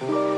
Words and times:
Ja, 0.00 0.06
personlig 0.06 0.29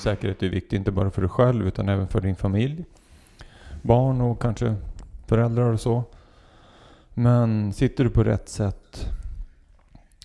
säkerhet 0.00 0.42
är 0.42 0.48
viktigt, 0.48 0.72
inte 0.72 0.90
bara 0.92 1.10
för 1.10 1.22
dig 1.22 1.30
själv 1.30 1.66
utan 1.66 1.88
även 1.88 2.08
för 2.08 2.20
din 2.20 2.36
familj. 2.36 2.84
Barn 3.82 4.20
och 4.20 4.42
kanske 4.42 4.74
föräldrar 5.26 5.72
och 5.72 5.80
så. 5.80 6.02
Men 7.14 7.72
sitter 7.72 8.04
du 8.04 8.10
på 8.10 8.24
rätt 8.24 8.48
sätt 8.48 9.06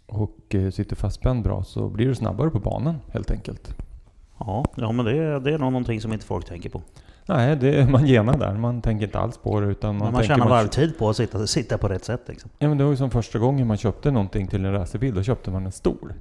och 0.05 0.55
eh, 0.55 0.69
sitter 0.71 0.95
fastspänd 0.95 1.43
bra 1.43 1.63
så 1.63 1.89
blir 1.89 2.07
du 2.07 2.15
snabbare 2.15 2.49
på 2.49 2.59
banan 2.59 2.95
helt 3.11 3.31
enkelt. 3.31 3.75
Ja, 4.39 4.65
ja 4.75 4.91
men 4.91 5.05
det, 5.05 5.17
är- 5.17 5.39
det 5.39 5.53
är 5.53 5.57
nog 5.57 5.71
någonting 5.71 6.01
som 6.01 6.13
inte 6.13 6.25
folk 6.25 6.45
tänker 6.45 6.69
på. 6.69 6.81
Nej, 7.27 7.55
det 7.55 7.75
är 7.81 7.87
man 7.89 8.05
genar 8.05 8.37
där. 8.37 8.53
Man 8.53 8.81
tänker 8.81 9.05
inte 9.05 9.19
alls 9.19 9.37
på 9.37 9.59
det 9.59 9.67
utan 9.67 9.95
man, 9.97 10.05
Man, 10.05 10.13
man 10.13 10.23
tjänar 10.23 10.49
varvtid 10.49 10.97
på 10.97 11.09
att 11.09 11.15
sitta, 11.17 11.47
sitta 11.47 11.77
på 11.77 11.87
rätt 11.87 12.05
sätt 12.05 12.21
liksom. 12.27 12.49
Ja 12.59 12.67
men 12.67 12.77
det 12.77 12.83
var 12.83 12.91
ju 12.91 12.97
som 12.97 13.11
första 13.11 13.39
gången 13.39 13.67
man 13.67 13.77
köpte 13.77 14.11
någonting 14.11 14.47
till 14.47 14.65
en 14.65 14.71
racerbil. 14.73 15.15
Då 15.15 15.23
köpte 15.23 15.51
man 15.51 15.65
en 15.65 15.71
stol. 15.71 16.13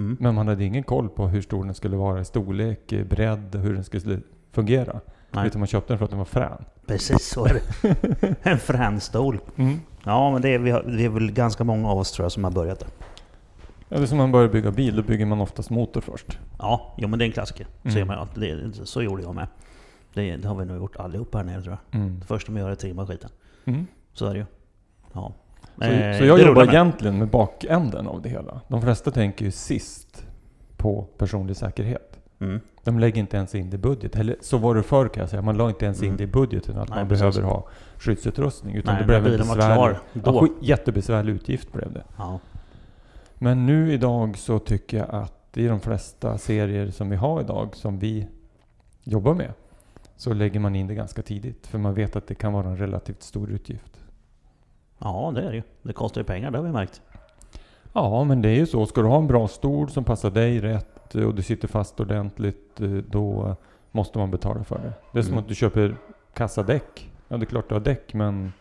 Mm. 0.00 0.16
Men 0.20 0.34
man 0.34 0.48
hade 0.48 0.64
ingen 0.64 0.82
koll 0.82 1.08
på 1.08 1.28
hur 1.28 1.42
stor 1.42 1.64
den 1.64 1.74
skulle 1.74 1.96
vara 1.96 2.20
i 2.20 2.24
storlek, 2.24 2.92
bredd, 3.10 3.54
hur 3.54 3.74
den 3.74 3.84
skulle 3.84 4.20
fungera. 4.52 5.00
Nej, 5.30 5.46
Utan 5.46 5.60
man 5.60 5.66
köpte 5.66 5.92
den 5.92 5.98
för 5.98 6.04
att 6.04 6.10
den 6.10 6.18
var 6.18 6.24
frän. 6.24 6.64
precis 6.86 7.26
så 7.26 7.46
är 7.46 7.54
det. 7.54 8.36
En 8.50 8.58
frän 8.58 9.00
stol. 9.00 9.38
Mm. 9.56 9.80
Ja, 10.04 10.30
men 10.30 10.42
det 10.42 10.54
är, 10.54 10.58
vi, 10.58 10.70
har, 10.70 10.82
det 10.82 11.04
är 11.04 11.08
väl 11.08 11.32
ganska 11.32 11.64
många 11.64 11.88
av 11.88 11.98
oss 11.98 12.12
tror 12.12 12.24
jag 12.24 12.32
som 12.32 12.44
har 12.44 12.50
börjat 12.50 12.84
det 13.90 13.96
är 13.96 14.06
som 14.06 14.18
man 14.18 14.32
börjar 14.32 14.48
bygga 14.48 14.70
bil, 14.70 14.96
då 14.96 15.02
bygger 15.02 15.26
man 15.26 15.40
oftast 15.40 15.70
motor 15.70 16.00
först. 16.00 16.38
Ja, 16.58 16.94
jo, 16.98 17.08
men 17.08 17.18
det 17.18 17.24
är 17.24 17.26
en 17.26 17.32
klassiker. 17.32 17.66
Mm. 17.82 17.94
Ser 17.94 18.04
man. 18.04 18.28
Det, 18.34 18.86
så 18.86 19.02
gjorde 19.02 19.22
jag 19.22 19.34
med. 19.34 19.46
Det, 20.14 20.36
det 20.36 20.48
har 20.48 20.54
vi 20.54 20.64
nog 20.64 20.76
gjort 20.76 20.96
allihop 20.96 21.34
här 21.34 21.44
nere 21.44 21.62
tror 21.62 21.78
jag. 21.90 22.00
Mm. 22.00 22.20
Första 22.20 22.52
man 22.52 22.62
gör 22.62 22.70
är 22.70 22.74
trimma 22.74 23.06
skiten. 23.06 23.30
Mm. 23.64 23.86
Så 24.12 24.26
är 24.26 24.32
det 24.32 24.38
ju. 24.38 24.46
Ja. 25.12 25.32
Så, 25.78 25.84
Eh, 25.84 26.18
så 26.18 26.24
jag 26.24 26.40
jobbar 26.40 26.64
egentligen 26.68 27.18
med 27.18 27.28
bakänden 27.28 28.06
av 28.06 28.22
det 28.22 28.28
hela. 28.28 28.60
De 28.68 28.82
flesta 28.82 29.10
tänker 29.10 29.44
ju 29.44 29.50
sist 29.50 30.26
på 30.76 31.02
personlig 31.02 31.56
säkerhet. 31.56 32.18
Mm. 32.40 32.60
De 32.84 32.98
lägger 32.98 33.20
inte 33.20 33.36
ens 33.36 33.54
in 33.54 33.70
det 33.70 33.74
i 33.74 33.78
budget. 33.78 34.16
Eller 34.16 34.36
så 34.40 34.58
var 34.58 34.74
det 34.74 34.82
förr 34.82 35.08
kan 35.08 35.20
jag 35.20 35.30
säga. 35.30 35.42
Man 35.42 35.56
la 35.56 35.68
inte 35.68 35.84
ens 35.84 36.02
in 36.02 36.06
Mm. 36.08 36.16
det 36.16 36.24
i 36.24 36.26
budgeten 36.26 36.78
att 36.78 36.88
Nej, 36.88 36.98
man 36.98 37.08
precis. 37.08 37.20
behöver 37.20 37.42
ha 37.54 37.68
skyddsutrustning. 37.98 38.74
Utan 38.74 38.94
Nej, 38.94 39.02
det 39.02 39.06
blev 39.06 39.26
en 39.26 39.38
besvärlig, 39.38 39.96
ja, 40.24 40.46
jättebesvärlig 40.60 41.32
utgift 41.32 41.72
blev 41.72 41.92
det. 41.92 42.04
Ja. 42.16 42.38
Men 43.34 43.66
nu 43.66 43.92
idag 43.92 44.38
så 44.38 44.58
tycker 44.58 44.96
jag 44.98 45.08
att 45.10 45.56
i 45.56 45.66
de 45.66 45.80
flesta 45.80 46.38
serier 46.38 46.90
som 46.90 47.10
vi 47.10 47.16
har 47.16 47.40
idag, 47.40 47.76
som 47.76 47.98
vi 47.98 48.26
jobbar 49.04 49.34
med, 49.34 49.52
så 50.16 50.32
lägger 50.34 50.60
man 50.60 50.76
in 50.76 50.86
det 50.86 50.94
ganska 50.94 51.22
tidigt. 51.22 51.66
För 51.66 51.78
man 51.78 51.94
vet 51.94 52.16
att 52.16 52.26
det 52.26 52.34
kan 52.34 52.52
vara 52.52 52.66
en 52.68 52.76
relativt 52.76 53.22
stor 53.22 53.50
utgift. 53.50 53.99
Ja, 55.00 55.32
det 55.34 55.42
är 55.42 55.50
det 55.50 55.56
ju. 55.56 55.62
Det 55.82 55.92
kostar 55.92 56.20
ju 56.20 56.24
pengar, 56.24 56.50
det 56.50 56.58
har 56.58 56.64
vi 56.64 56.72
märkt. 56.72 57.02
Ja, 57.92 58.24
men 58.24 58.42
det 58.42 58.48
är 58.48 58.54
ju 58.56 58.66
så. 58.66 58.86
Ska 58.86 59.00
du 59.02 59.08
ha 59.08 59.18
en 59.18 59.26
bra 59.26 59.48
stol 59.48 59.90
som 59.90 60.04
passar 60.04 60.30
dig 60.30 60.60
rätt 60.60 61.14
och 61.14 61.34
du 61.34 61.42
sitter 61.42 61.68
fast 61.68 62.00
ordentligt, 62.00 62.80
eh, 62.80 62.88
då 62.90 63.56
måste 63.90 64.18
man 64.18 64.30
betala 64.30 64.64
för 64.64 64.78
det. 64.78 64.92
Det 65.12 65.18
är 65.18 65.22
som 65.22 65.32
Mm. 65.32 65.42
att 65.42 65.48
du 65.48 65.54
köper 65.54 65.96
kassadäck. 66.34 67.10
Ja, 67.28 67.36
det 67.36 67.44
är 67.44 67.46
klart 67.46 67.68
du 67.68 67.74
har 67.74 67.80
däck, 67.80 68.14
men 68.14 68.52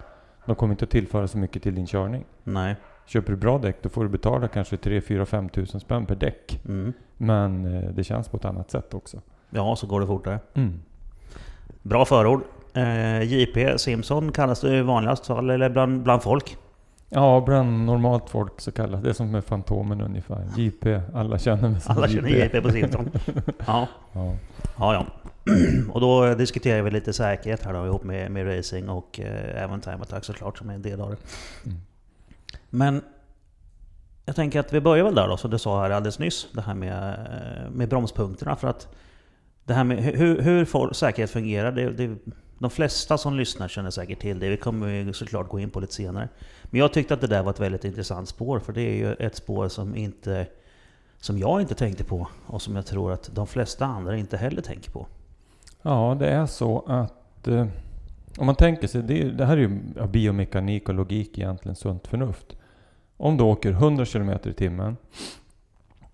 de 0.46 0.56
kommer 0.56 0.74
inte 0.74 0.86
att 0.86 0.92
tillföra 0.92 1.28
så 1.28 1.38
mycket 1.38 1.64
till 1.64 1.76
din 1.76 1.88
körning. 1.88 2.26
Nej. 2.44 2.76
Köper 3.06 3.32
du 3.32 3.38
bra 3.38 3.58
däck, 3.58 3.78
då 3.84 3.90
får 3.90 4.04
du 4.04 4.10
betala 4.10 4.48
kanske 4.48 4.78
3, 4.78 5.02
4, 5.02 5.26
5 5.26 5.50
tusen 5.50 5.80
spänn 5.80 6.06
per 6.06 6.16
däck. 6.16 6.62
Mm. 6.66 6.94
Men 7.18 7.66
eh, 7.76 7.90
det 7.92 8.04
känns 8.04 8.28
på 8.28 8.38
ett 8.38 8.46
annat 8.46 8.72
sätt 8.72 8.94
också. 8.94 9.22
Ja, 9.50 9.76
så 9.76 9.88
går 9.88 10.00
det 10.02 10.08
fortare. 10.08 10.40
Mm. 10.54 10.80
Bra 11.82 12.06
förord. 12.06 12.42
Eh, 12.74 13.24
JP 13.24 13.78
Simpson 13.78 14.32
kallas 14.32 14.62
det 14.62 14.84
vanligast 14.84 15.26
fall, 15.26 15.50
eller 15.50 15.70
bland, 15.70 16.04
bland 16.04 16.24
folk. 16.24 16.58
Ja, 17.10 17.44
bland 17.46 17.86
normalt 17.86 18.30
folk 18.30 18.62
så 18.62 18.72
kallas 18.72 19.04
det 19.04 19.14
som 19.14 19.32
med 19.32 19.44
Fantomen 19.44 20.02
ungefär. 20.02 20.48
JP, 20.58 21.02
alla 21.14 21.40
känner 21.40 21.70
mig 21.70 21.82
som 21.82 21.98
Alla 21.98 22.08
känner 22.08 22.30
JP 22.30 22.62
på 22.62 22.72
Simpson. 22.72 23.10
Ja, 23.68 23.88
Ja. 24.14 24.36
ja. 24.78 24.94
ja. 24.94 25.06
Och 25.94 26.02
då 26.02 26.34
diskuterar 26.36 26.82
vi 26.82 26.92
lite 26.92 27.14
säkerhet 27.14 27.64
här 27.64 27.74
då 27.74 27.86
ihop 27.86 28.04
med, 28.04 28.32
med 28.32 28.58
racing 28.58 28.90
och 28.90 29.20
eh, 29.20 29.64
även 29.64 29.82
time 29.82 29.98
attack 30.02 30.26
såklart 30.26 30.58
som 30.58 30.70
är 30.70 30.74
en 30.74 30.82
del 30.82 31.02
av 31.02 31.10
det. 31.10 31.18
Mm. 31.66 31.78
Men 32.70 33.02
jag 34.26 34.36
tänker 34.36 34.60
att 34.60 34.74
vi 34.74 34.82
börjar 34.82 35.04
väl 35.04 35.16
där 35.16 35.28
då, 35.28 35.38
som 35.38 35.52
du 35.52 35.58
sa 35.58 35.82
här 35.82 35.90
alldeles 35.90 36.20
nyss. 36.20 36.48
Det 36.54 36.62
här 36.62 36.74
med, 36.74 37.10
eh, 37.10 37.72
med 37.72 37.90
bromspunkterna. 37.90 38.56
För 38.56 38.68
att 38.68 38.88
det 39.66 39.74
här 39.74 39.84
med 39.84 40.04
hur, 40.04 40.42
hur 40.42 40.94
säkerhet 40.94 41.32
fungerar, 41.32 41.72
det, 41.72 41.90
det, 41.90 42.16
de 42.60 42.70
flesta 42.70 43.18
som 43.18 43.36
lyssnar 43.36 43.68
känner 43.68 43.90
säkert 43.90 44.20
till 44.20 44.40
det. 44.40 44.50
Vi 44.50 44.58
kommer 44.58 44.88
ju 44.88 45.14
såklart 45.14 45.48
gå 45.50 45.60
in 45.60 45.70
på 45.70 45.80
lite 45.80 45.94
senare. 45.94 46.30
Men 46.64 46.80
jag 46.80 46.94
tyckte 46.94 47.14
att 47.14 47.22
det 47.22 47.28
där 47.28 47.44
var 47.44 47.50
ett 47.52 47.60
väldigt 47.60 47.86
intressant 47.86 48.30
spår, 48.30 48.60
för 48.60 48.74
det 48.74 48.82
är 48.82 48.94
ju 48.96 49.14
ett 49.14 49.36
spår 49.36 49.68
som 49.68 49.96
inte 49.96 50.48
som 51.22 51.38
jag 51.38 51.62
inte 51.62 51.76
tänkte 51.76 52.04
på 52.04 52.28
och 52.46 52.62
som 52.62 52.76
jag 52.76 52.86
tror 52.86 53.12
att 53.12 53.30
de 53.36 53.48
flesta 53.48 53.86
andra 53.86 54.18
inte 54.18 54.38
heller 54.38 54.62
tänker 54.62 54.92
på. 54.92 55.08
Ja, 55.82 56.16
det 56.20 56.28
är 56.30 56.46
så 56.46 56.84
att 56.88 57.48
eh, 57.48 57.68
om 58.38 58.46
man 58.46 58.56
tänker 58.56 58.88
sig, 58.88 59.04
det, 59.04 59.22
är- 59.22 59.30
det 59.32 59.46
här 59.46 59.58
är 59.58 59.62
ju 59.62 59.80
biomekanik 60.08 60.90
och 60.90 60.96
logik 60.96 61.38
egentligen, 61.38 61.76
sunt 61.76 62.08
förnuft. 62.08 62.56
Om 63.18 63.38
du 63.38 63.44
åker 63.44 63.72
100 63.72 64.06
km 64.06 64.30
i 64.44 64.54
timmen 64.54 64.98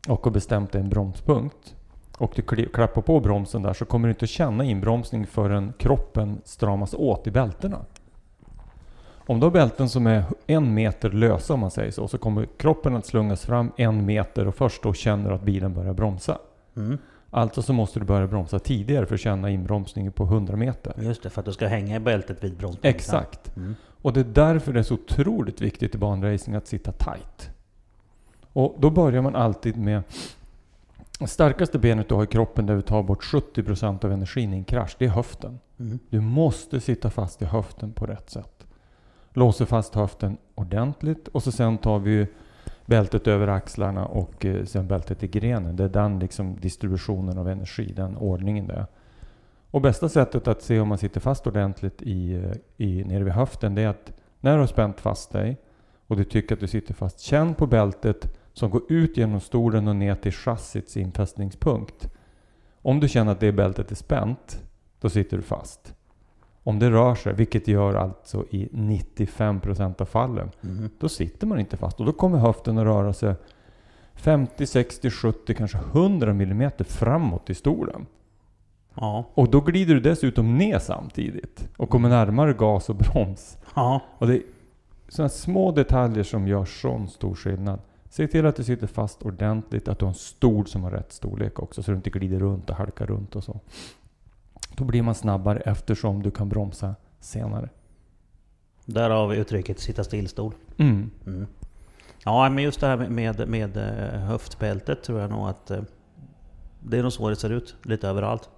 och 0.07 0.23
har 0.23 0.31
bestämt 0.31 0.72
dig 0.72 0.81
en 0.81 0.89
bromspunkt 0.89 1.75
och 2.17 2.33
du 2.35 2.65
klappar 2.65 3.01
på 3.01 3.19
bromsen 3.19 3.61
där 3.61 3.73
så 3.73 3.85
kommer 3.85 4.07
du 4.07 4.11
inte 4.11 4.27
känna 4.27 4.63
inbromsning 4.63 5.27
förrän 5.27 5.73
kroppen 5.77 6.41
stramas 6.43 6.93
åt 6.93 7.27
i 7.27 7.31
bältena. 7.31 7.85
Om 9.27 9.39
du 9.39 9.45
har 9.45 9.51
bälten 9.51 9.89
som 9.89 10.07
är 10.07 10.23
en 10.47 10.73
meter 10.73 11.09
lösa 11.09 11.53
om 11.53 11.59
man 11.59 11.71
säger 11.71 11.91
så, 11.91 12.07
så 12.07 12.17
kommer 12.17 12.47
kroppen 12.57 12.95
att 12.95 13.05
slungas 13.05 13.45
fram 13.45 13.71
en 13.77 14.05
meter 14.05 14.47
och 14.47 14.55
först 14.55 14.83
då 14.83 14.93
känner 14.93 15.29
du 15.29 15.35
att 15.35 15.43
bilen 15.43 15.73
börjar 15.73 15.93
bromsa. 15.93 16.37
Mm. 16.75 16.97
Alltså 17.29 17.61
så 17.61 17.73
måste 17.73 17.99
du 17.99 18.05
börja 18.05 18.27
bromsa 18.27 18.59
tidigare 18.59 19.05
för 19.05 19.15
att 19.15 19.21
känna 19.21 19.49
inbromsningen 19.49 20.11
på 20.11 20.23
100 20.23 20.55
meter. 20.55 20.93
Just 20.97 21.23
det, 21.23 21.29
för 21.29 21.39
att 21.39 21.45
du 21.45 21.53
ska 21.53 21.67
hänga 21.67 21.95
i 21.95 21.99
bältet 21.99 22.43
vid 22.43 22.57
bromspunkten. 22.57 22.89
Exakt. 22.95 23.57
Mm. 23.57 23.75
Och 24.01 24.13
det 24.13 24.19
är 24.19 24.23
därför 24.23 24.73
det 24.73 24.79
är 24.79 24.83
så 24.83 24.93
otroligt 24.93 25.61
viktigt 25.61 25.95
i 25.95 25.97
banracing 25.97 26.55
att 26.55 26.67
sitta 26.67 26.91
tight. 26.91 27.49
Och 28.53 28.75
då 28.79 28.89
börjar 28.89 29.21
man 29.21 29.35
alltid 29.35 29.77
med 29.77 30.03
det 31.19 31.27
starkaste 31.27 31.79
benet 31.79 32.09
du 32.09 32.15
har 32.15 32.23
i 32.23 32.27
kroppen 32.27 32.65
där 32.65 32.75
du 32.75 32.81
tar 32.81 33.03
bort 33.03 33.23
70% 33.23 34.05
av 34.05 34.11
energin 34.11 34.53
i 34.53 34.57
en 34.57 34.63
krasch, 34.63 34.95
det 34.99 35.05
är 35.05 35.09
höften. 35.09 35.59
Mm. 35.79 35.99
Du 36.09 36.21
måste 36.21 36.79
sitta 36.79 37.09
fast 37.09 37.41
i 37.41 37.45
höften 37.45 37.93
på 37.93 38.05
rätt 38.05 38.29
sätt. 38.29 38.67
Låser 39.33 39.65
fast 39.65 39.95
höften 39.95 40.37
ordentligt 40.55 41.27
och 41.27 41.43
så 41.43 41.51
sen 41.51 41.77
tar 41.77 41.99
vi 41.99 42.27
bältet 42.85 43.27
över 43.27 43.47
axlarna 43.47 44.05
och 44.05 44.45
eh, 44.45 44.65
sen 44.65 44.87
bältet 44.87 45.23
i 45.23 45.27
grenen. 45.27 45.75
Det 45.75 45.83
är 45.83 45.89
den 45.89 46.19
liksom 46.19 46.59
distributionen 46.59 47.37
av 47.37 47.49
energi, 47.49 47.93
den 47.95 48.17
ordningen 48.17 48.67
det. 48.67 48.87
Och 49.71 49.81
bästa 49.81 50.09
sättet 50.09 50.47
att 50.47 50.61
se 50.61 50.79
om 50.79 50.87
man 50.87 50.97
sitter 50.97 51.19
fast 51.19 51.47
ordentligt 51.47 52.01
i, 52.01 52.33
eh, 52.33 52.51
i, 52.77 53.03
nere 53.03 53.23
vid 53.23 53.33
höften 53.33 53.75
det 53.75 53.81
är 53.81 53.87
att 53.87 54.11
när 54.39 54.53
du 54.53 54.59
har 54.59 54.67
spänt 54.67 55.01
fast 55.01 55.31
dig 55.31 55.57
och 56.07 56.17
du 56.17 56.23
tycker 56.23 56.55
att 56.55 56.59
du 56.59 56.67
sitter 56.67 56.93
fast, 56.93 57.19
känn 57.19 57.55
på 57.55 57.67
bältet 57.67 58.37
som 58.55 58.69
går 58.69 58.81
ut 58.89 59.17
genom 59.17 59.39
stolen 59.39 59.88
och 59.88 59.95
ner 59.95 60.16
till 60.16 60.31
chassits 60.31 60.97
infästningspunkt. 60.97 62.09
Om 62.81 62.99
du 62.99 63.07
känner 63.09 63.31
att 63.31 63.39
det 63.39 63.51
bältet 63.51 63.91
är 63.91 63.95
spänt, 63.95 64.63
då 65.01 65.09
sitter 65.09 65.38
du 65.38 65.44
fast. 65.44 65.94
Om 66.63 66.80
det 66.80 66.91
rör 66.91 67.15
sig, 67.15 67.33
vilket 67.33 67.68
gör 67.68 67.94
alltså 67.94 68.45
i 68.50 68.69
95% 68.71 70.01
av 70.01 70.06
fallen, 70.06 70.51
Mm. 70.63 70.89
då 71.00 71.09
sitter 71.09 71.47
man 71.47 71.59
inte 71.59 71.77
fast. 71.77 72.00
Och 72.00 72.06
då 72.06 72.12
kommer 72.12 72.38
höften 72.38 72.77
att 72.77 72.83
röra 72.83 73.13
sig 73.13 73.35
50, 74.13 74.65
60, 74.65 75.09
70, 75.09 75.53
kanske 75.53 75.77
100 75.77 76.31
mm 76.31 76.71
framåt 76.80 77.50
i 77.50 77.53
stolen. 77.53 78.06
Ja. 78.94 79.24
Och 79.33 79.50
då 79.50 79.62
glider 79.62 79.94
du 79.94 80.00
dessutom 80.00 80.57
ner 80.57 80.80
samtidigt 80.80 81.69
och 81.77 81.89
kommer 81.89 82.09
närmare 82.09 82.53
gas 82.53 82.89
och 82.89 82.95
broms. 82.95 83.57
Ja. 83.75 84.01
Och 84.18 84.27
det 84.27 84.35
är 84.35 84.41
sådana 85.07 85.30
små 85.30 85.71
detaljer 85.71 86.24
som 86.24 86.47
gör 86.47 86.65
sån 86.65 87.07
stor 87.07 87.35
skillnad. 87.35 87.80
Se 88.15 88.27
till 88.27 88.45
att 88.45 88.56
du 88.56 88.63
sitter 88.63 88.88
fast 88.88 89.21
ordentligt, 89.21 89.88
att 89.88 90.00
du 90.00 90.06
har 90.06 90.09
en 90.09 90.15
stol 90.15 90.67
som 90.67 90.83
har 90.83 90.91
rätt 90.91 91.12
storlek 91.12 91.59
också 91.59 91.83
så 91.83 91.91
du 91.91 91.97
inte 91.97 92.09
glider 92.09 92.39
runt 92.39 92.69
och 92.69 92.75
halkar 92.75 93.06
runt 93.06 93.35
och 93.35 93.44
så. 93.44 93.59
Då 94.75 94.83
blir 94.83 95.01
man 95.01 95.15
snabbare 95.15 95.59
eftersom 95.59 96.23
du 96.23 96.31
kan 96.31 96.50
bromsa 96.50 96.95
senare. 97.19 97.69
Där 98.85 99.09
har 99.09 99.27
vi 99.27 99.38
uttrycket 99.38 99.79
sitta 99.79 100.03
stillstol. 100.03 100.53
Mm. 100.77 101.12
Mm. 101.25 101.47
Ja, 102.25 102.50
men 102.50 102.63
just 102.63 102.79
det 102.79 102.88
här 102.88 102.97
med, 102.97 103.12
med, 103.12 103.47
med 103.47 103.77
eh, 103.77 104.19
höftbältet 104.19 105.03
tror 105.03 105.19
jag 105.19 105.29
nog 105.29 105.50
att 105.50 105.71
eh, 105.71 105.81
det 106.79 106.97
är 106.97 107.03
nog 107.03 107.13
så 107.13 107.29
det 107.29 107.35
ser 107.35 107.50
ut 107.50 107.75
lite 107.83 108.07
överallt. 108.07 108.50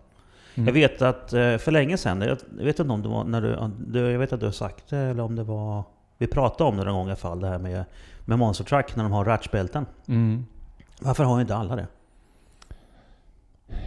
Mm. 0.56 0.68
Jag 0.68 0.74
vet 0.74 1.01
att 1.01 1.33
eh, 1.33 1.57
för 1.57 1.71
länge 1.71 1.98
sedan, 1.98 2.21
jag 2.21 2.38
vet 2.65 2.80
inte 2.80 2.94
om 2.94 3.01
det 3.01 3.10
var 3.10 3.24
när 3.24 3.42
du, 3.42 3.71
du 3.88 4.12
jag 4.12 4.19
vet 4.19 4.33
att 4.33 4.39
du 4.39 4.45
har 4.45 4.53
sagt 4.53 4.89
det 4.89 4.98
eller 4.98 5.24
om 5.24 5.36
det 5.36 5.44
var... 5.44 5.83
Vi 6.18 6.27
pratade 6.27 6.69
om 6.69 6.77
det 6.77 6.83
någon 6.83 6.94
gång 6.94 7.07
i 7.07 7.10
alla 7.10 7.15
fall, 7.15 7.39
det 7.39 7.48
här 7.48 7.60
med, 7.60 7.86
med 8.27 8.39
Monster 8.39 8.63
Truck 8.63 8.95
när 8.95 9.03
de 9.03 9.12
har 9.12 9.25
ratchbälten. 9.25 9.85
Mm. 10.07 10.45
Varför 11.01 11.24
har 11.24 11.41
inte 11.41 11.56
alla 11.56 11.75
det? 11.75 11.88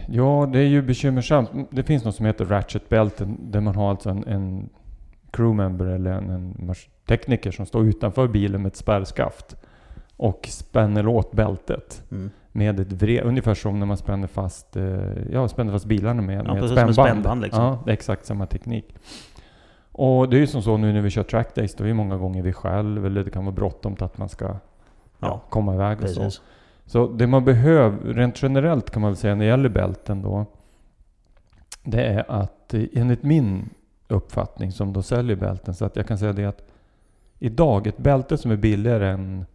Ja, 0.07 0.49
det 0.53 0.59
är 0.59 0.67
ju 0.67 0.81
bekymmersamt. 0.81 1.49
Det 1.69 1.83
finns 1.83 2.03
något 2.05 2.15
som 2.15 2.25
heter 2.25 2.45
ratchetbälten 2.45 3.37
där 3.51 3.61
man 3.61 3.75
har 3.75 3.89
alltså 3.89 4.09
en, 4.09 4.23
en 4.27 4.69
crewmember 5.31 5.85
eller 5.85 6.11
en, 6.11 6.29
en 6.29 6.73
tekniker 7.07 7.51
som 7.51 7.65
står 7.65 7.85
utanför 7.85 8.27
bilen 8.27 8.61
med 8.61 8.69
ett 8.69 8.75
spärrskaft 8.75 9.55
och 10.17 10.47
spänner 10.51 11.07
åt 11.07 11.31
bältet 11.31 12.03
Mm. 12.11 12.29
med 12.51 12.79
ett 12.79 12.91
vrev. 12.91 13.23
Ungefär 13.25 13.53
som 13.53 13.79
när 13.79 13.85
man 13.85 13.97
spänner 13.97 14.27
fast, 14.27 14.75
eh, 14.75 14.83
ja, 15.31 15.47
spänner 15.47 15.71
fast 15.73 15.85
bilarna 15.85 16.21
med, 16.21 16.37
Ja, 16.39 16.43
med 16.43 16.55
ett 16.55 16.61
precis, 16.61 16.75
med 16.75 16.93
spännband. 16.93 16.95
spännband, 16.95 17.41
liksom. 17.41 17.63
Ja, 17.63 17.79
det 17.85 17.91
är 17.91 17.93
exakt 17.93 18.25
samma 18.25 18.45
teknik. 18.45 18.95
Och 19.91 20.29
det 20.29 20.37
är 20.37 20.39
ju 20.39 20.47
som 20.47 20.61
så 20.61 20.77
nu 20.77 20.93
när 20.93 21.01
vi 21.01 21.09
kör 21.09 21.23
trackdays, 21.23 21.75
då 21.75 21.83
är 21.83 21.87
det 21.87 21.93
många 21.93 22.17
gånger 22.17 22.43
vi 22.43 22.53
själv, 22.53 23.05
eller 23.05 23.23
det 23.23 23.31
kan 23.31 23.45
vara 23.45 23.55
bråttom 23.55 23.95
till 23.95 24.05
att 24.05 24.17
man 24.17 24.29
ska 24.29 24.55
ja, 25.19 25.41
komma 25.49 25.73
iväg 25.73 26.01
och 26.01 26.09
så. 26.09 26.21
Precis. 26.21 26.41
Så 26.85 27.07
det 27.07 27.27
man 27.27 27.45
behöver, 27.45 28.13
rent 28.13 28.43
generellt 28.43 28.91
kan 28.91 29.01
man 29.01 29.11
väl 29.11 29.17
säga 29.17 29.35
när 29.35 29.45
det 29.45 29.49
gäller 29.49 29.69
bälten 29.69 30.21
då, 30.21 30.45
det 31.83 32.03
är 32.03 32.31
att 32.31 32.73
eh, 32.73 32.83
enligt 32.93 33.23
min 33.23 33.69
uppfattning 34.07 34.71
som 34.71 34.93
då 34.93 35.01
säljer 35.01 35.35
bälten, 35.35 35.73
så 35.73 35.85
att 35.85 35.95
jag 35.95 36.07
kan 36.07 36.17
säga 36.17 36.33
det 36.33 36.45
att 36.45 36.63
idag, 37.39 37.87
ett 37.87 37.97
bälte 37.97 38.37
som 38.37 38.51
är 38.51 38.55
billigare 38.55 39.09
än 39.09 39.45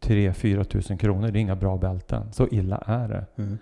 3-4 0.00 0.64
tusen 0.64 0.98
kronor, 0.98 1.30
det 1.30 1.38
är 1.38 1.40
inga 1.40 1.56
bra 1.56 1.76
bälten. 1.76 2.32
Så 2.32 2.48
illa 2.50 2.82
är 2.86 3.08
det. 3.08 3.26
Mm. 3.36 3.58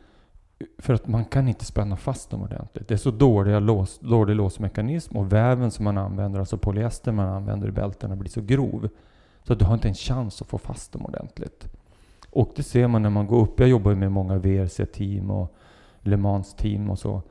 För 0.78 0.94
att 0.94 1.08
man 1.08 1.24
kan 1.24 1.48
inte 1.48 1.64
spänna 1.64 1.96
fast 1.96 2.30
dem 2.30 2.42
ordentligt. 2.42 2.88
Det 2.88 2.94
är 2.94 2.98
så 2.98 3.10
dåliga 3.10 3.58
lås, 3.58 3.98
dålig 3.98 4.36
låsmekanism 4.36 5.16
och 5.16 5.32
väven 5.32 5.70
som 5.70 5.84
man 5.84 5.98
använder, 5.98 6.40
alltså 6.40 6.58
polyester 6.58 7.12
man 7.12 7.28
använder 7.28 7.68
i 7.68 7.72
bältena, 7.72 8.16
blir 8.16 8.30
så 8.30 8.40
grov. 8.40 8.88
Så 9.42 9.52
att 9.52 9.58
du 9.58 9.64
har 9.64 9.74
inte 9.74 9.88
en 9.88 9.94
chans 9.94 10.42
att 10.42 10.48
få 10.48 10.58
fast 10.58 10.92
dem 10.92 11.06
ordentligt. 11.06 11.68
Och 12.30 12.52
det 12.56 12.62
ser 12.62 12.88
man 12.88 13.02
när 13.02 13.10
man 13.10 13.26
går 13.26 13.42
upp. 13.42 13.60
Jag 13.60 13.68
jobbar 13.68 13.90
ju 13.90 13.96
med 13.96 14.12
många 14.12 14.38
VRC-team 14.38 15.30
och 15.30 15.54
Le 16.00 16.16
Mans-team 16.16 16.90
och 16.90 16.98
så. 16.98 17.22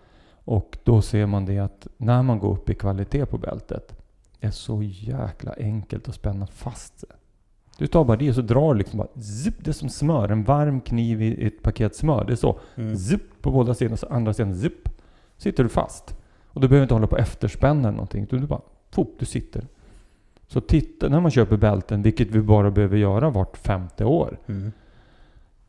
Och 0.45 0.77
då 0.83 1.01
ser 1.01 1.25
man 1.25 1.45
det 1.45 1.59
att 1.59 1.87
när 1.97 2.23
man 2.23 2.39
går 2.39 2.51
upp 2.51 2.69
i 2.69 2.75
kvalitet 2.75 3.25
på 3.25 3.37
bältet, 3.37 4.01
det 4.39 4.47
är 4.47 4.51
så 4.51 4.83
jäkla 4.83 5.53
enkelt 5.57 6.09
att 6.09 6.15
spänna 6.15 6.47
fast 6.47 6.99
sig. 6.99 7.09
Du 7.77 7.87
tar 7.87 8.03
bara 8.03 8.17
det 8.17 8.29
och 8.29 8.35
så 8.35 8.41
drar 8.41 8.73
du 8.73 8.77
liksom 8.77 8.97
bara 8.97 9.21
zipp, 9.21 9.55
det 9.59 9.71
är 9.71 9.73
som 9.73 9.89
smör. 9.89 10.29
En 10.29 10.43
varm 10.43 10.81
kniv 10.81 11.21
i 11.21 11.47
ett 11.47 11.61
paket 11.61 11.95
smör. 11.95 12.25
Det 12.25 12.31
är 12.33 12.35
så. 12.35 12.59
Mm. 12.75 12.95
Zipp 12.97 13.41
på 13.41 13.51
båda 13.51 13.73
sidorna, 13.73 13.97
så 13.97 14.07
andra 14.07 14.33
sidan 14.33 14.55
zipp. 14.55 14.89
Sitter 15.37 15.63
du 15.63 15.69
fast. 15.69 16.15
Och 16.47 16.61
du 16.61 16.67
behöver 16.67 16.83
inte 16.83 16.93
hålla 16.93 17.07
på 17.07 17.17
efterspänna 17.17 17.79
eller 17.81 17.91
någonting. 17.91 18.27
Du 18.29 18.39
bara, 18.39 18.61
fop, 18.91 19.15
du 19.19 19.25
sitter. 19.25 19.67
Så 20.47 20.61
titta 20.61 21.09
när 21.09 21.19
man 21.19 21.31
köper 21.31 21.57
bälten, 21.57 22.01
vilket 22.01 22.31
vi 22.31 22.41
bara 22.41 22.71
behöver 22.71 22.97
göra 22.97 23.29
vart 23.29 23.57
femte 23.57 24.05
år. 24.05 24.39
Mm. 24.47 24.71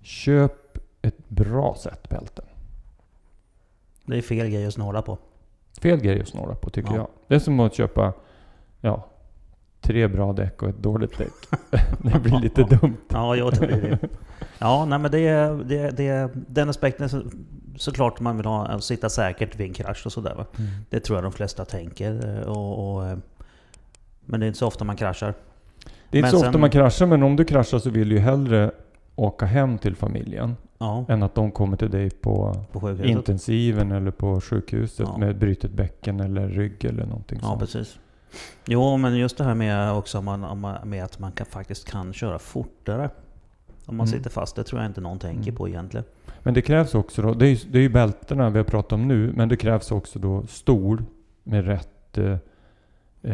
Köp 0.03 0.79
ett 1.03 1.29
bra 1.29 1.77
set 1.79 2.09
bälten. 2.09 2.45
Det 4.05 4.17
är 4.17 4.23
fel 4.23 4.49
grej 4.49 4.67
att 4.67 4.75
snåla 4.75 5.03
på. 5.03 5.19
Fel 5.81 6.01
grej 6.01 6.21
att 6.21 6.29
snåla 6.29 6.55
på 6.55 6.71
tycker 6.71 6.91
Ja. 6.91 6.97
jag. 6.97 7.09
Det 7.29 7.35
är 7.35 7.39
som 7.39 7.61
att 7.61 7.75
köpa, 7.75 8.13
ja, 8.81 9.07
tre 9.81 10.09
bra 10.09 10.33
däck 10.33 10.63
och 10.63 10.69
ett 10.69 10.79
dåligt 10.83 11.19
däck. 11.19 11.33
det 12.03 12.21
blir 12.21 12.41
lite 12.41 12.63
dumt. 12.63 12.97
Ja, 13.09 13.51
det 13.51 13.67
blir 13.67 13.81
det. 14.01 14.09
Ja, 14.59 14.85
nej, 14.85 14.99
men 14.99 15.11
det 15.11 15.21
är, 15.29 15.55
det, 15.55 15.91
det, 15.97 16.31
den 16.35 16.69
aspekten 16.69 17.09
så, 17.09 17.23
såklart 17.77 18.21
man 18.21 18.37
vill 18.37 18.47
ha, 18.47 18.81
sitta 18.81 19.09
säkert 19.09 19.57
vid 19.61 19.67
en 19.67 19.75
krasch 19.75 20.07
och 20.07 20.13
sådär. 20.13 20.35
va. 20.35 20.47
Det 20.91 21.01
tror 21.01 21.17
jag 21.17 21.25
de 21.25 21.33
flesta 21.33 21.65
tänker. 21.65 22.39
eh, 22.41 22.49
Och, 22.49 22.95
och, 22.97 23.07
eh, 23.07 23.19
men 24.25 24.41
det 24.41 24.47
är 24.47 24.49
inte 24.49 24.59
så 24.59 24.67
ofta 24.67 24.85
man 24.85 24.97
kraschar. 24.97 25.35
Det 26.11 26.19
är 26.19 26.19
inte 26.19 26.21
Men 26.21 26.31
så 26.31 26.39
sen- 26.39 26.49
ofta 26.49 26.59
man 26.59 26.71
kraschar, 26.71 27.07
men 27.07 27.23
om 27.23 27.37
du 27.37 27.45
kraschar 27.45 27.79
så 27.79 27.91
vill 27.91 28.09
du 28.09 28.15
ju 28.15 28.21
hellre 28.21 28.71
åka 29.17 29.47
hem 29.47 29.79
till 29.79 29.97
familjen 29.97 30.57
Ja, 30.79 31.05
än 31.09 31.23
att 31.23 31.35
de 31.35 31.51
kommer 31.51 31.77
till 31.77 31.91
dig 31.91 32.11
på 32.11 32.65
på 32.73 32.91
intensiven 33.05 33.93
eller 33.93 34.11
på 34.11 34.41
sjukhuset 34.41 35.07
Ja. 35.13 35.19
med 35.19 35.39
brutet 35.39 35.71
bäcken 35.71 36.21
eller 36.21 36.49
rygg 36.49 36.85
eller 36.85 37.07
någonting 37.07 37.39
Ja, 37.43 37.49
sånt. 37.49 37.61
precis. 37.61 37.99
Jo, 38.67 38.97
men 38.97 39.17
just 39.17 39.39
det 39.39 39.45
här 39.45 39.55
med 39.55 39.93
också 39.93 40.23
man, 40.23 40.61
med 40.85 41.05
att 41.05 41.19
man 41.19 41.33
kan, 41.33 41.47
faktiskt 41.47 41.91
kan 41.91 42.13
köra 42.13 42.39
fortare. 42.39 43.11
Om 43.87 43.97
man 43.97 44.07
Mm. 44.07 44.19
sitter 44.19 44.31
fast, 44.31 44.57
det 44.57 44.65
tror 44.65 44.81
jag 44.83 44.91
inte 44.91 45.01
någon 45.01 45.19
tänker 45.19 45.43
Mm. 45.43 45.55
på 45.55 45.69
egentligen. 45.69 46.07
Men 46.43 46.55
det 46.55 46.63
krävs 46.63 46.95
också 46.95 47.23
då, 47.23 47.35
det 47.35 47.47
är, 47.47 47.51
ju- 47.51 47.71
det 47.71 47.79
är 47.79 47.83
ju 47.83 47.89
bältena 47.89 48.51
vi 48.51 48.59
har 48.59 48.65
pratat 48.65 48.93
om 48.93 49.09
nu, 49.09 49.33
men 49.37 49.49
det 49.49 49.57
krävs 49.57 49.91
också 49.93 50.19
då 50.19 50.47
stol 50.47 51.03
med 51.43 51.67
rätt, 51.67 52.19
eh, 52.19 52.37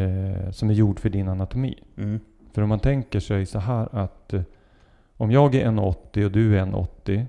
eh, 0.00 0.50
som 0.50 0.70
är 0.70 0.74
gjord 0.74 1.00
för 1.00 1.08
din 1.10 1.28
anatomi. 1.28 1.78
Mm. 1.96 2.20
För 2.52 2.62
om 2.62 2.68
man 2.68 2.80
tänker 2.80 3.20
sig 3.20 3.46
så 3.46 3.58
här 3.58 3.88
att 3.92 4.32
eh, 4.32 4.42
om 5.16 5.30
jag 5.30 5.54
är 5.54 5.66
1,80 5.66 6.24
och 6.24 6.32
du 6.32 6.58
är 6.58 6.62
1,80 6.66 7.26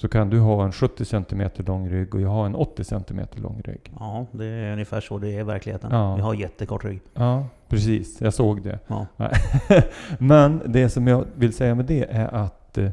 så 0.00 0.08
kan 0.08 0.30
du 0.30 0.38
ha 0.38 0.64
en 0.64 0.72
70 0.72 1.04
cm 1.04 1.50
lång 1.56 1.88
rygg 1.88 2.14
och 2.14 2.20
jag 2.20 2.28
har 2.28 2.46
en 2.46 2.54
80 2.54 2.84
cm 2.84 3.20
lång 3.34 3.62
rygg. 3.64 3.92
Ja, 3.98 4.26
det 4.32 4.44
är 4.44 4.72
ungefär 4.72 5.00
så 5.00 5.18
det 5.18 5.28
är 5.28 5.40
i 5.40 5.42
verkligheten. 5.42 5.90
Ja. 5.92 6.14
Vi 6.14 6.22
har 6.22 6.34
jättekort 6.34 6.84
rygg. 6.84 7.00
Ja, 7.14 7.46
precis. 7.68 8.20
Jag 8.20 8.34
såg 8.34 8.62
det. 8.62 8.78
Ja. 8.86 9.06
Men 10.18 10.62
det 10.66 10.88
som 10.88 11.06
jag 11.06 11.24
vill 11.34 11.52
säga 11.52 11.74
med 11.74 11.84
det 11.84 12.04
är 12.10 12.34
att 12.34 12.78
eh, 12.78 12.90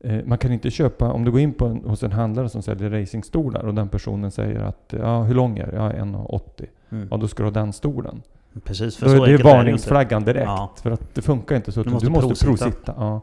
eh, 0.00 0.24
man 0.24 0.38
kan 0.38 0.52
inte 0.52 0.70
köpa, 0.70 1.12
om 1.12 1.24
du 1.24 1.30
går 1.30 1.40
in 1.40 1.52
på 1.52 1.66
en, 1.66 1.84
hos 1.84 2.02
en 2.02 2.12
handlare 2.12 2.48
som 2.48 2.62
säljer 2.62 2.90
racingstolar 2.90 3.66
och 3.66 3.74
den 3.74 3.88
personen 3.88 4.30
säger 4.30 4.60
att 4.60 4.94
ja, 4.98 5.22
hur 5.22 5.34
lång 5.34 5.58
är 5.58 5.66
du? 5.66 5.76
Jag 5.76 5.94
är 5.94 6.00
1,80. 6.00 6.66
Mm. 6.90 7.08
Ja, 7.10 7.16
då 7.16 7.28
ska 7.28 7.42
du 7.42 7.46
ha 7.46 7.54
den 7.54 7.72
stolen. 7.72 8.22
Precis, 8.64 8.96
för 8.96 9.06
Då 9.06 9.16
så 9.16 9.24
är 9.24 9.28
det 9.28 9.34
är 9.34 9.42
varningsflaggan 9.42 10.24
direkt. 10.24 10.46
Ja. 10.46 10.72
För 10.82 10.90
att 10.90 11.14
det 11.14 11.22
funkar 11.22 11.56
inte 11.56 11.72
så. 11.72 11.82
Du 11.82 11.90
måste 11.90 12.06
du 12.06 12.12
måste 12.12 12.44
provsitta. 12.44 12.64
provsitta. 12.64 12.94
Ja. 12.96 13.20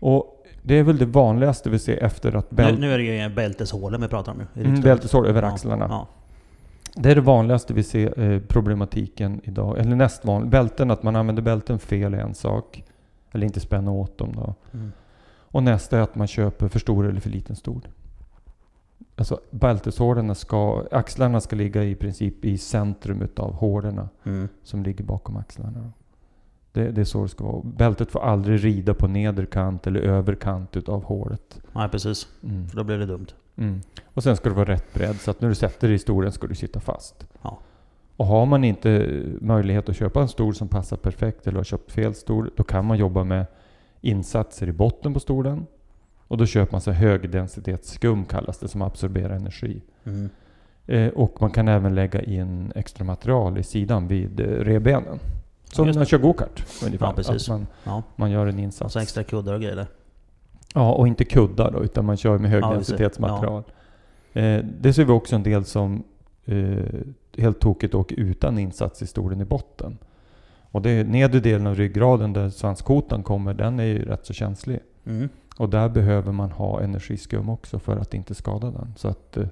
Och 0.00 0.35
det 0.66 0.74
är 0.74 0.82
väl 0.82 0.98
det 0.98 1.06
vanligaste 1.06 1.70
vi 1.70 1.78
ser 1.78 1.96
efter 2.02 2.36
att 2.36 2.50
Nu, 2.50 2.56
bält, 2.56 2.78
nu 2.80 2.92
är 2.92 2.98
det 2.98 3.04
ju 3.04 3.34
bälteshålen 3.34 4.00
vi 4.00 4.08
pratar 4.08 4.32
om 4.32 4.38
nu. 4.54 4.64
mm, 4.64 4.80
bälteshål 4.80 5.26
över 5.26 5.42
Ja, 5.42 5.48
axlarna. 5.48 5.86
Ja. 5.90 6.08
Det 6.94 7.10
är 7.10 7.14
det 7.14 7.20
vanligaste 7.20 7.74
vi 7.74 7.82
ser 7.82 8.20
eh, 8.20 8.40
problematiken 8.40 9.40
idag. 9.44 9.78
Eller 9.78 9.96
näst 9.96 10.24
vanligt. 10.24 10.50
Bälten, 10.50 10.90
att 10.90 11.02
man 11.02 11.16
använder 11.16 11.42
bälten 11.42 11.78
fel 11.78 12.14
är 12.14 12.18
en 12.18 12.34
sak. 12.34 12.84
Eller 13.32 13.46
inte 13.46 13.60
spänna 13.60 13.90
åt 13.90 14.18
dem 14.18 14.32
då. 14.36 14.54
Mm. 14.72 14.92
Och 15.28 15.62
nästa 15.62 15.98
är 15.98 16.02
att 16.02 16.14
man 16.14 16.26
köper 16.26 16.68
för 16.68 16.78
stor 16.78 17.06
eller 17.08 17.20
för 17.20 17.30
liten 17.30 17.56
stol. 17.56 17.88
Alltså 19.16 19.40
bälteshålen 19.50 20.34
ska, 20.34 20.84
axlarna 20.90 21.40
ska 21.40 21.56
ligga 21.56 21.84
i 21.84 21.94
princip 21.94 22.44
i 22.44 22.58
centrum 22.58 23.22
utav 23.22 23.52
hålen 23.54 24.08
Mm. 24.24 24.48
som 24.62 24.82
ligger 24.82 25.04
bakom 25.04 25.36
axlarna. 25.36 25.92
Det, 26.76 26.90
det 26.90 27.00
är 27.00 27.04
så 27.04 27.22
det 27.22 27.28
ska 27.28 27.44
vara. 27.44 27.62
Bältet 27.64 28.10
får 28.10 28.20
aldrig 28.20 28.64
rida 28.64 28.94
på 28.94 29.08
nederkant 29.08 29.86
eller 29.86 30.00
överkant 30.00 30.76
utav 30.76 31.04
hålet. 31.04 31.60
Nej, 31.72 31.88
precis. 31.88 32.28
Mm. 32.42 32.68
För 32.68 32.76
då 32.76 32.84
blir 32.84 32.98
det 32.98 33.06
dumt. 33.06 33.26
Mm. 33.56 33.80
Och 34.04 34.22
sen 34.22 34.36
ska 34.36 34.48
det 34.48 34.54
vara 34.54 34.68
rätt 34.68 34.94
bredd 34.94 35.16
så 35.20 35.30
att 35.30 35.40
när 35.40 35.48
du 35.48 35.54
sätter 35.54 35.88
dig 35.88 35.94
i 35.94 35.98
stolen 35.98 36.32
ska 36.32 36.46
du 36.46 36.54
sitta 36.54 36.80
fast. 36.80 37.26
Ja. 37.42 37.58
Och 38.16 38.26
har 38.26 38.46
man 38.46 38.64
inte 38.64 39.22
möjlighet 39.40 39.88
att 39.88 39.96
köpa 39.96 40.20
en 40.20 40.28
stol 40.28 40.54
som 40.54 40.68
passar 40.68 40.96
perfekt 40.96 41.46
eller 41.46 41.56
har 41.56 41.64
köpt 41.64 41.92
fel 41.92 42.14
stol, 42.14 42.50
då 42.56 42.64
kan 42.64 42.84
man 42.84 42.98
jobba 42.98 43.24
med 43.24 43.46
insatser 44.00 44.68
i 44.68 44.72
botten 44.72 45.14
på 45.14 45.20
stolen. 45.20 45.66
Och 46.28 46.36
då 46.36 46.46
köper 46.46 46.72
man 46.72 46.80
sig 46.80 46.94
högdensitetsskum 46.94 48.24
kallas 48.24 48.58
det, 48.58 48.68
som 48.68 48.82
absorberar 48.82 49.36
energi. 49.36 49.82
Mm. 50.04 50.28
Eh, 50.86 51.08
och 51.08 51.40
man 51.40 51.50
kan 51.50 51.68
även 51.68 51.94
lägga 51.94 52.22
in 52.22 52.72
extra 52.74 53.04
material 53.04 53.58
i 53.58 53.62
sidan 53.62 54.08
vid 54.08 54.40
eh, 54.40 54.44
revbenen. 54.44 55.18
Som 55.72 55.86
när 55.86 55.94
man 55.94 56.04
kör 56.06 56.18
gokart 56.18 56.64
ungefär. 56.84 57.06
Ja, 57.06 57.12
precis. 57.12 57.42
Att 57.42 57.48
man, 57.48 57.66
Ja. 57.84 58.02
man 58.16 58.30
gör 58.30 58.46
en 58.46 58.54
Och 58.54 58.60
insats. 58.60 58.92
så 58.92 58.98
extra 58.98 59.22
kuddar 59.24 59.54
och 59.54 59.60
grejer. 59.60 59.86
Ja, 60.74 60.92
och 60.92 61.08
inte 61.08 61.24
kuddar 61.24 61.70
då, 61.72 61.84
utan 61.84 62.04
man 62.04 62.16
kör 62.16 62.38
med 62.38 62.48
Ja, 62.50 62.52
högdensitetsmaterial. 62.52 63.62
Eh, 64.32 64.64
det 64.80 64.92
ser 64.92 65.04
vi 65.04 65.12
också 65.12 65.36
en 65.36 65.42
del 65.42 65.64
som 65.64 66.04
eh, 66.44 66.84
helt 67.36 67.60
tokigt 67.60 67.94
åker 67.94 68.16
utan 68.16 68.58
insats 68.58 69.02
i 69.02 69.06
stolen 69.06 69.40
i 69.40 69.44
botten. 69.44 69.98
Och 70.70 70.82
det 70.82 70.90
är 70.90 71.04
nedre 71.04 71.40
delen 71.40 71.66
av 71.66 71.74
ryggraden 71.74 72.32
där 72.32 72.50
svanskotan 72.50 73.22
kommer, 73.22 73.54
den 73.54 73.80
är 73.80 73.84
ju 73.84 74.04
rätt 74.04 74.26
så 74.26 74.32
känslig. 74.32 74.80
Mm. 75.06 75.28
Och 75.58 75.68
där 75.68 75.88
behöver 75.88 76.32
man 76.32 76.50
ha 76.50 76.80
energiskum 76.80 77.48
också 77.48 77.78
för 77.78 77.96
att 77.96 78.14
inte 78.14 78.34
skada 78.34 78.70
den. 78.70 78.94
Så 78.96 79.08
att, 79.08 79.36
eh, 79.36 79.46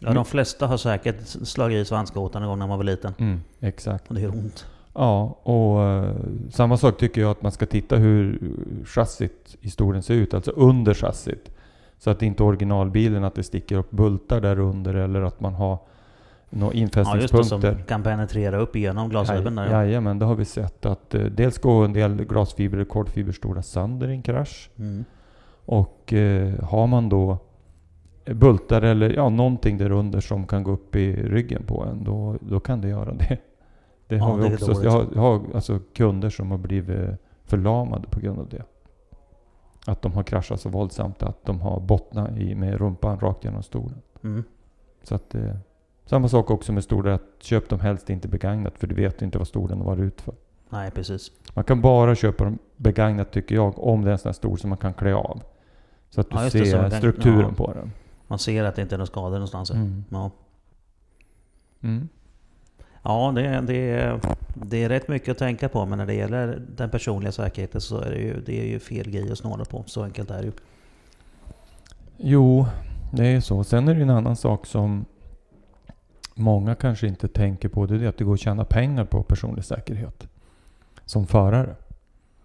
Ja, 0.00 0.12
de 0.12 0.24
flesta 0.24 0.66
har 0.66 0.76
säkert 0.76 1.20
slagit 1.26 1.76
i 1.78 1.84
svanskotan 1.84 2.42
en 2.42 2.48
gång 2.48 2.58
när 2.58 2.66
man 2.66 2.78
var 2.78 2.84
liten. 2.84 3.14
mm, 3.18 3.40
exakt. 3.60 4.08
Och 4.08 4.14
det 4.14 4.20
gör 4.20 4.30
ont. 4.30 4.66
Ja, 4.94 5.38
och 5.42 5.82
eh, 5.82 6.12
samma 6.50 6.76
sak 6.76 6.98
tycker 6.98 7.20
jag 7.20 7.30
att 7.30 7.42
man 7.42 7.52
ska 7.52 7.66
titta 7.66 7.96
hur 7.96 8.38
chassit 8.86 9.56
i 9.60 9.70
stolen 9.70 10.02
ser 10.02 10.14
ut, 10.14 10.34
alltså 10.34 10.50
under 10.50 10.94
chassit. 10.94 11.50
Så 11.98 12.10
att 12.10 12.22
inte 12.22 12.42
originalbilen, 12.42 13.24
att 13.24 13.34
det 13.34 13.42
sticker 13.42 13.76
upp 13.76 13.90
bultar 13.90 14.40
där 14.40 14.58
under 14.58 14.94
eller 14.94 15.22
att 15.22 15.40
man 15.40 15.54
har 15.54 15.78
några 16.50 16.74
Ja, 16.74 16.80
just 16.80 16.92
det. 16.94 17.00
infästningspunkter. 17.00 17.72
Som 17.74 17.82
kan 17.82 18.02
penetrera 18.02 18.58
upp 18.58 18.76
igenom 18.76 19.08
glasfiben 19.08 19.54
där. 19.54 19.66
Jaj- 19.66 19.72
Jajamän, 19.72 20.18
det 20.18 20.24
har 20.26 20.34
vi 20.34 20.44
sett 20.44 20.86
att 20.86 21.14
eh, 21.14 21.22
dels 21.24 21.58
går 21.58 21.84
en 21.84 21.92
del 21.92 22.24
glasfiber 22.24 22.78
och 22.78 22.88
kordfiberstolar 22.88 23.62
sönder 23.62 24.08
i 24.08 24.12
en 24.12 24.22
krasch. 24.22 24.70
Mm. 24.78 25.04
Och 25.64 26.12
eh, 26.12 26.64
har 26.64 26.86
man 26.86 27.08
då 27.08 27.38
bultar 28.24 28.82
eller 28.82 29.10
ja, 29.10 29.28
någonting 29.28 29.78
där 29.78 29.90
under 29.92 30.20
som 30.20 30.46
kan 30.46 30.62
gå 30.62 30.70
upp 30.70 30.96
i 30.96 31.12
ryggen 31.16 31.62
på 31.66 31.82
en, 31.84 32.04
då, 32.04 32.36
då 32.40 32.60
kan 32.60 32.80
det 32.80 32.88
göra 32.88 33.12
det. 33.14 33.38
Det 34.08 34.16
Ja, 34.16 34.24
har 34.24 34.36
vi 34.36 34.48
det 34.48 34.54
också. 34.54 34.66
dåligt. 34.66 34.84
Jag 34.84 34.90
har, 34.90 35.06
jag 35.14 35.20
har 35.20 35.40
alltså 35.54 35.78
kunder 35.94 36.30
som 36.30 36.50
har 36.50 36.58
blivit 36.58 37.10
förlamade 37.44 38.08
på 38.08 38.20
grund 38.20 38.38
av 38.38 38.48
det. 38.48 38.62
Att 39.86 40.02
de 40.02 40.12
har 40.12 40.22
kraschat 40.22 40.60
så 40.60 40.68
våldsamt 40.68 41.22
att 41.22 41.44
de 41.44 41.60
har 41.60 41.80
bottnat 41.80 42.30
i, 42.38 42.54
med 42.54 42.74
rumpan 42.78 43.20
rakt 43.20 43.44
genom 43.44 43.62
stolen. 43.62 44.02
Mm. 44.24 44.44
Så 45.02 45.14
att, 45.14 45.34
eh, 45.34 45.54
samma 46.06 46.28
sak 46.28 46.50
också 46.50 46.72
med 46.72 46.84
stolar, 46.84 47.10
att 47.10 47.22
köp 47.38 47.68
dem 47.68 47.80
helst 47.80 48.10
inte 48.10 48.28
begagnat 48.28 48.78
för 48.78 48.86
du 48.86 48.94
vet 48.94 49.22
inte 49.22 49.38
vad 49.38 49.46
stolen 49.48 49.78
har 49.78 49.84
varit 49.84 50.00
ut 50.00 50.20
för. 50.20 50.34
Nej, 50.70 50.90
precis. 50.90 51.32
Man 51.54 51.64
kan 51.64 51.80
bara 51.80 52.14
köpa 52.14 52.44
dem 52.44 52.58
begagnat 52.76 53.30
tycker 53.32 53.54
jag, 53.54 53.78
om 53.78 54.02
det 54.04 54.10
är 54.10 54.12
en 54.12 54.18
sån 54.18 54.28
här 54.28 54.34
stol 54.34 54.58
som 54.58 54.68
man 54.70 54.78
kan 54.78 54.94
klä 54.94 55.14
av. 55.14 55.42
Så 56.10 56.20
att 56.20 56.30
du 56.30 56.36
Ja, 56.36 56.50
ser 56.50 56.90
strukturen 56.90 57.54
ja. 57.58 57.64
på 57.64 57.72
den. 57.72 57.92
Man 58.26 58.38
ser 58.38 58.64
att 58.64 58.74
det 58.76 58.82
inte 58.82 58.94
är 58.94 58.98
några 58.98 59.06
skador 59.06 59.30
någonstans. 59.30 59.70
Mm. 59.70 60.04
Ja, 60.08 60.30
Mm. 61.80 62.08
Ja 63.08 63.32
det, 63.34 63.46
är- 63.46 63.62
det, 63.62 64.20
det 64.54 64.84
är 64.84 64.88
rätt 64.88 65.08
mycket 65.08 65.28
att 65.28 65.38
tänka 65.38 65.68
på, 65.68 65.86
men 65.86 65.98
när 65.98 66.06
det 66.06 66.14
gäller 66.14 66.62
den 66.76 66.90
personliga 66.90 67.32
säkerheten 67.32 67.80
så 67.80 68.00
är 68.00 68.10
det 68.10 68.18
ju, 68.18 68.40
det 68.46 68.60
är 68.60 68.64
ju 68.66 68.78
fel 68.78 69.10
grej 69.10 69.32
att 69.32 69.38
snåla 69.38 69.64
på. 69.64 69.84
Så 69.86 70.02
enkelt 70.04 70.30
är 70.30 70.38
det 70.38 70.44
ju. 70.44 70.52
Jo, 72.16 72.66
det 73.12 73.26
är 73.26 73.40
så. 73.40 73.64
Sen 73.64 73.88
är 73.88 73.92
det 73.94 73.98
ju 73.98 74.02
en 74.02 74.10
annan 74.10 74.36
sak 74.36 74.66
som 74.66 75.04
många 76.34 76.74
kanske 76.74 77.06
inte 77.06 77.28
tänker 77.28 77.68
på. 77.68 77.86
Det 77.86 78.04
är 78.04 78.08
att 78.08 78.18
det 78.18 78.24
går 78.24 78.34
att 78.34 78.40
tjäna 78.40 78.64
pengar 78.64 79.04
på 79.04 79.22
personlig 79.22 79.64
säkerhet. 79.64 80.28
Som 81.04 81.26
förare. 81.26 81.74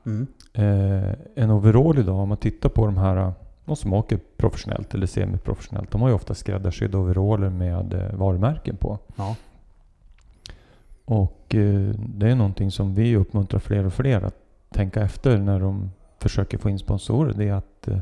Mm. 0.05 0.27
Eh, 0.53 1.13
en 1.35 1.51
overall 1.51 1.99
idag, 1.99 2.15
om 2.15 2.29
man 2.29 2.37
tittar 2.37 2.69
på 2.69 2.85
de 2.85 2.97
här, 2.97 3.33
de 3.65 3.75
som 3.75 3.93
åker 3.93 4.19
professionellt 4.37 4.93
eller 4.93 5.07
semiprofessionellt. 5.07 5.91
De 5.91 6.01
har 6.01 6.09
ju 6.09 6.15
ofta 6.15 6.33
skräddarsydda 6.35 6.97
overaller 6.97 7.49
med 7.49 7.93
eh, 7.93 8.15
varumärken 8.15 8.77
på. 8.77 8.99
Ja. 9.15 9.35
Och 11.05 11.55
eh, 11.55 11.89
det 11.97 12.29
är 12.29 12.35
någonting 12.35 12.71
som 12.71 12.95
vi 12.95 13.15
uppmuntrar 13.15 13.59
fler 13.59 13.85
och 13.85 13.93
fler 13.93 14.21
att 14.21 14.35
tänka 14.69 15.01
efter 15.01 15.37
när 15.37 15.59
de 15.59 15.91
försöker 16.19 16.57
få 16.57 16.69
in 16.69 16.79
sponsorer. 16.79 17.33
Det 17.33 17.47
är 17.49 17.53
att 17.53 17.87
eh, 17.87 17.97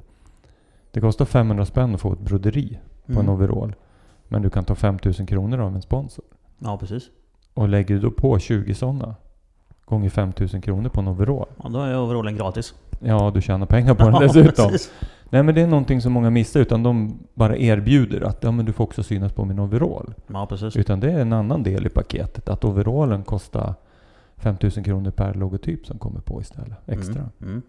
det 0.91 1.01
kostar 1.01 1.25
500 1.25 1.65
spänn 1.65 1.95
att 1.95 2.01
få 2.01 2.13
ett 2.13 2.19
broderi 2.19 2.79
på 3.05 3.11
en 3.11 3.17
Mm. 3.19 3.29
overall. 3.29 3.75
Men 4.27 4.41
du 4.41 4.49
kan 4.49 4.63
ta 4.63 4.75
5000 4.75 5.25
kronor 5.25 5.59
av 5.59 5.75
en 5.75 5.81
sponsor. 5.81 6.25
Ja, 6.59 6.77
precis. 6.77 7.03
Och 7.53 7.69
lägger 7.69 7.95
du 7.95 8.01
då 8.01 8.11
på 8.11 8.39
20 8.39 8.73
sådana 8.75 9.15
gånger 9.85 10.09
5000 10.09 10.61
kronor 10.61 10.89
på 10.89 10.99
en 11.01 11.07
overall. 11.07 11.47
Ja, 11.63 11.69
då 11.69 11.79
är 11.79 11.99
overallen 11.99 12.35
gratis. 12.35 12.73
Ja, 12.99 13.31
du 13.33 13.41
tjänar 13.41 13.65
pengar 13.65 13.95
på 13.95 14.09
den 14.09 14.13
dessutom. 14.21 14.69
precis. 14.69 14.91
Nej 15.33 15.43
men 15.43 15.55
det 15.55 15.61
är 15.61 15.67
någonting 15.67 16.01
som 16.01 16.13
många 16.13 16.29
missar 16.29 16.59
utan 16.59 16.83
de 16.83 17.19
bara 17.33 17.57
erbjuder 17.57 18.21
att 18.21 18.37
ja 18.43 18.51
men 18.51 18.65
du 18.65 18.73
får 18.73 18.83
också 18.83 19.03
synas 19.03 19.31
på 19.33 19.45
min 19.45 19.59
overall. 19.59 20.13
Ja, 20.27 20.45
precis. 20.45 20.75
Utan 20.75 20.99
det 20.99 21.11
är 21.11 21.19
en 21.19 21.33
annan 21.33 21.63
del 21.63 21.85
i 21.85 21.89
paketet. 21.89 22.49
Att 22.49 22.65
overallen 22.65 23.23
kostar 23.23 23.73
5000 24.37 24.83
kronor 24.83 25.11
per 25.11 25.33
logotyp 25.33 25.85
som 25.85 25.97
kommer 25.99 26.19
på 26.19 26.41
istället. 26.41 26.77
Extra. 26.87 27.13
Mm. 27.15 27.31
Mm. 27.41 27.61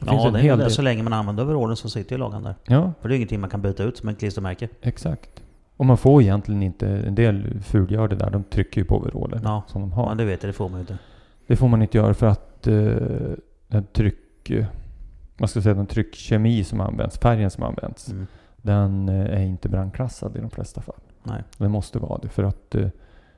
Det 0.00 0.06
finns 0.06 0.22
Ja, 0.22 0.26
en 0.28 0.32
det 0.32 0.40
hel 0.40 0.58
del. 0.58 0.70
Så 0.70 0.82
länge 0.82 1.02
man 1.02 1.12
använder 1.12 1.44
overallen 1.44 1.76
så 1.76 1.88
sitter 1.90 2.14
ju 2.14 2.18
loggan 2.18 2.42
där. 2.42 2.54
Ja, 2.66 2.92
För 3.00 3.08
det 3.08 3.14
är 3.14 3.16
ingenting 3.16 3.40
man 3.40 3.50
kan 3.50 3.62
byta 3.62 3.82
ut 3.84 3.96
som 3.96 4.08
ett 4.08 4.18
klistermärke. 4.18 4.68
exakt. 4.82 5.30
Och 5.76 5.86
man 5.86 5.96
får 5.98 6.22
egentligen 6.22 6.62
inte, 6.62 6.88
en 6.88 7.14
del 7.14 7.60
fulgör 7.62 8.08
det 8.08 8.16
där. 8.16 8.30
De 8.30 8.44
trycker 8.44 8.80
ju 8.80 8.84
på 8.84 8.96
overallen 8.96 9.40
Ja. 9.44 9.62
som 9.66 9.80
de 9.80 9.92
har. 9.92 10.08
Ja, 10.08 10.14
det 10.14 10.24
vet 10.24 10.42
jag. 10.42 10.48
Det 10.48 10.52
får 10.56 10.68
man 10.68 10.78
ju 10.78 10.80
inte. 10.80 10.98
Det 11.46 11.56
får 11.56 11.68
man 11.68 11.82
inte 11.82 11.98
göra 11.98 12.14
för 12.14 12.26
att 12.26 12.66
eh, 12.66 12.74
den 13.68 13.84
tryck... 13.92 14.50
Vad 15.40 15.50
ska 15.50 15.62
säga? 15.62 15.74
Den 15.74 15.86
tryckkemi 15.86 16.64
som 16.64 16.80
används, 16.80 17.18
färgen 17.18 17.50
som 17.50 17.64
används. 17.64 18.08
Mm. 18.08 18.26
Den 18.56 19.08
eh, 19.08 19.40
är 19.40 19.42
inte 19.42 19.68
brandklassad 19.68 20.36
i 20.36 20.40
de 20.40 20.50
flesta 20.50 20.80
fall. 20.80 21.00
Nej. 21.22 21.42
Det 21.58 21.68
måste 21.68 21.98
vara 21.98 22.18
det. 22.18 22.28
För 22.28 22.42
att 22.42 22.74
eh, 22.74 22.88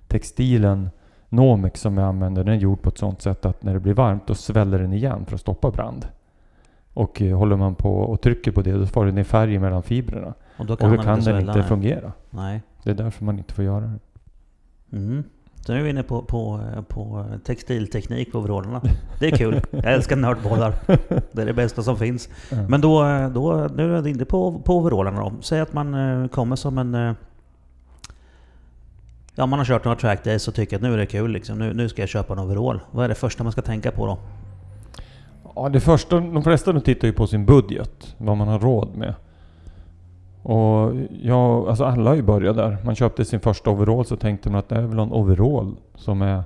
textilen 0.06 0.90
Nomex 1.28 1.80
som 1.80 1.96
vi 1.96 2.02
använder, 2.02 2.44
den 2.44 2.54
är 2.54 2.58
gjord 2.58 2.82
på 2.82 2.88
ett 2.88 2.98
sånt 2.98 3.22
sätt 3.22 3.46
att 3.46 3.62
när 3.62 3.74
det 3.74 3.80
blir 3.80 3.94
varmt 3.94 4.26
då 4.26 4.34
sväller 4.34 4.78
den 4.78 4.92
igen 4.92 5.26
för 5.26 5.34
att 5.34 5.40
stoppa 5.40 5.70
brand. 5.70 6.06
Och 6.94 7.22
eh, 7.22 7.38
håller 7.38 7.56
man 7.56 7.74
på 7.74 7.94
och 7.94 8.20
trycker 8.20 8.52
på 8.52 8.62
det 8.62 8.72
då 8.72 8.86
får 8.86 9.06
det 9.06 9.12
ner 9.12 9.24
färg 9.24 9.58
mellan 9.58 9.82
fibrerna. 9.82 10.34
Och 10.56 10.66
då 10.66 10.72
Och 10.72 10.80
kan 10.80 10.90
då 10.90 10.96
man 10.96 11.04
kan 11.04 11.18
inte 11.18 11.32
den 11.32 11.48
inte 11.48 11.62
fungera. 11.62 12.12
Nej. 12.30 12.62
Det 12.82 12.90
är 12.90 12.94
därför 12.94 13.24
man 13.24 13.38
inte 13.38 13.54
får 13.54 13.64
göra 13.64 13.80
det. 13.80 13.98
Mm. 14.96 15.24
Så 15.66 15.72
nu 15.72 15.78
är 15.78 15.82
vi 15.82 15.90
inne 15.90 16.02
på, 16.02 16.22
på, 16.22 16.60
på 16.88 17.24
textilteknik 17.44 18.32
på 18.32 18.38
overallerna. 18.38 18.80
Det 19.18 19.26
är 19.26 19.36
kul. 19.36 19.60
Jag 19.70 19.92
älskar 19.92 20.16
nördbollar. 20.16 20.74
Det 21.32 21.42
är 21.42 21.46
det 21.46 21.52
bästa 21.52 21.82
som 21.82 21.96
finns. 21.96 22.28
Ja. 22.50 22.56
Men 22.68 22.80
då, 22.80 23.02
då 23.34 23.68
nu 23.74 23.96
är 23.96 24.02
vi 24.02 24.10
inne 24.10 24.24
på, 24.24 24.58
på 24.64 24.76
overallerna 24.76 25.20
då. 25.20 25.32
Säg 25.40 25.60
att 25.60 25.72
man 25.72 25.94
eh, 25.94 26.28
kommer 26.28 26.56
som 26.56 26.78
en... 26.78 26.94
eh, 26.94 27.12
Ja, 29.34 29.46
man 29.46 29.58
har 29.58 29.66
kört 29.66 29.84
några 29.84 29.98
track 29.98 30.24
days 30.24 30.48
och 30.48 30.54
tycker 30.54 30.76
att 30.76 30.82
nu 30.82 30.92
är 30.92 30.98
det 30.98 31.06
kul 31.06 31.30
liksom. 31.30 31.58
Nu, 31.58 31.74
nu 31.74 31.88
ska 31.88 32.02
jag 32.02 32.08
köpa 32.08 32.32
en 32.32 32.38
overall. 32.38 32.80
Vad 32.90 33.04
är 33.04 33.08
det 33.08 33.14
första 33.14 33.42
man 33.42 33.52
ska 33.52 33.62
tänka 33.62 33.90
på 33.90 34.06
då? 34.06 34.18
Ja, 35.54 35.68
det 35.68 35.80
första, 35.80 36.20
de 36.20 36.42
flesta 36.42 36.72
de 36.72 36.80
tittar 36.80 37.08
ju 37.08 37.12
på 37.14 37.26
sin 37.26 37.46
budget. 37.46 38.14
Vad 38.18 38.36
man 38.36 38.48
har 38.48 38.58
råd 38.58 38.96
med. 38.96 39.14
Och 40.42 40.96
jag, 41.10 41.68
alltså 41.68 41.84
alla 41.84 42.10
har 42.10 42.16
ju 42.16 42.22
börjat 42.22 42.56
där. 42.56 42.76
Man 42.84 42.94
köpte 42.94 43.24
sin 43.24 43.40
första 43.40 43.70
overall 43.70 44.04
så 44.04 44.16
tänkte 44.16 44.50
man 44.50 44.58
att 44.58 44.68
det 44.68 44.76
är 44.76 44.82
väl 44.82 44.98
en 44.98 45.12
overall 45.12 45.76
som 45.94 46.22
är 46.22 46.42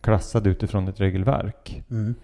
klassad 0.00 0.46
utifrån 0.46 0.88
ett 0.88 1.00
regelverk. 1.00 1.82
Mm. 1.90 2.14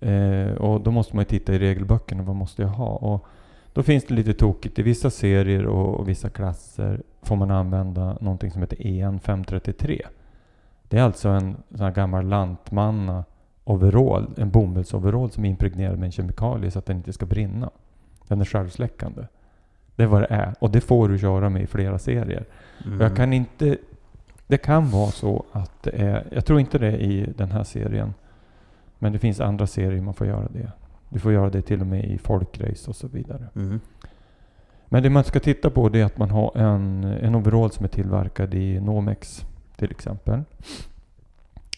Eh, 0.00 0.54
och 0.54 0.80
då 0.80 0.90
måste 0.90 1.16
man 1.16 1.22
ju 1.22 1.26
titta 1.26 1.54
i 1.54 1.58
regelböckerna. 1.58 2.22
Vad 2.22 2.36
måste 2.36 2.62
jag 2.62 2.68
ha? 2.68 2.88
Och 2.88 3.26
då 3.72 3.82
finns 3.82 4.04
det 4.04 4.14
lite 4.14 4.32
tokigt. 4.32 4.78
I 4.78 4.82
vissa 4.82 5.10
serier 5.10 5.66
och, 5.66 5.94
och 5.94 6.08
vissa 6.08 6.30
klasser 6.30 7.02
får 7.22 7.36
man 7.36 7.50
använda 7.50 8.18
någonting 8.20 8.50
som 8.50 8.62
heter 8.62 8.86
EN 8.86 9.20
533. 9.20 10.06
Det 10.88 10.98
är 10.98 11.02
alltså 11.02 11.28
en 11.28 11.56
sån 11.70 11.84
här 11.84 11.92
gammal 11.92 12.26
lantmanna 12.26 13.24
overall, 13.64 14.30
en 14.36 14.50
bomullsoverall 14.50 15.30
som 15.30 15.44
är 15.44 15.48
impregnerad 15.48 15.98
med 15.98 16.06
en 16.06 16.12
kemikalie 16.12 16.70
så 16.70 16.78
att 16.78 16.86
den 16.86 16.96
inte 16.96 17.12
ska 17.12 17.26
brinna. 17.26 17.70
Den 18.28 18.40
är 18.40 18.44
självsläckande. 18.44 19.22
Det 20.00 20.04
är 20.04 20.08
vad 20.08 20.22
det 20.22 20.26
är. 20.30 20.54
Och 20.58 20.70
det 20.70 20.80
får 20.80 21.08
du 21.08 21.18
köra 21.18 21.48
med 21.48 21.62
i 21.62 21.66
flera 21.66 21.98
serier. 21.98 22.44
Mm. 22.86 23.00
Jag 23.00 23.16
kan 23.16 23.32
inte... 23.32 23.76
Det 24.46 24.58
kan 24.58 24.90
vara 24.90 25.10
så 25.10 25.44
att 25.52 25.82
det 25.82 25.90
är... 25.90 26.26
Jag 26.32 26.44
tror 26.44 26.60
inte 26.60 26.78
det 26.78 26.86
är 26.86 26.96
i 26.98 27.32
den 27.36 27.50
här 27.50 27.64
serien. 27.64 28.14
Men 28.98 29.12
det 29.12 29.18
finns 29.18 29.40
andra 29.40 29.66
serier 29.66 30.02
man 30.02 30.14
får 30.14 30.26
göra 30.26 30.48
det. 30.52 30.72
Du 31.08 31.18
får 31.18 31.32
göra 31.32 31.50
det 31.50 31.62
till 31.62 31.80
och 31.80 31.86
med 31.86 32.04
i 32.04 32.18
folkrace 32.18 32.90
och 32.90 32.96
så 32.96 33.08
vidare. 33.08 33.46
Mm. 33.56 33.80
Men 34.88 35.02
det 35.02 35.10
man 35.10 35.24
ska 35.24 35.40
titta 35.40 35.70
på 35.70 35.88
det 35.88 36.00
är 36.00 36.04
att 36.04 36.18
man 36.18 36.30
har 36.30 36.56
en, 36.56 37.04
en 37.04 37.34
overall 37.34 37.70
som 37.70 37.84
är 37.84 37.88
tillverkad 37.88 38.54
i 38.54 38.80
Nomex 38.80 39.44
till 39.76 39.90
exempel. 39.90 40.40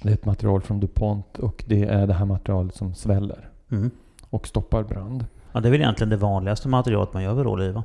Det 0.03 0.09
är 0.09 0.15
ett 0.15 0.25
material 0.25 0.63
från 0.63 0.81
DuPont 0.81 1.39
och 1.39 1.65
det 1.67 1.83
är 1.85 2.07
det 2.07 2.15
här 2.15 2.25
materialet 2.27 2.75
som 2.75 2.95
sväller 2.95 3.49
Mm. 3.71 3.91
och 4.31 4.47
stoppar 4.47 4.83
brand. 4.83 5.27
Ja, 5.53 5.61
det 5.61 5.69
är 5.69 5.71
väl 5.73 5.81
egentligen 5.81 6.11
det 6.11 6.17
vanligaste 6.17 6.69
materialet 6.69 7.15
man 7.15 7.23
gör 7.23 7.33
overall 7.33 7.63
i 7.63 7.71
va? 7.73 7.85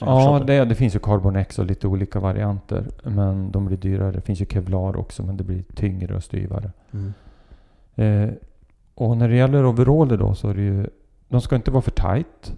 Ja, 0.00 0.42
det, 0.46 0.64
det 0.64 0.74
finns 0.74 0.94
ju 0.94 0.98
Carbon 0.98 1.36
X 1.36 1.58
och 1.58 1.66
lite 1.66 1.86
olika 1.88 2.20
varianter. 2.20 2.86
Men 3.02 3.50
de 3.50 3.66
blir 3.66 3.76
dyrare. 3.76 4.12
Det 4.12 4.20
finns 4.20 4.40
ju 4.40 4.46
Kevlar 4.46 4.96
också 4.96 5.22
men 5.22 5.36
det 5.36 5.44
blir 5.44 5.62
tyngre 5.74 6.16
och 6.16 6.24
styvare. 6.24 6.70
Mm. 6.92 7.12
Eh, 7.94 8.34
och 8.94 9.16
när 9.16 9.28
det 9.28 9.36
gäller 9.36 9.66
overaller 9.66 10.16
då 10.16 10.34
så 10.34 10.48
är 10.48 10.54
det 10.54 10.62
ju... 10.62 10.86
De 11.28 11.40
ska 11.40 11.56
inte 11.56 11.70
vara 11.70 11.82
för 11.82 11.90
tight. 11.90 12.56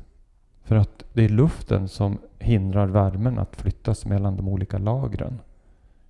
För 0.64 0.76
att 0.76 1.04
det 1.12 1.24
är 1.24 1.28
luften 1.28 1.88
som 1.88 2.18
hindrar 2.38 2.86
värmen 2.86 3.38
att 3.38 3.56
flyttas 3.56 4.06
mellan 4.06 4.36
de 4.36 4.48
olika 4.48 4.78
lagren 4.78 5.38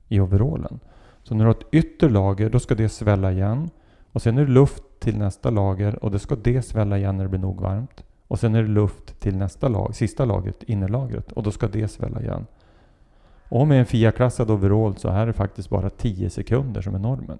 i 0.08 0.20
overallen. 0.20 0.80
Så 1.22 1.34
när 1.34 1.44
du 1.44 1.48
har 1.48 1.54
ett 1.54 1.66
ytterlager 1.72 2.50
då 2.50 2.60
ska 2.60 2.74
det 2.74 2.88
svälla 2.88 3.32
igen. 3.32 3.70
Och 4.12 4.22
sen 4.22 4.38
är 4.38 4.44
det 4.44 4.52
luft 4.52 4.82
till 4.98 5.18
nästa 5.18 5.50
lager 5.50 6.04
och 6.04 6.10
då 6.10 6.18
ska 6.18 6.36
det 6.36 6.62
svälla 6.62 6.98
igen 6.98 7.16
när 7.16 7.24
det 7.24 7.30
blir 7.30 7.40
nog 7.40 7.60
varmt. 7.60 8.04
Och 8.28 8.38
sen 8.38 8.54
är 8.54 8.62
det 8.62 8.68
luft 8.68 9.20
till 9.20 9.36
nästa 9.36 9.68
lag, 9.68 9.94
sista 9.94 10.24
lagret, 10.24 10.62
innerlagret. 10.62 11.32
Och 11.32 11.42
då 11.42 11.50
ska 11.50 11.68
det 11.68 11.88
svälla 11.88 12.20
igen. 12.20 12.46
Och 13.48 13.68
med 13.68 13.80
en 13.80 13.86
FIA-klassad 13.86 14.50
overall 14.50 14.96
så 14.96 15.08
är 15.08 15.26
det 15.26 15.32
faktiskt 15.32 15.70
bara 15.70 15.90
10 15.90 16.30
sekunder 16.30 16.82
som 16.82 16.94
är 16.94 16.98
normen. 16.98 17.38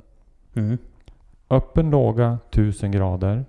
Mm. 0.54 0.78
Öppen 1.50 1.90
låga 1.90 2.38
1000 2.50 2.90
grader 2.90 3.44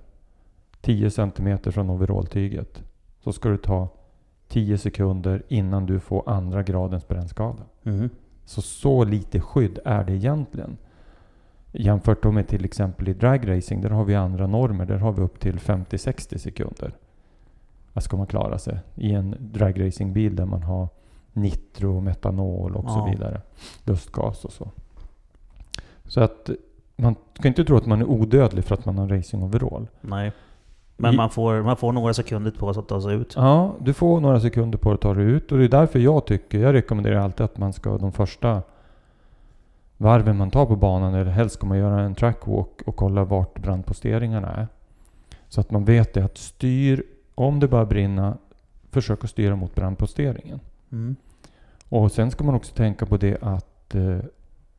10 0.82 1.12
centimeter 1.12 1.72
från 1.72 1.90
overalltyget 1.90 2.84
så 3.24 3.34
ska 3.34 3.50
det 3.50 3.58
ta 3.58 3.88
10 4.48 4.78
sekunder 4.78 5.44
innan 5.48 5.86
du 5.86 6.00
får 6.00 6.30
andra 6.30 6.64
gradens 6.64 7.08
brännskada. 7.08 7.64
Mm. 7.84 8.10
Så 8.46 8.62
så 8.62 9.04
lite 9.04 9.40
skydd 9.40 9.80
är 9.86 10.04
det 10.04 10.14
egentligen. 10.14 10.78
Jämfört 11.72 12.24
med 12.24 12.48
till 12.48 12.66
exempel 12.66 13.08
i 13.08 13.14
dragracing, 13.14 13.82
där 13.82 13.90
har 13.90 14.06
vi 14.06 14.16
andra 14.16 14.48
normer. 14.48 14.86
Där 14.86 14.98
har 14.98 15.12
vi 15.12 15.22
upp 15.22 15.40
till 15.40 15.60
50-60 15.60 16.38
sekunder. 16.38 16.94
Ska 18.00 18.18
man 18.18 18.28
klara 18.28 18.58
sig 18.58 18.80
i 18.96 19.14
en 19.14 19.36
dragracingbil 19.40 20.36
där 20.36 20.46
man 20.46 20.64
har 20.64 20.88
nitro, 21.34 22.00
metanol 22.02 22.76
och 22.76 22.90
så 22.90 22.98
Ja. 23.00 23.06
vidare. 23.12 23.42
Lustgas 23.84 24.46
och 24.46 24.52
så. 24.52 24.70
Så 26.06 26.22
att 26.22 26.50
man 26.96 27.16
ska 27.34 27.48
inte 27.48 27.66
tro 27.66 27.78
att 27.78 27.86
man 27.86 28.02
är 28.02 28.06
odödlig 28.06 28.64
för 28.66 28.74
att 28.76 28.86
man 28.86 28.98
har 28.98 29.08
racing 29.08 29.44
overall. 29.44 29.88
Nej. 30.02 30.32
Men 30.98 31.16
man 31.16 31.30
får, 31.30 31.62
man 31.62 31.78
får 31.78 31.92
några 31.92 32.14
sekunder 32.14 32.52
på 32.52 32.74
sig 32.74 32.82
att 32.82 32.88
ta 32.88 33.02
sig 33.02 33.14
ut. 33.16 33.34
Ja, 33.38 33.74
du 33.80 33.94
får 33.94 34.20
några 34.20 34.40
sekunder 34.40 34.78
på 34.78 34.90
dig 34.90 34.94
att 34.96 35.02
ta 35.02 35.14
dig 35.14 35.26
ut 35.26 35.52
och 35.52 35.58
det 35.58 35.64
är 35.64 35.70
därför 35.70 36.00
jag 36.00 36.26
tycker, 36.26 36.60
jag 36.60 36.74
rekommenderar 36.74 37.20
alltid 37.20 37.44
att 37.46 37.58
man 37.58 37.74
ska 37.74 37.98
de 37.98 38.12
första 38.12 38.62
varven 39.98 40.38
man 40.38 40.52
tar 40.52 40.66
på 40.66 40.76
banan, 40.76 41.14
eller 41.14 41.32
helst 41.32 41.56
ska 41.56 41.68
man 41.68 41.78
göra 41.78 42.02
en 42.02 42.16
trackwalk 42.16 42.82
och 42.86 42.96
kolla 42.96 43.24
vart 43.24 43.60
brandposteringarna 43.60 44.48
är. 44.52 44.68
Så 45.48 45.62
att 45.62 45.72
man 45.72 45.86
vet 45.86 46.14
det 46.14 46.26
att 46.26 46.38
styr, 46.38 47.04
om 47.40 47.60
det 47.60 47.68
börjar 47.68 47.86
brinna, 47.86 48.38
försök 48.92 49.24
att 49.24 49.30
styra 49.30 49.56
mot 49.56 49.76
brandposteringen. 49.76 50.60
Mm. 50.92 51.16
Och 51.90 52.12
sen 52.12 52.32
ska 52.32 52.44
man 52.44 52.56
också 52.56 52.76
tänka 52.76 53.06
på 53.06 53.18
det 53.18 53.44
att 53.44 53.96
eh, 53.96 54.20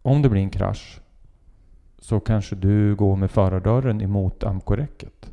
om 0.03 0.23
det 0.23 0.29
blir 0.29 0.43
en 0.43 0.51
krasch 0.51 1.01
så 1.99 2.21
kanske 2.21 2.57
du 2.57 2.95
går 2.95 3.17
med 3.17 3.31
förardörren 3.31 4.01
emot 4.01 4.45
amkoräcket. 4.45 5.33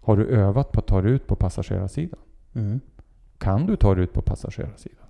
Har 0.00 0.16
du 0.16 0.26
övat 0.26 0.72
på 0.72 0.80
att 0.80 0.86
ta 0.86 1.02
dig 1.02 1.12
ut 1.12 1.26
på 1.26 1.36
passagerarsidan? 1.36 2.20
Mm. 2.54 2.80
Kan 3.38 3.66
du 3.66 3.76
ta 3.76 3.94
dig 3.94 4.04
ut 4.04 4.12
på 4.12 4.22
passagerarsidan? 4.22 5.06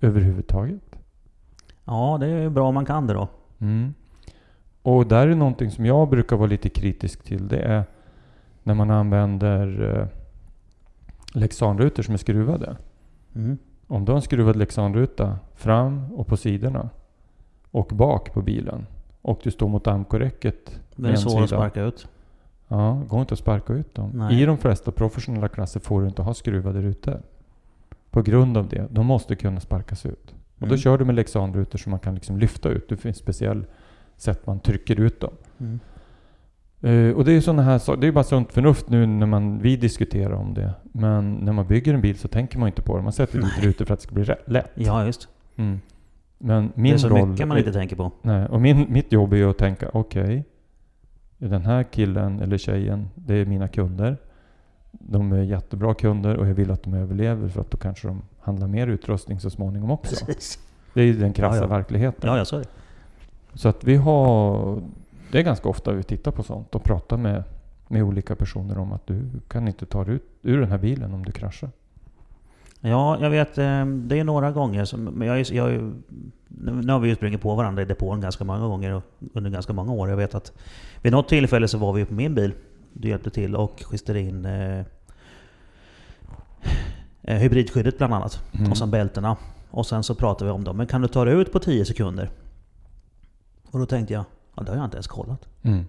Överhuvudtaget? 0.00 0.96
Ja, 1.84 2.16
det 2.20 2.26
är 2.26 2.50
bra 2.50 2.68
om 2.68 2.74
man 2.74 2.86
kan 2.86 3.06
det 3.06 3.14
då. 3.14 3.28
Mm. 3.58 3.94
Och 4.82 5.06
där 5.06 5.28
är 5.28 5.34
någonting 5.34 5.70
som 5.70 5.86
jag 5.86 6.08
brukar 6.08 6.36
vara 6.36 6.48
lite 6.48 6.68
kritisk 6.68 7.22
till. 7.24 7.48
Det 7.48 7.58
är 7.58 7.84
när 8.62 8.74
man 8.74 8.90
använder 8.90 9.98
eh, 9.98 10.19
Lexanrutor 11.32 12.02
som 12.02 12.14
är 12.14 12.18
skruvade. 12.18 12.76
Mm. 13.34 13.58
Om 13.86 14.04
du 14.04 14.12
har 14.12 14.16
en 14.16 14.22
skruvad 14.22 14.56
Lexanruta 14.56 15.38
fram 15.54 16.12
och 16.14 16.26
på 16.26 16.36
sidorna 16.36 16.88
och 17.70 17.86
bak 17.86 18.32
på 18.32 18.42
bilen 18.42 18.86
och 19.22 19.40
du 19.42 19.50
står 19.50 19.68
mot 19.68 19.86
amkoräcket 19.86 20.80
Det 20.96 21.08
är 21.08 21.16
svårt 21.16 21.42
att 21.42 21.48
sparka 21.48 21.82
ut. 21.82 22.08
Ja, 22.68 23.02
går 23.08 23.20
inte 23.20 23.32
att 23.34 23.38
sparka 23.38 23.72
ut 23.72 23.94
dem. 23.94 24.10
Nej. 24.14 24.42
I 24.42 24.44
de 24.44 24.58
flesta 24.58 24.90
professionella 24.92 25.48
klasser 25.48 25.80
får 25.80 26.00
du 26.02 26.08
inte 26.08 26.22
ha 26.22 26.34
skruvade 26.34 26.82
rutor. 26.82 27.20
På 28.10 28.22
grund 28.22 28.56
av 28.56 28.68
det. 28.68 28.86
De 28.90 29.06
måste 29.06 29.36
kunna 29.36 29.60
sparkas 29.60 30.06
ut. 30.06 30.34
Och 30.58 30.60
då 30.60 30.74
Mm. 30.74 30.78
kör 30.78 30.98
du 30.98 31.04
med 31.04 31.14
Lexanrutor 31.14 31.78
som 31.78 31.90
man 31.90 31.98
kan 32.00 32.14
liksom 32.14 32.38
lyfta 32.38 32.68
ut. 32.68 32.88
Det 32.88 32.96
finns 32.96 33.16
speciell 33.16 33.64
sätt 34.16 34.46
man 34.46 34.60
trycker 34.60 35.00
ut 35.00 35.20
dem. 35.20 35.32
Mm. 35.58 35.80
Eh, 36.82 37.10
och 37.16 37.24
det 37.24 37.32
är 37.32 37.40
sådana 37.40 37.62
här 37.62 37.78
saker. 37.78 38.00
Det 38.00 38.06
är 38.06 38.12
bara 38.12 38.24
sunt 38.24 38.52
förnuft 38.52 38.88
nu 38.88 39.06
när 39.06 39.26
man, 39.26 39.58
vi 39.58 39.76
diskuterar 39.76 40.32
om 40.32 40.54
det. 40.54 40.74
Men 40.82 41.34
när 41.34 41.52
man 41.52 41.66
bygger 41.66 41.94
en 41.94 42.00
bil 42.00 42.18
så 42.18 42.28
tänker 42.28 42.58
man 42.58 42.68
inte 42.68 42.82
på 42.82 42.96
det. 42.96 43.02
Man 43.02 43.12
sätter 43.12 43.38
dit 43.38 43.64
rutor 43.64 43.84
för 43.84 43.94
att 43.94 44.00
det 44.00 44.04
ska 44.04 44.14
bli 44.14 44.24
rätt, 44.24 44.42
lätt. 44.46 44.70
Ja, 44.74 45.06
just. 45.06 45.28
Mm. 45.56 45.80
Men 46.38 46.66
det 46.66 46.80
min 46.80 46.94
är 46.94 46.98
så 46.98 47.08
roll... 47.08 47.28
mycket 47.28 47.48
man 47.48 47.58
inte 47.58 47.72
tänker 47.72 47.96
på. 47.96 48.12
Nej, 48.22 48.46
och 48.46 48.60
min, 48.60 48.86
mitt 48.92 49.12
jobb 49.12 49.32
är 49.32 49.36
ju 49.36 49.50
att 49.50 49.58
tänka, 49.58 49.90
okej, 49.92 50.44
den 51.38 51.62
här 51.62 51.82
killen 51.82 52.40
eller 52.40 52.58
tjejen, 52.58 53.08
det 53.14 53.34
är 53.34 53.44
mina 53.44 53.68
kunder. 53.68 54.16
De 54.92 55.32
är 55.32 55.42
jättebra 55.42 55.94
kunder 55.94 56.36
och 56.36 56.48
jag 56.48 56.54
vill 56.54 56.70
att 56.70 56.82
de 56.82 56.94
överlever 56.94 57.48
för 57.48 57.60
att 57.60 57.70
då 57.70 57.78
kanske 57.78 58.08
de 58.08 58.22
handlar 58.40 58.66
mer 58.66 58.86
utrustning 58.86 59.40
så 59.40 59.50
småningom 59.50 59.90
också. 59.90 60.26
Precis. 60.26 60.58
Det 60.94 61.00
är 61.00 61.04
ju 61.04 61.12
den 61.12 61.32
krassa 61.32 61.56
Ja, 61.56 61.62
ja. 61.62 61.68
verkligheten. 61.68 62.30
Ja, 62.30 62.38
ja, 62.38 62.44
så 62.44 62.56
är 62.56 62.60
det. 62.60 62.68
Så 63.54 63.68
att 63.68 63.84
vi 63.84 63.96
har, 63.96 64.82
det 65.32 65.38
är 65.38 65.42
ganska 65.42 65.68
ofta 65.68 65.92
vi 65.92 66.02
tittar 66.02 66.30
på 66.30 66.42
sånt 66.42 66.74
och 66.74 66.84
pratar 66.84 67.16
med, 67.16 67.42
med 67.88 68.02
olika 68.02 68.36
personer 68.36 68.78
om 68.78 68.92
att 68.92 69.06
du 69.06 69.30
kan 69.48 69.68
inte 69.68 69.86
ta 69.86 70.04
dig 70.04 70.14
ut 70.14 70.22
ur 70.42 70.60
den 70.60 70.70
här 70.70 70.78
bilen 70.78 71.14
om 71.14 71.24
du 71.24 71.32
kraschar. 71.32 71.70
Ja, 72.80 73.18
jag 73.20 73.30
vet. 73.30 73.58
eh, 73.58 73.86
Det 73.86 74.18
är 74.18 74.24
några 74.24 74.50
gånger 74.52 74.84
som... 74.84 75.04
Men 75.04 75.28
jag, 75.28 75.40
jag, 75.40 75.92
nu 76.48 76.92
har 76.92 76.98
vi 77.00 77.08
ju 77.08 77.14
sprungit 77.16 77.40
på 77.42 77.54
varandra 77.54 77.82
i 77.82 77.84
depån 77.84 78.20
ganska 78.20 78.44
många 78.44 78.66
gånger 78.66 79.02
under 79.32 79.50
ganska 79.50 79.72
många 79.72 79.92
år. 79.92 80.08
Jag 80.08 80.16
vet 80.16 80.34
att 80.34 80.52
vid 81.02 81.12
något 81.12 81.28
tillfälle 81.28 81.68
så 81.68 81.78
var 81.78 81.92
vi 81.92 82.04
på 82.04 82.14
min 82.14 82.34
bil. 82.34 82.52
Du 82.92 83.08
hjälpte 83.08 83.30
till 83.30 83.56
och 83.56 83.82
justerade 83.92 84.20
in 84.20 84.44
eh, 84.44 84.84
eh, 87.22 87.36
hybridskyddet 87.38 87.98
bland 87.98 88.14
annat. 88.14 88.42
Mm. 88.58 88.70
Och 88.70 88.76
sen 88.78 88.90
bältena. 88.90 89.36
Och 89.70 89.86
sen 89.86 90.02
så 90.02 90.14
pratade 90.14 90.44
vi 90.44 90.50
om 90.50 90.64
dem. 90.64 90.76
Men 90.76 90.86
kan 90.86 91.00
du 91.02 91.08
ta 91.08 91.24
dig 91.24 91.34
ut 91.34 91.52
på 91.52 91.58
10 91.58 91.84
sekunder? 91.84 92.30
Och 93.70 93.78
då 93.78 93.86
tänkte 93.86 94.12
jag, 94.14 94.24
ja 94.60 94.64
det 94.64 94.70
har 94.70 94.76
jag 94.76 94.86
inte 94.86 94.96
ens 94.96 95.06
kollat. 95.06 95.48
Mm. 95.62 95.84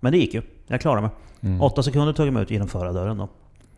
Men 0.00 0.12
det 0.12 0.18
gick 0.18 0.34
ju. 0.34 0.42
Jag 0.66 0.80
klarade 0.80 1.02
mig. 1.02 1.10
Mm. 1.40 1.60
8 1.60 1.82
sekunder 1.82 2.12
tog 2.12 2.26
jag 2.26 2.34
mig 2.34 2.42
ut 2.42 2.50
genom 2.50 2.68
förardörren 2.68 3.16
då. 3.16 3.28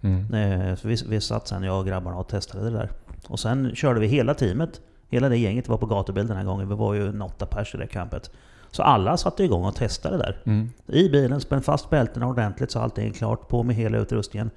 Mm. 0.00 0.34
Eh, 0.34 0.78
vi, 0.82 0.96
vi 1.08 1.20
satt 1.20 1.48
sen, 1.48 1.62
jag 1.62 1.78
och 1.78 1.86
grabbarna, 1.86 2.16
och 2.16 2.28
testade 2.28 2.64
det 2.64 2.70
där. 2.70 2.90
Och 3.28 3.40
sen 3.40 3.74
körde 3.74 4.00
vi 4.00 4.06
hela 4.06 4.34
teamet. 4.34 4.80
Hela 5.08 5.28
det 5.28 5.36
gänget 5.36 5.68
var 5.68 5.78
på 5.78 5.86
gatubil 5.86 6.26
den 6.26 6.36
här 6.36 6.44
gången. 6.44 6.68
Vi 6.68 6.74
var 6.74 6.94
ju 6.94 7.08
en 7.08 7.22
åtta 7.22 7.46
pers 7.46 7.74
i 7.74 7.78
det 7.78 7.86
campet. 7.86 8.30
Så 8.70 8.82
alla 8.82 9.16
satte 9.16 9.44
igång 9.44 9.64
och 9.64 9.74
testade 9.74 10.16
där. 10.16 10.42
Mm. 10.44 10.70
I 10.86 11.08
bilen, 11.08 11.40
spänn 11.40 11.62
fast 11.62 11.90
bältena 11.90 12.26
ordentligt 12.26 12.70
så 12.70 12.78
allting 12.78 13.08
är 13.08 13.12
klart. 13.12 13.48
På 13.48 13.62
med 13.62 13.76
hela 13.76 13.98
utrustningen. 13.98 14.50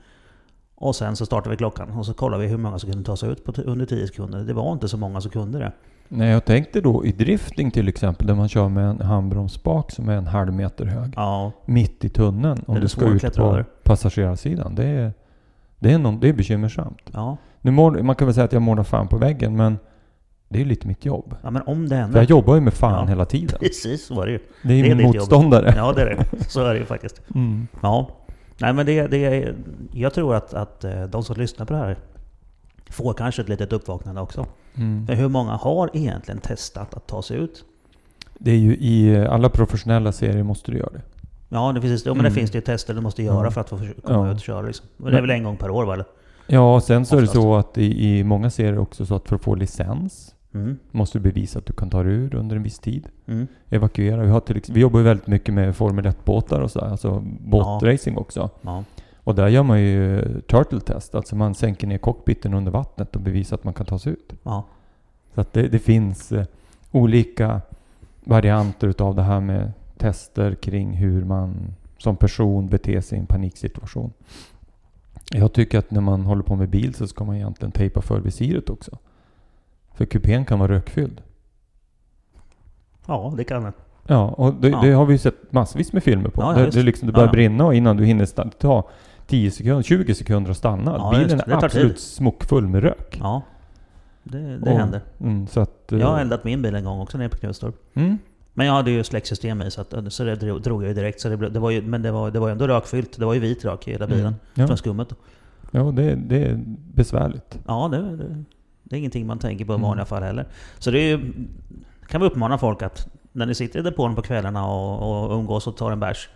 Och 0.76 0.96
sen 0.96 1.16
så 1.16 1.26
startade 1.26 1.50
vi 1.50 1.58
klockan 1.58 1.92
och 1.92 2.06
så 2.06 2.14
kollade 2.14 2.44
vi 2.44 2.50
hur 2.50 2.58
många 2.58 2.80
som 2.80 2.92
kunde 2.92 3.06
ta 3.06 3.18
sig 3.18 3.32
ut 3.32 3.44
på 3.44 3.62
under 3.62 3.86
10 3.86 4.08
sekunder. 4.08 4.40
Det 4.40 4.54
var 4.54 4.74
inte 4.74 4.88
så 4.88 4.98
många 4.98 5.22
som 5.22 5.32
kunde 5.32 5.60
det. 5.60 5.72
Nej, 6.12 6.30
jag 6.30 6.46
tänkte 6.46 6.82
då 6.82 7.06
i 7.06 7.12
drifting 7.12 7.72
till 7.72 7.88
exempel, 7.88 8.28
där 8.28 8.36
man 8.36 8.50
kör 8.50 8.70
med 8.70 8.84
en 8.90 9.02
handbromsspak 9.02 9.92
som 9.92 10.10
är 10.10 10.14
en 10.16 10.28
halv 10.28 10.54
meter 10.54 10.86
hög. 10.86 11.14
Ja, 11.16 11.52
Mitt 11.66 12.06
i 12.06 12.10
tunneln 12.10 12.64
om 12.68 12.80
du 12.80 12.88
ska 12.88 13.06
ut 13.06 13.36
på 13.36 13.44
över. 13.44 13.66
passagerarsidan. 13.84 14.76
Det 14.76 14.86
är, 14.86 15.14
det, 15.80 15.92
är 15.94 15.98
någon, 15.98 16.20
det 16.20 16.30
är 16.30 16.34
bekymmersamt. 16.34 17.02
ja. 17.14 17.38
Nu 17.62 17.72
mål, 17.72 18.04
man 18.04 18.16
kan 18.16 18.28
väl 18.28 18.34
säga 18.34 18.46
att 18.46 18.54
jag 18.54 18.62
målar 18.62 18.84
fan 18.84 19.08
på 19.08 19.18
väggen, 19.18 19.56
men 19.56 19.78
det 20.50 20.62
är 20.62 20.66
lite 20.66 20.88
mitt 20.88 21.06
jobb. 21.06 21.36
ja 21.44 21.50
men 21.52 21.62
om 21.66 21.84
det 21.84 21.90
För 21.90 21.96
händer. 21.96 22.20
jag 22.20 22.30
jobbar 22.30 22.56
ju 22.56 22.62
med 22.62 22.74
fan 22.74 23.04
Ja. 23.04 23.06
hela 23.10 23.26
tiden. 23.26 23.58
Precis, 23.60 24.06
så 24.06 24.16
var 24.16 24.26
det 24.26 24.32
ju. 24.32 24.40
Det 24.64 24.74
är 24.74 24.78
ju 24.78 24.84
Det 24.84 24.90
är 24.92 24.96
min 24.96 24.98
ditt 24.98 25.06
jobb. 25.06 25.16
motståndare. 25.16 25.74
Ja, 25.78 25.94
det 25.96 26.02
är 26.02 26.06
det. 26.16 26.44
Så 26.50 26.66
är 26.66 26.74
det 26.74 26.80
ju 26.80 26.86
faktiskt. 26.86 27.22
Mm. 27.36 27.68
Ja. 27.82 28.10
Nej 28.62 28.74
men 28.74 28.86
det, 28.86 29.08
det 29.08 29.54
jag 29.94 30.14
tror 30.14 30.36
att, 30.36 30.54
att 30.54 30.84
eh, 30.84 31.04
de 31.04 31.24
som 31.24 31.36
lyssnar 31.38 31.66
på 31.66 31.74
det 31.74 31.80
här 31.80 31.98
får 32.90 33.14
kanske 33.14 33.42
ett 33.42 33.50
litet 33.50 33.74
uppvaknande 33.74 34.22
också. 34.22 34.46
Mm. 34.76 35.08
För 35.08 35.14
hur 35.14 35.30
många 35.30 35.52
har 35.52 35.90
egentligen 35.94 36.42
testat 36.42 36.94
att 36.94 37.08
ta 37.08 37.22
sig 37.22 37.38
ut? 37.38 37.64
Det 38.40 38.52
är 38.52 38.56
ju 38.58 38.78
i 38.80 39.26
alla 39.30 39.50
professionella 39.50 40.12
serier 40.12 40.44
måste 40.44 40.72
du 40.72 40.78
göra 40.78 40.90
det. 40.94 41.02
Ja, 41.50 41.72
det 41.72 41.82
finns, 41.82 42.06
ja 42.06 42.14
men 42.14 42.20
Mm. 42.20 42.32
det 42.34 42.40
finns 42.40 42.52
det 42.52 42.58
ju 42.58 42.62
tester 42.62 42.94
du 42.94 43.02
måste 43.02 43.24
göra 43.24 43.46
Ja. 43.46 43.52
för 43.52 43.62
att 43.62 43.70
få 43.70 43.78
komma 43.78 44.26
Ja. 44.28 44.32
ut 44.32 44.36
och 44.38 44.42
köra. 44.44 44.62
Liksom. 44.62 44.86
Och 44.98 45.04
det 45.06 45.18
är 45.18 45.22
Men- 45.22 45.30
väl 45.30 45.38
en 45.38 45.44
gång 45.44 45.58
per 45.58 45.70
år 45.70 45.86
va? 45.86 45.94
Eller? 45.94 46.06
Ja, 46.48 46.82
sen 46.82 47.06
så 47.06 47.16
är 47.16 47.22
det 47.22 47.28
Oftast. 47.28 47.42
så 47.42 47.56
att 47.56 47.78
i, 47.78 48.08
i 48.20 48.24
många 48.24 48.50
serier 48.50 48.80
också 48.80 49.06
så 49.06 49.16
att 49.16 49.28
för 49.30 49.36
att 49.36 49.42
få 49.44 49.56
licens 49.56 50.36
Mm. 50.54 50.78
måste 50.92 51.18
du 51.18 51.22
bevisa 51.24 51.60
att 51.60 51.66
du 51.66 51.74
kan 51.74 51.90
ta 51.90 52.04
dig 52.04 52.14
ur 52.14 52.36
under 52.36 52.56
en 52.56 52.64
viss 52.64 52.80
tid. 52.80 53.08
Mm. 53.28 53.48
Evakuera. 53.70 54.22
Vi, 54.24 54.30
har 54.30 54.40
till, 54.40 54.62
vi 54.70 54.80
jobbar 54.80 55.02
väldigt 55.02 55.28
mycket 55.28 55.54
med 55.54 55.76
Formel 55.76 56.06
1-båtar 56.06 56.62
och 56.62 56.72
så, 56.72 56.80
alltså 56.80 57.24
båtracing 57.40 58.18
också. 58.18 58.50
Ja. 58.62 58.84
Och 59.24 59.36
där 59.36 59.48
gör 59.48 59.64
man 59.64 59.82
ju 59.82 60.22
turtle 60.42 60.80
test, 60.82 61.16
alltså 61.16 61.36
man 61.36 61.56
sänker 61.56 61.88
ner 61.88 61.98
cockpiten 61.98 62.54
under 62.54 62.72
vattnet 62.72 63.16
och 63.16 63.22
bevisar 63.22 63.56
att 63.58 63.64
man 63.64 63.74
kan 63.74 63.86
ta 63.86 64.00
sig 64.00 64.12
ut. 64.14 64.34
Ja. 64.44 64.64
Så 65.36 65.42
att 65.42 65.54
det, 65.54 65.68
det 65.68 65.80
finns 65.80 66.32
eh, 66.32 66.46
olika 66.92 67.62
varianter 68.24 68.88
utav 68.88 69.16
det 69.16 69.22
här 69.24 69.40
med 69.40 69.72
tester 69.98 70.56
kring 70.56 70.94
hur 70.94 71.26
man 71.26 71.74
som 71.98 72.16
person 72.16 72.70
beter 72.70 73.02
sig 73.02 73.18
i 73.18 73.22
en 73.22 73.28
paniksituation. 73.28 74.14
Jag 75.32 75.54
tycker 75.54 75.80
att 75.80 75.92
när 75.92 76.02
man 76.02 76.22
håller 76.26 76.44
på 76.44 76.56
med 76.56 76.70
bil 76.70 76.94
så 76.94 77.08
ska 77.08 77.24
man 77.24 77.36
egentligen 77.36 77.72
tejpa 77.72 78.02
för 78.02 78.20
visiret 78.20 78.70
också. 78.70 78.98
För 79.94 80.06
kupén 80.06 80.46
kan 80.46 80.60
vara 80.60 80.72
rökfylld. 80.72 81.22
ja, 83.08 83.34
det 83.38 83.44
kan 83.44 83.64
det. 83.64 83.74
Ja, 84.08 84.28
och 84.30 84.54
det, 84.54 84.70
Ja. 84.70 84.82
det 84.82 84.92
har 84.92 85.06
vi 85.06 85.14
ju 85.14 85.18
sett 85.18 85.52
massvis 85.52 85.94
med 85.94 86.04
filmer 86.04 86.30
på. 86.30 86.42
Ja, 86.42 86.60
ja, 86.60 86.66
det, 86.66 86.72
det, 86.72 86.84
liksom, 86.84 87.08
det 87.08 87.14
börjar 87.14 87.28
Ja, 87.28 87.30
ja. 87.30 87.34
brinna 87.34 87.66
och 87.66 87.76
innan 87.76 87.98
du 87.98 88.06
hinner 88.06 88.50
ta 88.60 88.90
10 89.30 89.52
sekunder, 89.52 89.84
20 89.84 90.16
sekunder 90.16 90.52
att 90.52 90.58
stanna. 90.58 90.92
Ja, 90.98 91.10
Bilen 91.12 91.30
just 91.30 91.48
är 91.48 91.66
absolut 91.66 91.88
tid. 91.96 92.00
smockfull 92.00 92.68
med 92.68 92.84
rök. 92.84 93.18
Ja. 93.20 93.42
Det, 94.24 94.58
det 94.58 94.72
Och- 94.72 94.78
händer. 94.80 95.02
Mm, 95.20 95.48
så 95.48 95.60
att, 95.60 95.92
eh, 95.92 96.00
Jag 96.00 96.08
har 96.08 96.20
eldat 96.20 96.44
min 96.44 96.62
bil 96.62 96.76
en 96.76 96.84
gång 96.84 97.00
också 97.00 97.18
nere 97.18 97.30
på 97.30 97.38
Knutstorp. 97.38 97.76
mm, 97.94 98.18
Men 98.54 98.66
jag 98.68 98.74
hade 98.74 98.92
ju 98.92 99.04
släcksystem 99.04 99.62
i 99.62 99.72
så, 99.72 99.82
att, 99.82 99.94
så 100.14 100.24
det 100.24 100.36
drog, 100.36 100.84
jag 100.84 100.88
ju 100.88 100.94
direkt. 100.94 101.22
Så 101.22 101.30
det, 101.30 101.38
blev- 101.38 101.54
det 101.54 101.60
var 101.60 101.70
ju, 101.70 101.82
men 101.82 102.02
det 102.02 102.12
var, 102.12 102.32
det 102.32 102.40
var 102.40 102.48
ju 102.48 102.52
ändå 102.52 102.68
rökfyllt. 102.68 103.20
Det 103.20 103.26
var 103.26 103.34
ju 103.34 103.40
vit 103.40 103.66
rök 103.66 103.88
i 103.88 103.92
hela 103.92 104.08
bilen. 104.08 104.22
mm, 104.26 104.36
ja, 104.54 104.68
Från 104.68 104.78
skummet. 104.78 105.14
ja 105.72 105.84
det, 105.84 106.16
det 106.16 106.44
är 106.46 106.60
besvärligt. 106.94 107.60
Ja, 107.68 107.88
det, 107.92 107.98
det, 108.18 108.44
det 108.84 108.96
är 108.96 109.00
ingenting 109.00 109.28
man 109.28 109.40
tänker 109.40 109.66
på 109.66 109.74
i 109.74 109.76
Mm. 109.76 109.88
vanliga 109.88 110.06
fall 110.06 110.24
heller. 110.24 110.46
Så 110.80 110.92
det 110.92 111.00
är 111.00 111.18
ju, 111.18 111.34
kan 112.08 112.22
vi 112.22 112.28
uppmana 112.28 112.58
folk 112.58 112.82
att 112.82 113.08
när 113.32 113.46
ni 113.46 113.56
sitter 113.56 113.80
i 113.80 113.82
depån 113.82 114.16
på 114.16 114.22
kvällarna 114.22 114.66
och, 114.68 115.30
och 115.32 115.38
umgås 115.40 115.68
och 115.68 115.78
tar 115.78 115.92
en 115.92 116.00
bärs. 116.00 116.30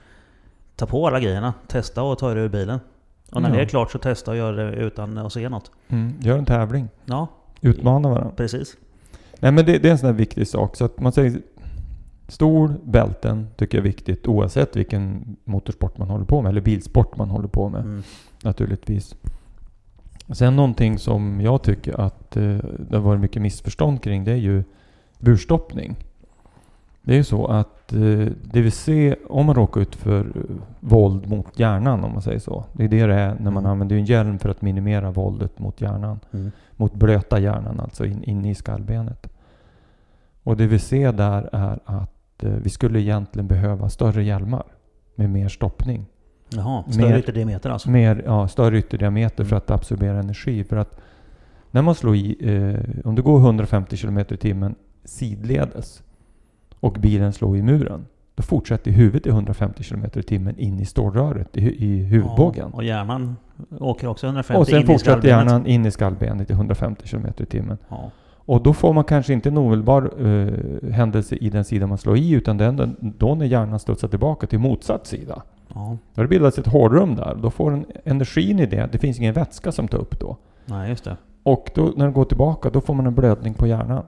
Ta 0.75 0.86
på 0.86 1.07
alla 1.07 1.19
grejerna. 1.19 1.53
Testa 1.67 2.03
och 2.03 2.17
ta 2.17 2.31
er 2.31 2.36
ur 2.36 2.49
bilen. 2.49 2.79
Och 3.31 3.41
när 3.41 3.49
Ja. 3.49 3.55
det 3.55 3.62
är 3.62 3.65
klart 3.65 3.91
så 3.91 3.99
testa 3.99 4.31
och 4.31 4.38
gör 4.38 4.53
det 4.53 4.71
utan 4.75 5.17
att 5.17 5.33
se 5.33 5.49
något. 5.49 5.71
Mm, 5.88 6.13
gör 6.21 6.38
en 6.38 6.45
tävling. 6.45 6.89
Ja, 7.05 7.27
Utmana 7.62 8.09
varandra. 8.09 8.31
precis. 8.36 8.77
Nej 9.39 9.51
men 9.51 9.65
det, 9.65 9.77
det 9.77 9.88
är 9.88 9.91
en 9.91 9.97
sån 9.97 10.07
här 10.07 10.13
viktig 10.13 10.47
sak. 10.47 10.75
Så 10.75 10.86
att 10.86 10.99
man 10.99 11.12
säger 11.12 11.41
stol, 12.27 12.73
bälten 12.83 13.47
tycker 13.55 13.77
jag 13.77 13.81
är 13.86 13.88
viktigt 13.89 14.27
oavsett 14.27 14.75
vilken 14.75 15.36
motorsport 15.43 15.97
man 15.97 16.09
håller 16.09 16.25
på 16.25 16.41
med. 16.41 16.49
Eller 16.49 16.62
bilsport 16.62 17.17
man 17.17 17.29
håller 17.29 17.47
på 17.47 17.69
med. 17.69 17.81
Mm. 17.81 18.03
naturligtvis. 18.43 19.15
Sen 20.29 20.55
någonting 20.55 20.97
som 20.99 21.41
jag 21.41 21.63
tycker 21.63 21.99
att 22.01 22.38
eh, 22.38 22.57
det 22.89 22.95
har 22.95 22.99
varit 22.99 23.21
mycket 23.21 23.41
missförstånd 23.41 24.03
kring 24.03 24.23
det 24.23 24.31
är 24.31 24.36
ju 24.36 24.63
burstoppning. 25.19 25.95
Det 27.06 27.13
är 27.13 27.18
ju 27.18 27.24
så 27.24 27.46
att 27.48 27.94
eh, 27.94 28.00
DVC, 28.44 28.89
om 29.30 29.46
man 29.46 29.56
råkar 29.56 29.82
ut 29.82 29.96
för 29.96 30.20
eh, 30.20 30.42
våld 30.80 31.30
mot 31.30 31.60
hjärnan 31.60 32.04
om 32.04 32.12
man 32.12 32.22
säger 32.22 32.39
så. 32.39 32.66
Det 32.74 32.84
är 32.84 32.88
det 32.88 33.06
det 33.06 33.13
är 33.13 33.36
när 33.39 33.52
man 33.52 33.63
Mm. 33.63 33.72
använder 33.72 33.96
en 33.96 34.06
hjälm 34.06 34.39
för 34.39 34.50
att 34.50 34.62
minimera 34.62 35.12
våldet 35.12 35.60
mot 35.60 35.82
hjärnan. 35.82 36.20
Mm. 36.34 36.52
Mot 36.76 36.94
blöta 36.94 37.39
hjärnan, 37.39 37.80
alltså 37.80 38.06
in, 38.06 38.24
inne 38.24 38.50
i 38.52 38.56
skallbenet. 38.56 39.28
Och 40.44 40.58
det 40.58 40.68
vi 40.68 40.80
ser 40.80 41.13
där 41.13 41.50
är 41.54 41.80
att 41.86 42.44
eh, 42.44 42.50
vi 42.52 42.70
skulle 42.70 43.00
egentligen 43.02 43.48
behöva 43.48 43.89
större 43.89 44.24
hjälmar 44.24 44.63
med 45.16 45.30
mer 45.30 45.48
stoppning. 45.50 46.06
Jaha, 46.50 46.84
större 46.92 47.10
Mer- 47.10 47.18
ytterdiameter 47.18 47.70
alltså? 47.70 47.89
Mer, 47.89 48.24
ja, 48.26 48.48
större 48.48 48.78
ytterdiameter 48.78 49.44
för 49.44 49.52
Mm. 49.52 49.58
att 49.58 49.72
absorbera 49.72 50.20
energi. 50.20 50.63
För 50.63 50.76
att 50.78 51.00
när 51.72 51.82
man 51.82 51.96
slår 51.96 52.16
i, 52.16 53.02
om 53.06 53.16
du 53.16 53.22
går 53.22 53.39
150 53.39 53.98
km 53.98 54.18
i 54.20 54.24
timmen 54.38 54.76
sidledes 55.06 56.04
och 56.84 56.93
bilen 56.93 57.34
slår 57.34 57.58
i 57.58 57.62
muren, 57.62 58.06
då 58.36 58.43
fortsätter 58.43 58.91
huvudet 58.91 59.26
i 59.26 59.30
150 59.30 59.84
km 59.84 60.06
i 60.13 60.24
timmen 60.24 60.60
in 60.60 60.80
i 60.80 60.86
stålröret 60.86 61.58
i, 61.58 61.86
i 61.86 62.04
huvudbågen. 62.04 62.69
Ja, 62.72 62.78
och 62.78 62.84
hjärnan 62.84 63.36
åker 63.80 64.08
också 64.08 64.26
150 64.28 64.62
och 64.62 64.67
sen 64.67 64.86
fortsätter 64.86 65.28
hjärnan 65.28 65.65
in 65.65 65.86
i 65.86 65.91
skallbenet 65.91 66.50
i 66.50 66.54
150 66.54 67.08
km 67.08 67.26
i 67.38 67.46
timmen. 67.46 67.78
Ja. 67.89 68.12
Och 68.46 68.63
då 68.63 68.74
får 68.74 68.93
man 68.93 69.04
kanske 69.04 69.34
inte 69.34 69.50
en 69.50 69.58
omedelbar 69.58 70.12
eh, 70.19 70.91
händelse 70.91 71.36
i 71.36 71.50
den 71.50 71.65
sida 71.65 71.88
man 71.88 71.98
slår 71.98 72.17
i, 72.17 72.32
utan 72.32 72.60
är 72.60 72.89
då 73.00 73.36
när 73.36 73.46
hjärnan 73.46 73.80
studsar 73.80 74.08
tillbaka 74.08 74.48
till 74.48 74.60
motsatt 74.60 75.08
sida. 75.08 75.41
ja. 75.74 75.98
Då 76.13 76.19
har 76.19 76.24
det 76.24 76.30
bildats 76.30 76.58
ett 76.58 76.67
hårdrum 76.67 77.15
där. 77.15 77.38
Då 77.41 77.50
får 77.50 77.72
den 77.72 77.86
energin 78.06 78.60
i 78.60 78.65
det. 78.65 78.89
Det 78.91 78.98
finns 78.98 79.19
ingen 79.19 79.34
vätska 79.34 79.72
som 79.72 79.88
tar 79.88 79.98
upp 79.98 80.19
då. 80.19 80.38
Nej, 80.65 80.89
just 80.89 81.04
det. 81.04 81.17
Och 81.43 81.72
då, 81.76 81.93
när 81.96 82.06
den 82.06 82.13
går 82.13 82.26
tillbaka, 82.26 82.69
då 82.69 82.82
får 82.82 82.93
man 82.93 83.08
en 83.08 83.15
blödning 83.15 83.54
på 83.54 83.67
hjärnan. 83.67 84.04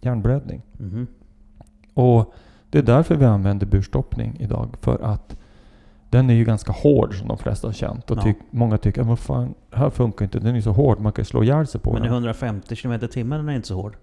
Hjärnblödning. 0.00 0.62
Mhm. 0.72 1.06
Och 2.00 2.34
det 2.70 2.78
är 2.78 2.82
därför 2.82 3.14
vi 3.14 3.24
använder 3.24 3.66
burstoppning 3.66 4.36
idag. 4.40 4.68
För 4.80 4.98
att 5.02 5.36
den 6.10 6.30
är 6.30 6.34
ju 6.34 6.44
ganska 6.44 6.72
hård 6.72 7.14
som 7.18 7.28
de 7.28 7.38
flesta 7.38 7.68
har 7.68 7.72
känt. 7.72 8.10
Och 8.10 8.16
Ja. 8.18 8.22
tyck, 8.22 8.36
många 8.50 8.78
tycker, 8.78 9.02
vad 9.02 9.18
fan, 9.18 9.54
här 9.72 9.90
funkar 9.90 10.24
inte. 10.24 10.38
Den 10.38 10.56
är 10.56 10.60
så 10.60 10.72
hård, 10.72 11.00
man 11.00 11.12
kan 11.12 11.24
slå 11.24 11.42
ihjäl 11.44 11.66
sig 11.66 11.80
på 11.80 11.92
Men 11.92 12.02
den. 12.02 12.12
150 12.12 12.76
km 12.76 13.00
timmen 13.12 13.38
den 13.38 13.48
är 13.48 13.54
inte 13.56 13.68
så 13.68 13.74
hård. 13.74 13.96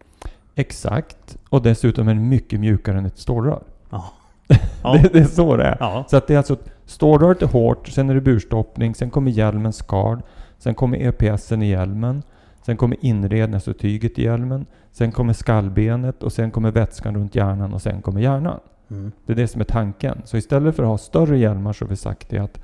Exakt. 0.55 1.37
Och 1.49 1.61
dessutom 1.61 2.07
är 2.07 2.13
den 2.13 2.29
mycket 2.29 2.59
mjukare 2.59 2.97
än 2.97 3.05
ett 3.05 3.17
stålrör. 3.17 3.63
Ja. 3.89 4.05
Ja. 4.83 4.93
Det, 4.93 5.13
det 5.13 5.19
är 5.19 5.25
så 5.25 5.55
det 5.57 5.63
är. 5.63 5.77
ja. 5.79 6.05
Så 6.09 6.17
att 6.17 6.27
det 6.27 6.33
är 6.33 6.37
alltså, 6.37 6.57
stålröret 6.85 7.41
är 7.41 7.47
hårt, 7.47 7.87
sen 7.87 8.09
är 8.09 8.13
det 8.15 8.21
burstoppning, 8.21 8.95
sen 8.95 9.09
kommer 9.09 9.31
hjälmen 9.31 9.73
skard, 9.73 10.21
sen 10.57 10.75
kommer 10.75 10.97
EPSen 10.97 11.61
i 11.61 11.69
hjälmen, 11.69 12.23
sen 12.65 12.77
kommer 12.77 12.97
inredningen, 13.01 13.53
alltså 13.53 13.73
tyget 13.73 14.19
i 14.19 14.23
hjälmen, 14.23 14.65
sen 14.97 15.11
kommer 15.11 15.33
skallbenet 15.33 16.23
och 16.23 16.33
sen 16.33 16.51
kommer 16.51 16.71
vätskan 16.71 17.15
runt 17.15 17.35
hjärnan 17.35 17.73
och 17.73 17.81
sen 17.81 18.01
kommer 18.01 18.21
hjärnan. 18.21 18.59
Mm. 18.89 19.11
Det 19.25 19.33
är 19.33 19.35
det 19.37 19.47
som 19.47 19.61
är 19.61 19.65
tanken. 19.65 20.21
Så 20.25 20.37
istället 20.37 20.75
för 20.75 20.83
att 20.83 20.89
ha 20.89 20.97
större 20.97 21.37
hjälmar 21.37 21.73
så 21.73 21.85
har 21.85 21.89
vi 21.89 21.95
sagt 21.95 22.29
det 22.29 22.37
att 22.37 22.59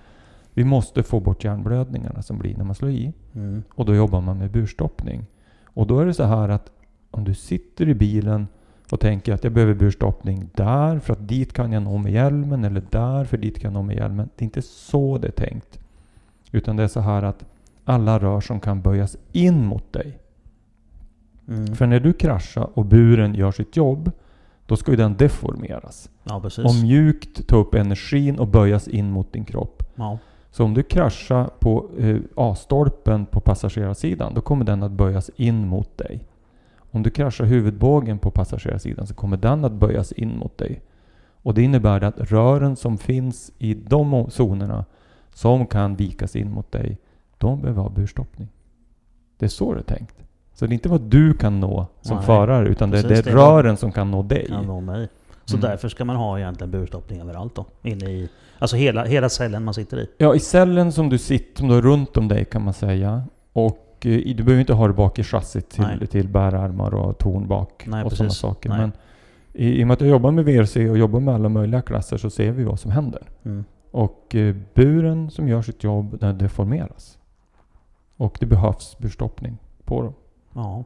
vi 0.54 0.64
måste 0.64 1.04
få 1.04 1.20
bort 1.20 1.44
hjärnblödningarna 1.44 2.22
som 2.22 2.38
blir 2.38 2.58
när 2.58 2.64
man 2.64 2.76
slår 2.76 2.92
i. 2.92 3.14
Mm. 3.34 3.64
Och 3.70 3.86
då 3.86 3.96
jobbar 3.96 4.22
man 4.22 4.38
med 4.38 4.52
burstoppning. 4.52 5.26
Och 5.66 5.88
då 5.88 6.00
är 6.00 6.06
det 6.06 6.14
så 6.14 6.24
här 6.24 6.50
att 6.50 6.72
om 7.12 7.24
du 7.24 7.34
sitter 7.34 7.90
i 7.90 7.94
bilen 7.94 8.48
och 8.92 9.00
tänker 9.00 9.34
att 9.34 9.44
jag 9.44 9.54
behöver 9.54 9.74
burstoppning 9.74 10.50
där 10.54 11.00
för 11.00 11.14
att 11.14 11.28
dit 11.28 11.54
kan 11.54 11.72
jag 11.72 11.84
nå 11.84 11.98
med 11.98 12.12
hjälmen 12.12 12.64
eller 12.64 12.84
där 12.90 13.26
för 13.26 13.38
dit 13.38 13.60
kan 13.60 13.74
jag 13.74 13.80
nå 13.80 13.82
med 13.84 13.96
hjälmen. 13.96 14.30
Det 14.36 14.44
är 14.44 14.46
inte 14.46 14.62
så 14.62 15.18
det 15.18 15.28
är 15.28 15.32
tänkt. 15.32 15.80
Utan 16.52 16.76
det 16.76 16.84
är 16.84 16.88
så 16.88 17.00
här 17.00 17.24
att 17.24 17.46
alla 17.86 18.20
rör 18.20 18.42
som 18.42 18.60
kan 18.60 18.82
böjas 18.82 19.18
in 19.32 19.66
mot 19.66 19.94
dig. 19.94 20.20
Mm. 21.48 21.76
För 21.76 21.88
när 21.88 22.00
du 22.00 22.14
kraschar 22.14 22.70
och 22.74 22.86
buren 22.86 23.36
gör 23.36 23.52
sitt 23.52 23.78
jobb, 23.78 24.12
då 24.66 24.76
ska 24.76 24.92
ju 24.92 24.98
den 24.98 25.18
deformeras. 25.18 26.10
Ja, 26.24 26.42
precis. 26.42 26.66
Och 26.66 26.76
mjukt 26.76 27.48
ta 27.48 27.56
upp 27.56 27.76
energin 27.76 28.40
och 28.40 28.48
böjas 28.48 28.88
in 28.88 29.12
mot 29.12 29.34
din 29.34 29.46
kropp. 29.46 29.84
Ja. 29.96 30.18
Så 30.52 30.64
om 30.64 30.74
du 30.74 30.84
kraschar 30.84 31.50
på 31.60 31.90
eh, 31.98 32.18
A-stolpen 32.36 33.26
på 33.26 33.40
passagerarsidan, 33.40 34.34
då 34.34 34.42
kommer 34.42 34.66
den 34.66 34.84
att 34.84 34.92
böjas 34.92 35.30
in 35.36 35.68
mot 35.68 35.98
dig. 35.98 36.28
Om 36.78 37.04
du 37.04 37.10
kraschar 37.10 37.46
huvudbågen 37.46 38.20
på 38.20 38.32
passagerarsidan 38.32 39.08
så 39.08 39.14
kommer 39.14 39.38
den 39.38 39.66
att 39.66 39.72
böjas 39.72 40.12
in 40.12 40.38
mot 40.38 40.58
dig. 40.58 40.82
Och 41.44 41.54
det 41.54 41.62
innebär 41.62 42.04
att 42.04 42.20
rören 42.20 42.76
som 42.76 42.98
finns 42.98 43.52
i 43.58 43.74
de 43.74 44.32
zonerna 44.32 44.86
som 45.34 45.68
kan 45.68 45.96
vikas 45.96 46.36
in 46.36 46.52
mot 46.52 46.72
dig, 46.72 46.98
de 47.38 47.62
behöver 47.62 47.82
ha 47.82 47.90
burstoppning. 47.90 48.48
Det 49.38 49.46
är 49.46 49.50
så 49.50 49.74
det 49.74 49.80
är 49.80 49.84
tänkt. 49.84 50.16
Så 50.54 50.66
det 50.66 50.72
är 50.72 50.74
inte 50.74 50.90
vad 50.90 51.02
du 51.02 51.34
kan 51.34 51.60
nå 51.60 51.88
som 52.02 52.18
Nej, 52.18 52.26
förare, 52.26 52.68
utan 52.68 52.90
det 52.90 53.00
är, 53.00 53.04
det 53.04 53.22
rören 53.34 53.78
som 53.78 53.92
kan 53.92 54.12
nå 54.12 54.24
dig. 54.24 54.46
Kan 54.48 54.66
nå 54.66 54.82
mig. 54.82 55.08
Så 55.46 55.58
Mm. 55.58 55.70
därför 55.70 55.90
ska 55.90 56.06
man 56.06 56.16
ha 56.16 56.40
egentligen 56.40 56.72
burstoppning 56.72 57.22
överallt 57.22 57.56
då. 57.56 57.66
Inne 57.82 58.06
i, 58.06 58.30
alltså 58.60 58.76
hela, 58.76 59.06
hela 59.06 59.30
cellen 59.30 59.64
man 59.64 59.74
sitter 59.74 59.98
i. 59.98 60.08
Ja, 60.18 60.36
i 60.36 60.40
cellen 60.40 60.92
som 60.92 61.10
du 61.10 61.18
sitter, 61.18 61.60
som 61.60 61.68
du 61.68 61.74
har 61.74 61.82
runt 61.82 62.18
om 62.18 62.28
dig 62.28 62.46
kan 62.46 62.64
man 62.64 62.74
säga. 62.74 63.24
Och 63.54 63.98
eh, 64.06 64.36
du 64.36 64.44
behöver 64.44 64.60
inte 64.60 64.74
ha 64.74 64.88
det 64.88 64.94
bak 64.94 65.20
i 65.20 65.24
chassit 65.24 65.70
till, 65.70 65.82
Nej. 66.00 66.08
till 66.08 66.28
bärarmar 66.28 66.94
och 66.94 67.18
torn 67.18 67.48
bak 67.48 67.84
Nej, 67.88 68.04
och 68.04 68.12
sådana 68.12 68.30
saker. 68.30 68.70
Nej. 68.70 68.78
Men 68.80 68.92
i, 69.54 69.80
i 69.80 69.84
och 69.84 69.88
med 69.88 69.94
att 69.94 70.02
jag 70.02 70.10
jobbar 70.10 70.32
med 70.32 70.46
VRC 70.46 70.90
och 70.90 70.98
jobbar 70.98 71.20
med 71.20 71.36
alla 71.36 71.50
möjliga 71.50 71.82
klasser 71.82 72.18
så 72.18 72.30
ser 72.30 72.52
vi 72.52 72.64
vad 72.64 72.80
som 72.80 72.92
händer. 72.92 73.22
Mm. 73.46 73.64
Och 73.92 74.36
eh, 74.36 74.56
buren 74.74 75.30
som 75.30 75.48
gör 75.48 75.62
sitt 75.62 75.84
jobb, 75.84 76.20
den 76.20 76.38
deformeras. 76.38 77.18
Och 78.18 78.38
det 78.40 78.46
behövs 78.46 78.98
burstoppning 78.98 79.58
på 79.86 80.02
dem. 80.02 80.14
Ja. 80.54 80.84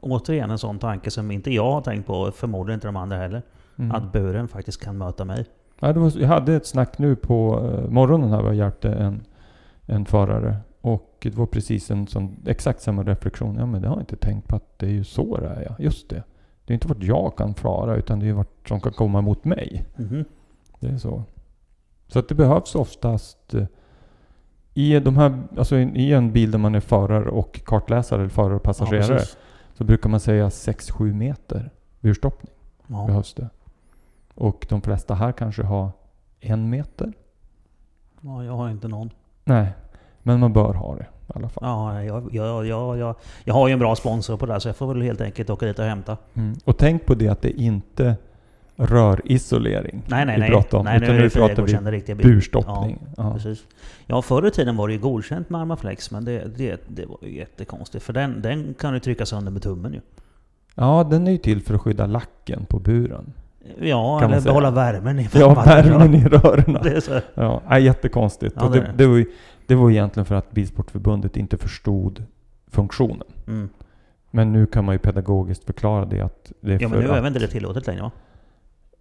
Återigen 0.00 0.50
en 0.50 0.58
sån 0.58 0.78
tanke 0.78 1.10
som 1.10 1.30
inte 1.30 1.50
jag 1.50 1.72
har 1.72 1.80
tänkt 1.80 2.06
på, 2.06 2.30
förmodligen 2.32 2.76
inte 2.76 2.88
de 2.88 2.96
andra 2.96 3.16
heller. 3.16 3.42
Mm. 3.78 3.92
Att 3.92 4.12
buren 4.12 4.48
faktiskt 4.48 4.84
kan 4.84 4.98
möta 4.98 5.24
mig. 5.24 5.46
Ja, 5.80 5.92
det 5.92 6.00
var, 6.00 6.12
jag 6.18 6.28
hade 6.28 6.54
ett 6.54 6.66
snack 6.66 6.98
nu 6.98 7.16
på 7.16 7.70
eh, 7.72 7.90
morgonen 7.90 8.30
här 8.30 8.42
jag 8.42 8.54
hjälpte 8.54 8.92
en, 8.92 9.20
en 9.86 10.04
förare. 10.04 10.56
Och 10.80 11.16
det 11.22 11.34
var 11.34 11.46
precis 11.46 11.90
en 11.90 12.06
sån, 12.06 12.36
exakt 12.46 12.82
samma 12.82 13.02
reflektion. 13.02 13.56
Ja 13.56 13.66
men 13.66 13.82
det 13.82 13.88
har 13.88 13.94
jag 13.94 14.02
inte 14.02 14.16
tänkt 14.16 14.48
på 14.48 14.56
att 14.56 14.78
det 14.78 14.86
är 14.86 14.90
ju 14.90 15.04
så 15.04 15.36
det 15.36 15.48
är. 15.48 15.62
Ja. 15.68 15.76
Just 15.78 16.08
det. 16.08 16.22
Det 16.64 16.72
är 16.72 16.74
inte 16.74 16.88
vart 16.88 17.02
jag 17.02 17.36
kan 17.36 17.54
fara 17.54 17.96
utan 17.96 18.20
det 18.20 18.28
är 18.28 18.32
vart 18.32 18.68
som 18.68 18.80
kan 18.80 18.92
komma 18.92 19.20
mot 19.20 19.44
mig. 19.44 19.84
Mhm. 19.96 20.24
Det 20.80 20.88
är 20.88 20.98
så. 20.98 21.22
Så 22.08 22.18
att 22.18 22.28
det 22.28 22.34
behövs 22.34 22.74
oftast 22.74 23.54
eh, 23.54 23.64
i, 24.74 25.00
de 25.00 25.16
här, 25.16 25.42
alltså 25.58 25.76
i 25.78 26.12
en 26.12 26.32
bil 26.32 26.50
där 26.50 26.58
man 26.58 26.74
är 26.74 26.80
förare 26.80 27.30
och 27.30 27.60
kartläsare 27.64 28.20
eller 28.20 28.30
förare 28.30 28.54
och 28.54 28.62
passagerare. 28.62 29.18
Ja, 29.18 29.24
så 29.74 29.84
brukar 29.84 30.10
man 30.10 30.20
säga 30.20 30.48
6-7 30.48 31.12
meter 31.14 31.70
burstoppning 32.00 32.52
ja. 32.90 33.06
behövs 33.06 33.34
det. 33.34 33.48
Och 34.34 34.66
de 34.68 34.82
flesta 34.82 35.14
här 35.14 35.32
kanske 35.32 35.62
har 35.62 35.90
en 36.40 36.70
meter. 36.70 37.12
ja, 38.20 38.44
jag 38.44 38.52
har 38.52 38.70
inte 38.70 38.88
någon. 38.88 39.10
Nej, 39.44 39.72
men 40.22 40.40
man 40.40 40.52
bör 40.52 40.74
ha 40.74 40.94
det 40.94 41.02
i 41.02 41.32
alla 41.34 41.48
fall. 41.48 41.64
Ja, 41.64 42.02
jag, 42.02 42.34
jag, 42.34 42.66
jag, 42.66 42.96
jag, 42.98 43.14
jag 43.44 43.54
har 43.54 43.68
ju 43.68 43.72
en 43.72 43.78
bra 43.78 43.96
sponsor 43.96 44.36
på 44.36 44.46
det 44.46 44.52
här 44.52 44.60
så 44.60 44.68
jag 44.68 44.76
får 44.76 44.94
väl 44.94 45.02
helt 45.02 45.20
enkelt 45.20 45.50
åka 45.50 45.66
dit 45.66 45.78
och 45.78 45.84
hämta. 45.84 46.16
Mm. 46.34 46.56
Och 46.64 46.76
tänk 46.78 47.06
på 47.06 47.14
det 47.14 47.28
att 47.28 47.42
det 47.42 47.50
inte 47.50 48.16
rörisolering 48.80 50.02
Nej, 50.06 50.26
nej, 50.26 50.38
nej. 50.38 50.64
om. 50.72 50.84
nej 50.84 50.98
nu 50.98 51.04
utan 51.04 51.16
nu 51.16 51.22
det 51.22 51.30
pratar 51.30 51.62
vi 51.62 51.90
riktiga 51.90 52.16
burstoppning. 52.16 52.98
Ja. 53.16 53.32
Precis. 53.34 53.64
Ja, 54.06 54.22
förr 54.22 54.46
i 54.46 54.50
tiden 54.50 54.76
var 54.76 54.88
det 54.88 54.94
ju 54.94 55.00
godkänt 55.00 55.50
med 55.50 55.60
Armaflex, 55.60 56.10
men 56.10 56.24
det, 56.24 56.56
det, 56.56 56.80
det 56.88 57.06
var 57.06 57.18
ju 57.22 57.36
jättekonstigt. 57.36 58.04
För 58.04 58.12
den, 58.12 58.42
den 58.42 58.74
kan 58.74 58.92
du 58.92 59.00
trycka 59.00 59.26
sönder 59.26 59.52
med 59.52 59.62
tummen 59.62 59.92
ju. 59.92 60.00
ja, 60.74 61.06
den 61.10 61.26
är 61.26 61.30
ju 61.32 61.38
till 61.38 61.62
för 61.62 61.74
att 61.74 61.80
skydda 61.80 62.06
lacken 62.06 62.64
på 62.64 62.78
buren. 62.78 63.32
Ja, 63.80 64.24
eller 64.24 64.40
behålla 64.40 64.70
värmen 64.70 65.18
i 65.18 65.28
Ja, 65.32 65.62
värmen 65.66 66.14
i 66.14 66.24
rören. 66.24 66.78
Det 66.82 66.90
är 66.90 67.00
så. 67.00 67.20
Ja, 67.34 67.62
är 67.68 67.78
jättekonstigt. 67.78 68.54
Ja, 68.58 68.68
det 68.68 68.80
det, 68.80 68.92
det, 68.96 69.06
var 69.06 69.16
ju, 69.16 69.26
det 69.66 69.74
var 69.74 69.90
egentligen 69.90 70.24
för 70.24 70.34
att 70.34 70.50
Bilsportförbundet 70.50 71.36
inte 71.36 71.56
förstod 71.56 72.24
funktionen. 72.70 73.26
Mm. 73.46 73.68
Men 74.30 74.52
nu 74.52 74.66
kan 74.66 74.84
man 74.84 74.94
ju 74.94 74.98
pedagogiskt 74.98 75.64
förklara 75.64 76.04
det 76.04 76.20
att 76.20 76.52
det 76.60 76.72
är 76.72 76.82
Ja, 76.82 76.88
men 76.88 76.98
nu 76.98 77.08
är 77.08 77.14
väl 77.14 77.26
inte 77.26 77.38
det 77.38 77.48
tillåtet 77.48 77.86
längre 77.86 78.02
va? 78.02 78.10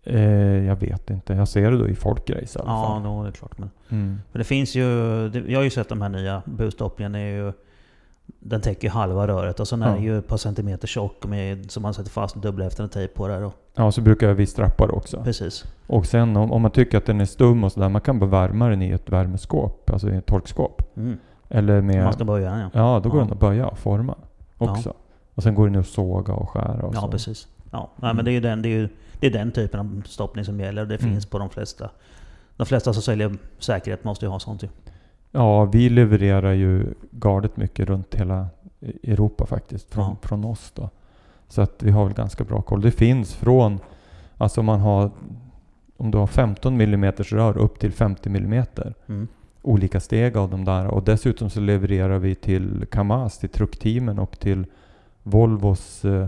Eh, 0.03 0.21
Jag 0.65 0.75
vet 0.75 1.09
inte. 1.09 1.33
Jag 1.33 1.47
ser 1.47 1.71
det 1.71 1.77
då 1.77 1.87
i 1.87 1.95
folkrace 1.95 2.59
i 2.59 2.61
alla 2.61 2.71
Ja, 2.71 2.87
fall. 2.87 3.03
då 3.03 3.21
är 3.21 3.25
det 3.25 3.31
klart. 3.31 3.57
Men, 3.57 3.69
Mm. 3.89 4.19
för 4.31 4.39
det 4.39 4.45
finns 4.45 4.75
ju... 4.75 4.83
Det, 5.29 5.39
jag 5.51 5.59
har 5.59 5.63
ju 5.63 5.69
sett 5.69 5.89
de 5.89 6.01
här 6.01 6.09
nya 6.09 6.41
busstoppningarna. 6.45 7.19
är 7.19 7.31
ju... 7.37 7.53
Den 8.39 8.61
täcker 8.61 8.87
ju 8.87 8.91
halva 8.91 9.27
röret 9.27 9.59
och 9.59 9.67
sen 9.67 9.81
är 9.81 9.87
Ja. 9.87 9.93
den 9.93 10.03
ju 10.03 10.17
ett 10.19 10.27
par 10.27 10.37
centimeter 10.37 10.87
tjock 10.87 11.25
med, 11.25 11.71
som 11.71 11.83
man 11.83 11.93
sätter 11.93 12.09
fast 12.11 12.35
dubbelhäftande 12.35 12.93
tejp 12.93 13.13
på 13.13 13.27
där. 13.27 13.43
Och, 13.43 13.53
Ja, 13.75 13.91
så 13.91 14.01
brukar 14.01 14.33
vi 14.33 14.45
strappa 14.45 14.87
det 14.87 14.93
också. 14.93 15.23
precis. 15.23 15.65
Och 15.87 16.05
sen 16.05 16.37
om, 16.37 16.51
om 16.51 16.61
man 16.61 16.71
tycker 16.71 16.97
att 16.97 17.05
den 17.05 17.21
är 17.21 17.25
stum 17.25 17.63
och 17.63 17.71
sådär, 17.71 17.89
man 17.89 18.01
kan 18.01 18.19
bara 18.19 18.29
värma 18.29 18.69
den 18.69 18.81
i 18.81 18.89
ett 18.89 19.09
värmeskåp, 19.09 19.89
alltså 19.89 20.09
i 20.09 20.15
ett 20.15 20.25
torkskåp. 20.25 20.81
Mm. 20.97 21.17
Eller 21.49 21.81
med... 21.81 22.03
Man 22.03 22.13
ska 22.13 22.23
böja 22.25 22.49
den 22.51 22.59
ja. 22.59 22.69
Ja, 22.73 22.99
då 23.03 23.09
går 23.09 23.19
Ja. 23.19 23.23
den 23.23 23.33
att 23.33 23.39
böja 23.39 23.67
och 23.67 23.77
forma 23.79 24.15
också. 24.57 24.93
Och 25.35 25.43
sen 25.43 25.55
går 25.55 25.69
den 25.69 25.79
att 25.79 25.87
såga 25.87 26.33
och 26.33 26.49
skära 26.49 26.83
och 26.85 26.95
Ja, 26.95 27.01
så. 27.01 27.07
precis. 27.07 27.47
Ja, 27.71 27.89
nej, 27.95 28.13
men 28.13 28.25
det 28.25 28.31
är 28.31 28.33
ju 28.33 28.39
den, 28.39 28.61
det 28.61 28.69
är 28.69 28.77
ju, 28.79 28.89
det 29.19 29.27
är 29.27 29.31
den 29.31 29.51
typen 29.51 29.79
av 29.79 30.01
stoppning 30.05 30.45
som 30.45 30.59
gäller. 30.59 30.85
Det 30.85 31.01
Mm. 31.01 31.13
finns 31.13 31.25
på 31.25 31.39
de 31.39 31.49
flesta. 31.49 31.89
De 32.57 32.65
flesta 32.65 32.93
som 32.93 33.01
säljer 33.03 33.35
säkerhet 33.59 34.03
måste 34.03 34.25
ju 34.25 34.29
ha 34.29 34.39
sånt 34.39 34.63
ju. 34.63 34.67
Ja, 35.31 35.65
vi 35.65 35.89
levererar 35.89 36.53
ju 36.53 36.85
galet 37.11 37.57
mycket 37.57 37.87
runt 37.89 38.15
hela 38.15 38.47
Europa 39.03 39.45
faktiskt, 39.45 39.93
från, 39.93 40.03
Ja. 40.21 40.27
från 40.27 40.45
oss 40.45 40.71
då. 40.75 40.89
Så 41.47 41.61
att 41.61 41.83
vi 41.83 41.91
har 41.91 42.05
väl 42.05 42.13
ganska 42.13 42.43
bra 42.43 42.61
koll. 42.61 42.81
Det 42.81 42.91
finns 42.91 43.35
från 43.35 43.79
Alltså 44.41 44.63
man 44.63 44.79
har, 44.79 45.11
om 45.97 46.11
du 46.11 46.17
har 46.17 46.27
15 46.27 46.81
mm 46.81 47.11
rör 47.17 47.57
upp 47.57 47.79
till 47.79 47.91
50 47.91 48.29
mm. 48.29 48.63
Mm. 49.07 49.27
Olika 49.61 49.99
steg 49.99 50.37
av 50.37 50.49
de 50.49 50.65
där. 50.65 50.87
Och 50.87 51.03
dessutom 51.03 51.49
så 51.49 51.59
levererar 51.59 52.19
vi 52.19 52.35
till 52.35 52.85
Kamaz, 52.91 53.37
till 53.37 53.49
truckteamen 53.49 54.19
och 54.19 54.39
till 54.39 54.65
Volvos 55.23 56.05
eh, 56.05 56.27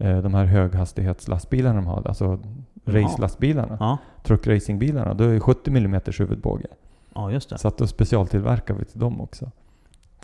de 0.00 0.34
här 0.34 0.44
höghastighetslastbilarna 0.44 1.74
de 1.74 1.86
har. 1.86 2.08
Alltså 2.08 2.38
racelastbilarna. 2.84 3.76
Ja. 3.80 3.98
Truckracingbilarna. 4.22 5.14
Då 5.14 5.24
är 5.24 5.28
det 5.34 5.40
70 5.40 5.70
mm 5.70 6.00
huvudbåge. 6.18 6.66
ja, 7.14 7.32
just 7.32 7.50
det. 7.50 7.58
Så 7.58 7.68
att 7.68 7.78
då 7.78 7.86
specialtillverkar 7.86 8.74
vi 8.74 8.84
till 8.84 9.00
dem 9.00 9.20
också. 9.20 9.50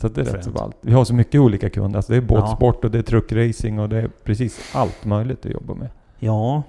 Så 0.01 0.07
det 0.07 0.21
är 0.21 0.25
rätt 0.25 0.31
Fränt. 0.31 0.45
så 0.45 0.51
ballt. 0.51 0.77
Vi 0.81 0.93
har 0.93 1.05
så 1.05 1.13
mycket 1.13 1.41
olika 1.41 1.69
kunder. 1.69 1.97
Alltså 1.97 2.11
det 2.11 2.17
är 2.17 2.21
båtsport 2.21 2.85
och 2.85 2.91
det 2.91 2.97
är 2.97 3.03
truckracing 3.03 3.79
och 3.79 3.89
det 3.89 3.97
är 3.97 4.07
precis 4.23 4.75
allt 4.75 5.05
möjligt 5.05 5.45
att 5.45 5.51
jobba 5.51 5.73
med. 5.73 5.89
Ja, 6.19 6.63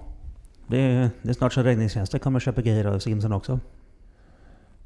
det 0.66 0.78
är, 0.80 1.10
det 1.22 1.28
är 1.28 1.34
snart 1.34 1.52
så 1.52 1.62
räddningstjänsten 1.62 2.20
kommer 2.20 2.40
köpa 2.40 2.60
grejer 2.62 2.84
av 2.84 2.98
Simson 2.98 3.32
också. 3.32 3.60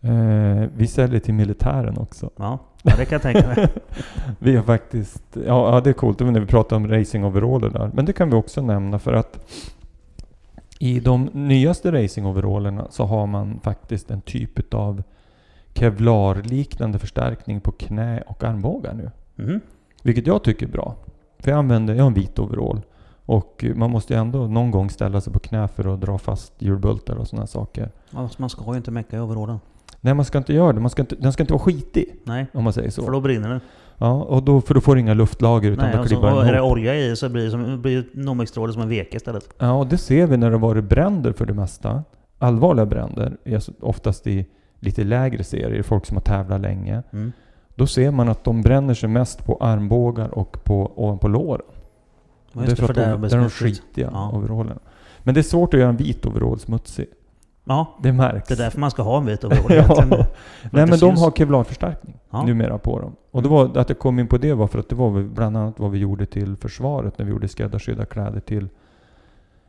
Eh, 0.01 0.65
vi 0.77 0.87
säljer 0.87 1.21
till 1.21 1.35
militären 1.35 1.99
också. 1.99 2.31
Ja, 2.37 2.59
ja 2.83 2.97
det 2.97 3.05
kan 3.05 3.13
jag 3.13 3.23
tänka 3.23 3.49
mig. 3.49 3.69
Vi 4.39 4.57
har 4.57 4.65
faktiskt, 4.65 5.23
ja, 5.47 5.81
det 5.85 5.91
är 5.91 5.95
coolt 5.95 6.19
det 6.19 6.31
när 6.31 6.41
vi 6.41 6.47
pratar 6.47 6.77
om 6.77 6.89
racingoveraller 6.89 7.71
där. 7.71 7.91
Men 7.95 8.05
det 8.05 8.13
kan 8.13 8.31
vi 8.31 8.37
också 8.37 8.63
nämna 8.63 8.99
för 8.99 9.13
att 9.13 9.39
i 10.79 11.01
de 11.01 11.31
nyaste 11.33 11.93
racingoverallerna 11.93 12.87
så 12.91 13.05
har 13.05 13.27
man 13.27 13.61
faktiskt 13.63 14.11
en 14.11 14.21
typ 14.21 14.75
av 14.75 15.03
Kevlar-liknande 15.75 16.99
förstärkning 16.99 17.61
på 17.61 17.73
knä 17.73 18.23
och 18.27 18.45
armbågar 18.45 18.95
nu. 18.95 19.11
Mhm. 19.37 19.61
Vilket 20.03 20.27
jag 20.27 20.45
tycker 20.45 20.67
är 20.67 20.71
bra. 20.71 20.97
För 21.39 21.51
jag 21.51 21.59
använder, 21.59 21.95
jag 21.95 22.03
har 22.03 22.09
en 22.09 22.15
vit 22.15 22.39
overall. 22.39 22.81
Och 23.27 23.65
man 23.75 23.91
måste 23.91 24.15
ju 24.15 24.21
ändå 24.21 24.47
någon 24.47 24.71
gång 24.71 24.91
ställa 24.91 25.21
sig 25.21 25.33
på 25.33 25.39
knä 25.39 25.69
för 25.69 25.95
att 25.95 26.01
dra 26.01 26.19
fast 26.19 26.53
hjulbultar 26.63 27.17
och 27.17 27.29
sådana 27.29 27.47
saker. 27.47 27.91
Ja, 28.11 28.29
man 28.37 28.51
ska 28.51 28.71
ju 28.71 28.77
inte 28.77 28.91
mecka 28.91 29.17
i 29.17 29.21
overallen. 29.21 29.61
Nej, 30.05 30.15
man 30.15 30.25
ska 30.25 30.39
inte 30.39 30.53
göra 30.53 30.73
det. 30.73 30.81
Man 30.81 30.91
ska 30.91 31.03
inte, 31.03 31.17
den 31.17 31.33
ska 31.33 31.43
inte 31.43 31.53
vara 31.53 31.63
skitig. 31.63 32.15
Nej, 32.25 32.47
Om 32.55 32.65
man 32.65 32.73
säger 32.73 32.91
så. 32.91 33.03
för 33.05 33.13
då 33.13 33.21
brinner 33.21 33.49
den. 33.49 33.61
Ja, 33.99 34.13
och 34.23 34.43
då, 34.43 34.61
för 34.61 34.75
då 34.75 34.81
får 34.81 34.95
du 34.95 35.01
inga 35.01 35.15
luftlager 35.15 35.71
utan 35.71 35.85
Nej, 35.85 35.95
då 35.97 36.01
och 36.01 36.09
så, 36.09 36.15
klibbar 36.15 36.31
den 36.37 36.49
är 36.49 36.53
det 36.53 36.61
olja 36.61 36.97
i 36.97 37.17
så 37.17 37.29
blir 37.29 37.45
det, 37.45 37.51
som, 37.51 37.83
blir 37.83 38.05
Nomix-stråle 38.13 38.73
som 38.73 38.83
en 38.83 38.89
veke 38.89 39.17
istället. 39.17 39.49
Ja, 39.59 39.73
och 39.73 39.87
det 39.87 39.99
ser 39.99 40.27
vi 40.27 40.37
när 40.37 40.51
det 40.51 40.57
varit 40.57 40.85
bränder 40.85 41.33
för 41.33 41.47
det 41.47 41.55
mesta. 41.55 42.03
Allvarliga 42.39 42.87
bränder 42.87 43.37
oftast 43.81 44.27
i 44.27 44.47
lite 44.81 45.05
lägre 45.05 45.45
serier, 45.45 45.83
folk 45.83 46.07
som 46.07 46.17
har 46.17 46.23
tävlat 46.23 46.61
länge. 46.61 47.03
Mm. 47.13 47.33
Då 47.75 47.87
ser 47.87 48.11
man 48.11 48.29
att 48.29 48.45
de 48.45 48.63
bränner 48.63 48.95
sig 48.95 49.09
mest 49.09 49.47
på 49.47 49.57
armbågar 49.61 50.29
och 50.39 50.65
på, 50.65 50.93
ovanpå 50.97 51.29
låren. 51.29 51.67
Ja, 52.53 52.61
det 52.61 52.73
är 52.73 52.77
för 52.77 52.89
att 52.89 52.95
där 52.95 53.37
är 53.37 53.41
de 53.41 53.51
skitiga 53.51 54.11
Ja. 54.13 54.31
overallerna. 54.35 54.81
Men 55.23 55.35
det 55.35 55.41
är 55.41 55.43
svårt 55.43 55.75
att 55.75 55.81
göra 55.81 55.91
en 55.91 55.97
vit 55.97 56.27
overall 56.27 56.59
smutsig. 56.59 57.07
Ja, 57.65 57.99
Det 58.03 58.13
märks. 58.13 58.49
det 58.49 58.55
är 58.55 58.59
därför 58.59 58.81
man 58.81 58.91
ska 58.91 59.03
ha 59.03 59.19
en 59.19 59.27
vit 59.27 59.45
overall 59.45 59.69
ja. 59.89 60.05
Nej 60.07 60.27
men 60.71 60.89
de 60.89 60.97
syns. 60.99 61.21
har 61.21 61.31
kevlarförstärkning 61.31 62.19
Ja. 62.31 62.43
numera 62.47 62.79
på 62.79 63.01
dem. 63.01 63.17
Och 63.31 63.43
det 63.43 63.49
var, 63.49 63.77
att 63.79 63.89
jag 63.89 63.99
kom 63.99 64.19
in 64.19 64.27
på 64.27 64.39
det 64.39 64.55
var 64.55 64.67
för 64.67 64.79
att 64.79 64.89
det 64.89 64.95
var 64.95 65.23
bland 65.23 65.57
annat 65.57 65.79
vad 65.79 65.91
vi 65.91 65.99
gjorde 65.99 66.27
till 66.27 66.57
försvaret 66.57 67.19
när 67.19 67.25
vi 67.27 67.31
gjorde 67.33 67.49
skräddarsydda 67.49 68.05
kläder 68.05 68.41
till 68.41 68.69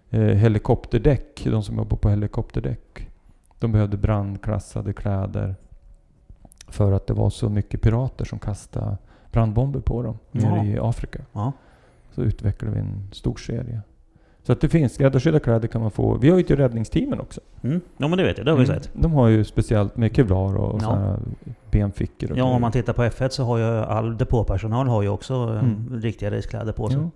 eh, 0.09 0.19
helikopterdäck. 0.21 1.43
De 1.45 1.63
som 1.63 1.75
jobbar 1.77 1.97
på 1.97 2.09
helikopterdäck. 2.09 3.09
De 3.59 3.71
behövde 3.71 3.97
brandklassade 3.97 4.93
kläder. 4.93 5.55
För 6.67 6.91
att 6.91 7.07
det 7.07 7.13
var 7.13 7.29
så 7.29 7.49
mycket 7.49 7.81
pirater 7.81 8.25
som 8.25 8.39
kastade 8.39 8.97
brandbomber 9.31 9.79
på 9.79 10.03
dem 10.03 10.17
nere 10.31 10.57
Ja. 10.57 10.63
i 10.63 10.79
Afrika. 10.79 11.19
Ja. 11.33 11.51
Så 12.11 12.21
utvecklade 12.21 12.73
vi 12.75 12.79
en 12.81 13.09
stor 13.11 13.35
serie. 13.35 13.81
Så 14.43 14.51
att 14.51 14.61
det 14.61 14.69
finns 14.69 14.93
skräddarsydda 14.93 15.39
kläder 15.39 15.67
kan 15.67 15.81
man 15.81 15.91
få. 15.91 16.17
Vi 16.17 16.29
har 16.29 16.37
ju 16.37 16.43
till 16.43 16.55
räddningsteamen 16.57 17.19
också. 17.19 17.41
Mm. 17.63 17.81
ja, 17.97 18.07
men 18.07 18.17
det 18.17 18.23
vet 18.23 18.37
jag. 18.37 18.45
Det 18.47 18.51
har 18.51 18.57
vi 18.57 18.65
Mm. 18.65 18.79
sett. 18.81 18.89
De 18.93 19.13
har 19.13 19.27
ju 19.27 19.43
speciellt 19.43 19.97
med 19.97 20.15
kevlar 20.15 20.55
och 20.57 20.81
Ja. 20.81 21.17
benfickor. 21.71 22.31
Och 22.31 22.37
Ja, 22.37 22.43
grejer. 22.43 22.55
om 22.55 22.61
man 22.61 22.71
tittar 22.71 22.93
på 22.93 23.03
F1 23.03 23.29
så 23.29 23.43
har 23.43 23.57
ju 23.57 23.63
all 23.65 24.17
depåpersonal 24.17 24.87
har 24.87 25.01
ju 25.01 25.09
också 25.09 25.33
eh, 25.33 25.59
Mm. 25.63 26.01
riktiga 26.01 26.31
racekläder 26.31 26.71
på 26.73 26.89
sig. 26.89 26.99
Ja. 27.01 27.09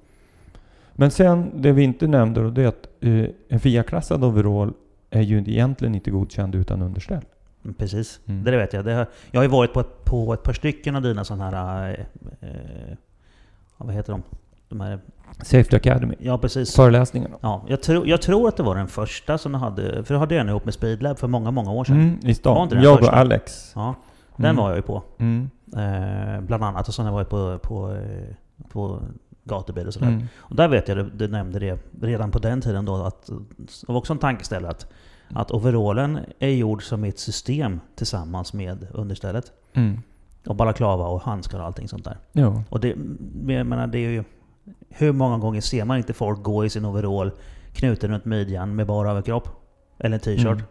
Men 0.94 1.12
sen, 1.12 1.52
det 1.62 1.72
vi 1.72 1.84
inte 1.84 2.08
nämnde 2.08 2.42
då, 2.44 2.50
det 2.50 2.64
är 2.64 2.68
att 2.68 2.88
eh, 3.02 3.26
en 3.50 3.60
FIA-klassad 3.60 4.24
overall 4.24 4.74
är 5.10 5.22
ju 5.22 5.38
egentligen 5.38 5.96
inte 5.96 6.12
godkänd 6.12 6.56
utan 6.56 6.82
underställ. 6.82 7.26
Mm, 7.64 7.74
Precis, 7.74 8.20
Mm. 8.26 8.44
det 8.44 8.52
vet 8.58 8.74
jag. 8.74 8.86
Det 8.86 8.94
har, 8.94 9.08
jag 9.32 9.40
har 9.40 9.44
ju 9.44 9.50
varit 9.50 9.74
på 9.74 9.80
ett, 9.80 10.04
på 10.06 10.34
ett 10.34 10.44
par 10.44 10.54
stycken 10.54 10.96
av 10.96 11.02
dina 11.02 11.24
sådana 11.24 11.44
här... 11.52 12.06
Eh, 12.42 12.50
eh, 12.50 12.98
vad 13.78 13.94
heter 13.94 14.12
de? 14.14 14.24
De 14.70 14.80
här... 14.82 15.00
Safety 15.42 15.76
Academy. 15.76 16.16
Ja, 16.20 16.38
precis. 16.38 16.76
Föreläsningarna. 16.76 17.36
Ja, 17.42 17.64
jag, 17.68 17.82
tror 17.84 18.08
jag 18.08 18.22
tror 18.22 18.48
att 18.48 18.58
det 18.58 18.64
var 18.64 18.76
den 18.76 18.88
första 18.88 19.38
som 19.38 19.52
de 19.52 19.62
hade... 19.62 20.04
För 20.04 20.14
det 20.14 20.20
hade 20.20 20.36
jag 20.36 20.48
ihop 20.48 20.66
med 20.66 20.74
Speedlab 20.74 21.18
för 21.20 21.28
många, 21.28 21.52
många 21.52 21.72
år 21.72 21.84
sedan. 21.84 21.96
Mm, 22.02 22.20
I 22.24 22.28
Var 22.28 22.34
stan. 22.34 22.64
inte 22.64 22.76
den 22.76 22.84
Jag 22.84 22.98
första? 22.98 23.12
och 23.12 23.18
Alex. 23.18 23.72
Ja, 23.76 23.96
den 24.36 24.46
Mm. 24.46 24.56
var 24.56 24.70
jag 24.70 24.76
ju 24.76 24.82
på. 24.82 25.04
Mm. 25.18 25.50
Eh, 25.76 26.42
bland 26.42 26.64
annat. 26.64 26.88
Och 26.88 26.94
sen 26.94 27.06
har 27.06 27.20
jag 27.20 27.30
på, 27.30 27.58
på, 27.58 27.92
eh, 27.94 28.36
på 28.70 29.00
gatubil 29.44 29.88
och 29.88 29.94
sådär. 29.94 30.08
Mm. 30.08 30.24
Och 30.38 30.56
där 30.56 30.68
vet 30.68 30.88
jag, 30.88 30.98
du, 30.98 31.04
du 31.10 31.28
nämnde 31.28 31.60
det 31.60 31.78
redan 32.02 32.32
på 32.32 32.40
den 32.40 32.62
tiden 32.62 32.86
då, 32.86 32.96
att 32.96 33.26
det 33.26 33.88
var 33.88 33.96
också 33.96 34.14
en 34.14 34.20
tankeställare 34.20 34.72
att, 34.72 34.88
att 35.30 35.52
overallen 35.52 36.20
är 36.40 36.50
gjord 36.50 36.84
som 36.84 37.04
ett 37.04 37.20
system 37.20 37.80
tillsammans 37.96 38.54
med 38.54 38.88
understället. 38.94 39.52
Mm. 39.74 40.00
Och 40.48 40.56
balaklava 40.56 41.08
och 41.08 41.22
handskar 41.22 41.60
och 41.60 41.66
allting 41.66 41.88
sånt 41.88 42.04
där. 42.04 42.18
Ja. 42.32 42.64
Och 42.70 42.80
det, 42.80 42.96
jag 43.48 43.66
menar, 43.68 43.88
det 43.88 44.00
är 44.00 44.10
ju... 44.10 44.24
Hur 44.90 45.12
många 45.12 45.38
gånger 45.38 45.62
ser 45.62 45.86
man 45.86 45.98
inte 45.98 46.14
folk 46.14 46.44
gå 46.44 46.66
i 46.66 46.70
sin 46.70 46.86
overall 46.86 47.32
knuten 47.74 48.12
runt 48.12 48.26
midjan 48.26 48.76
med 48.76 48.88
bara 48.88 49.12
överkropp? 49.12 49.50
Eller 50.00 50.16
en 50.16 50.20
t-shirt. 50.20 50.64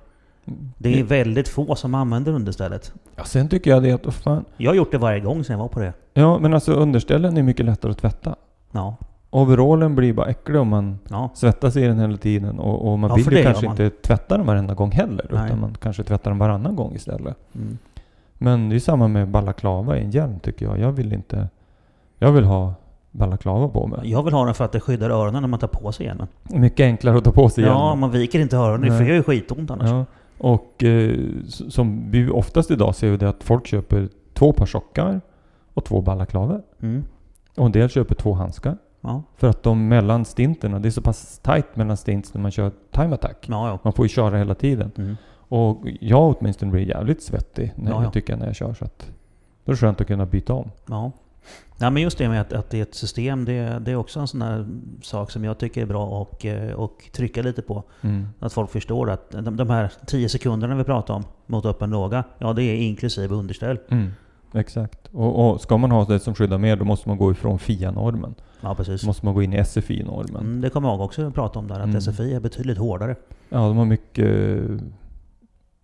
Mm. 0.47 0.73
Det 0.79 1.01
är 1.01 1.05
väldigt 1.05 1.49
få 1.49 1.75
som 1.75 1.95
använder 1.95 2.33
understället. 2.33 2.93
Ja, 3.17 3.25
sen 3.25 3.49
tycker 3.49 3.71
jag 3.71 3.83
det 3.83 3.93
att, 3.93 4.05
vad 4.05 4.15
fan. 4.15 4.45
Jag 4.57 4.71
har 4.71 4.77
gjort 4.77 4.93
det 4.93 4.99
varje 4.99 5.21
gång 5.21 5.45
sen 5.45 5.55
jag 5.55 5.59
var 5.59 5.69
på 5.69 5.81
det. 5.81 5.93
Ja, 6.15 6.39
men 6.39 6.55
alltså 6.55 6.73
underställen 6.73 7.37
är 7.37 7.43
mycket 7.43 7.67
lättare 7.67 7.93
att 7.93 7.99
tvätta. 7.99 8.37
Ja, 8.73 8.97
Overallen 9.31 9.95
blir 9.95 10.13
bara 10.13 10.27
äcklig 10.27 10.61
om 10.61 10.69
man 10.69 10.99
ja. 11.09 11.31
svettas 11.35 11.77
i 11.77 11.83
den 11.83 11.99
hela 11.99 12.17
tiden. 12.17 12.59
Och, 12.59 12.93
och 12.93 12.99
man 12.99 13.11
Ja, 13.11 13.17
vill 13.17 13.37
ju 13.37 13.43
kanske 13.43 13.67
man. 13.67 13.81
inte 13.81 13.91
tvätta 13.97 14.37
den 14.37 14.47
varenda 14.47 14.75
gång 14.75 14.91
heller. 14.91 15.27
Nej. 15.31 15.47
Utan 15.47 15.61
man 15.61 15.75
kanske 15.81 16.03
tvättar 16.05 16.31
den 16.31 16.39
varannan 16.39 16.77
gång 16.77 16.95
istället. 16.95 17.37
Mm. 17.55 17.79
Men 18.39 18.69
det 18.69 18.75
är 18.75 18.81
samma 18.81 19.09
med 19.09 19.29
balaklava 19.29 19.99
i 19.99 20.05
en 20.05 20.11
hjälm 20.11 20.39
tycker 20.41 20.67
jag. 20.67 20.79
Jag 20.79 20.93
vill 20.93 21.13
inte... 21.13 21.49
Jag 22.19 22.33
vill 22.33 22.45
ha 22.45 22.75
balaklava 23.17 23.69
på 23.69 23.87
mig. 23.87 24.01
Jag 24.11 24.23
vill 24.23 24.35
ha 24.35 24.45
den 24.45 24.55
för 24.55 24.65
att 24.65 24.73
det 24.73 24.81
skyddar 24.81 25.11
öronen 25.11 25.43
när 25.43 25.49
man 25.49 25.59
tar 25.61 25.69
på 25.69 25.93
sig 25.93 26.07
hjälmen. 26.07 26.27
Mycket 26.43 26.85
enklare 26.85 27.19
att 27.19 27.25
ta 27.25 27.33
på 27.33 27.49
sig 27.49 27.65
Ja, 27.65 27.71
hjälmen. 27.71 27.99
man 27.99 28.11
viker 28.11 28.39
inte 28.41 28.57
öronen. 28.57 28.91
Det 28.91 28.99
Nej. 28.99 29.09
gör 29.09 29.15
ju 29.15 29.23
skitont 29.23 29.71
annars. 29.71 29.91
Ja. 29.91 30.05
Och 30.39 30.85
eh, 30.85 31.17
som 31.47 32.11
vi 32.11 32.31
oftast 32.31 32.71
idag 32.71 32.95
ser 32.95 33.11
vi 33.11 33.17
det 33.17 33.29
att 33.29 33.45
folk 33.45 33.67
köper 33.67 34.09
två 34.35 34.53
par 34.53 34.67
sockar 34.67 35.21
och 35.75 35.85
två 35.85 36.01
balaklavor. 36.01 36.63
Mm. 36.83 37.05
Och 37.57 37.67
en 37.67 37.73
del 37.73 37.89
köper 37.89 38.15
två 38.15 38.33
handskar. 38.33 38.77
Ja. 39.01 39.23
För 39.37 39.49
att 39.49 39.63
de 39.63 39.89
mellan 39.89 40.25
stinterna, 40.25 40.79
det 40.79 40.89
är 40.89 40.91
så 40.91 41.01
pass 41.03 41.39
tight 41.39 41.77
mellan 41.77 41.97
stints 41.97 42.35
när 42.35 42.41
man 42.43 42.51
kör 42.51 42.71
time 42.91 43.15
attack. 43.15 43.47
Ja, 43.49 43.69
ja. 43.69 43.79
Man 43.83 43.93
får 43.93 44.05
ju 44.05 44.09
köra 44.09 44.39
hela 44.39 44.55
tiden. 44.55 44.91
Mm. 44.99 45.17
Och 45.49 45.79
jag 46.01 46.37
åtminstone 46.39 46.73
blir 46.73 46.83
jävligt 46.89 47.23
svettig 47.23 47.73
när 47.77 47.91
Ja, 47.91 47.97
ja. 47.97 48.03
jag 48.03 48.13
tycker 48.13 48.33
jag 48.33 48.41
när 48.41 48.47
jag 48.47 48.57
kör. 48.57 48.75
Så 48.75 48.85
att 48.85 49.11
då 49.65 49.71
är 49.71 49.75
det 49.75 49.81
skönt 49.81 50.01
att 50.01 50.07
kunna 50.07 50.27
byta 50.27 50.55
om. 50.55 50.71
Ja. 51.79 51.91
Men 51.91 52.03
just 52.03 52.19
det 52.19 52.29
med 52.29 52.41
att, 52.41 52.53
att 52.53 52.71
det 52.71 52.79
är 52.79 52.83
ett 52.83 52.95
system, 52.95 53.45
det, 53.45 53.79
det 53.85 53.91
är 53.91 53.97
också 53.97 54.21
en 54.21 54.29
sån 54.29 54.41
där 54.41 54.67
sak 55.03 55.31
som 55.31 55.45
jag 55.45 55.59
tycker 55.59 55.83
är 55.83 55.87
bra 55.87 56.07
och, 56.07 56.47
eh, 56.47 56.73
och 56.73 57.11
trycka 57.13 57.43
lite 57.43 57.63
på. 57.63 57.85
Mm. 58.01 58.29
Att 58.41 58.53
folk 58.53 58.71
förstår 58.71 59.11
att 59.11 59.31
de, 59.31 59.57
de 59.57 59.71
här 59.71 59.93
10 60.07 60.29
sekunderna 60.29 60.75
vi 60.75 60.85
pratar 60.85 61.15
om 61.15 61.25
mot 61.47 61.65
upp 61.65 61.83
en 61.83 61.91
låga, 61.91 62.25
ja 62.39 62.53
det 62.53 62.63
är 62.63 62.77
inklusive 62.77 63.35
underställ. 63.35 63.79
Mm. 63.89 64.11
Exakt. 64.53 65.09
Och, 65.13 65.51
och 65.51 65.61
ska 65.61 65.77
man 65.77 65.91
ha 65.91 66.05
det 66.05 66.21
som 66.21 66.35
skyddar 66.35 66.59
mer 66.59 66.77
då 66.77 66.85
måste 66.85 67.09
man 67.09 67.19
gå 67.19 67.33
ifrån 67.33 67.59
FIA-normen. 67.59 68.35
Ja 68.61 68.75
precis. 68.75 69.01
Då 69.01 69.07
måste 69.07 69.25
man 69.25 69.35
gå 69.35 69.43
in 69.43 69.53
i 69.53 69.65
SFI-normen. 69.65 70.43
Mm, 70.43 70.61
det 70.61 70.71
kommer 70.71 70.89
jag 70.89 71.01
också 71.01 71.27
att 71.27 71.35
prata 71.35 71.59
om 71.59 71.69
där, 71.69 71.75
att 71.81 71.85
Mm. 71.85 72.01
SFI 72.01 72.35
är 72.35 72.41
betydligt 72.41 72.79
hårdare. 72.79 73.17
Ja, 73.49 73.59
de 73.59 73.77
har 73.77 73.85
mycket... 73.85 74.61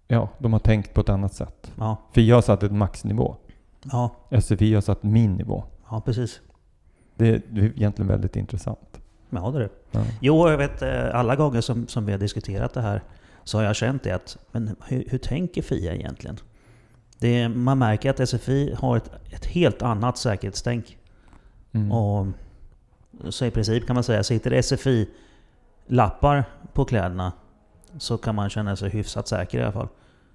Ja, 0.09 0.29
de 0.39 0.53
har 0.53 0.61
tänkt 0.61 0.95
på 0.95 1.01
ett 1.01 1.09
annat 1.09 1.35
sätt. 1.35 1.73
Ja, 1.79 1.97
FIA 2.13 2.35
har 2.35 2.43
satt 2.43 2.63
ett 2.63 2.73
maxnivå. 2.73 3.37
ja, 3.93 4.11
SFI 4.41 4.75
har 4.75 4.81
satt 4.81 5.03
min 5.03 5.35
nivå. 5.35 5.65
Ja 5.93 6.01
precis. 6.01 6.41
Det 7.17 7.29
är, 7.29 7.43
egentligen 7.59 8.09
väldigt 8.09 8.37
intressant. 8.37 9.01
Ja, 9.31 9.51
det 9.51 9.59
är 9.59 9.61
det. 9.61 9.71
Ja. 9.91 10.05
Jo, 10.21 10.51
jag 10.51 10.59
vet 10.59 10.83
eh, 10.83 11.15
alla 11.15 11.37
gånger 11.37 11.61
som, 11.61 11.89
som 11.89 12.07
vi 12.07 12.13
har 12.13 12.19
diskuterat 12.19 12.75
det 12.75 12.81
här 12.81 13.03
så 13.45 13.59
har 13.59 13.65
jag 13.65 13.77
känt 13.77 14.03
det 14.03 14.13
att, 14.13 14.39
men 14.53 14.77
hur, 14.87 15.05
hur 15.09 15.19
tänker 15.19 15.63
FIA 15.63 15.95
egentligen? 15.95 16.39
Det 17.19 17.49
man 17.49 17.79
märker 17.79 18.11
att 18.11 18.29
SFI 18.29 18.75
har 18.79 18.97
ett, 18.97 19.11
ett 19.31 19.47
helt 19.47 19.83
annat 19.83 20.19
säkerhetstänk. 20.19 20.99
Mm. 21.73 21.93
Och 21.93 22.27
så 23.29 23.45
i 23.45 23.51
princip 23.51 23.87
kan 23.87 23.95
man 23.95 24.05
säga, 24.05 24.23
sitter 24.23 24.51
det 24.51 24.63
SFI-lappar 24.63 26.45
på 26.73 26.85
kläderna 26.85 27.33
så 27.99 28.19
kan 28.19 28.35
man 28.35 28.51
känna 28.51 28.77
sig 28.77 28.91
hyfsat 28.91 29.29
säker 29.29 29.59
i 29.59 29.63
alla 29.63 29.73
fall. 29.73 29.89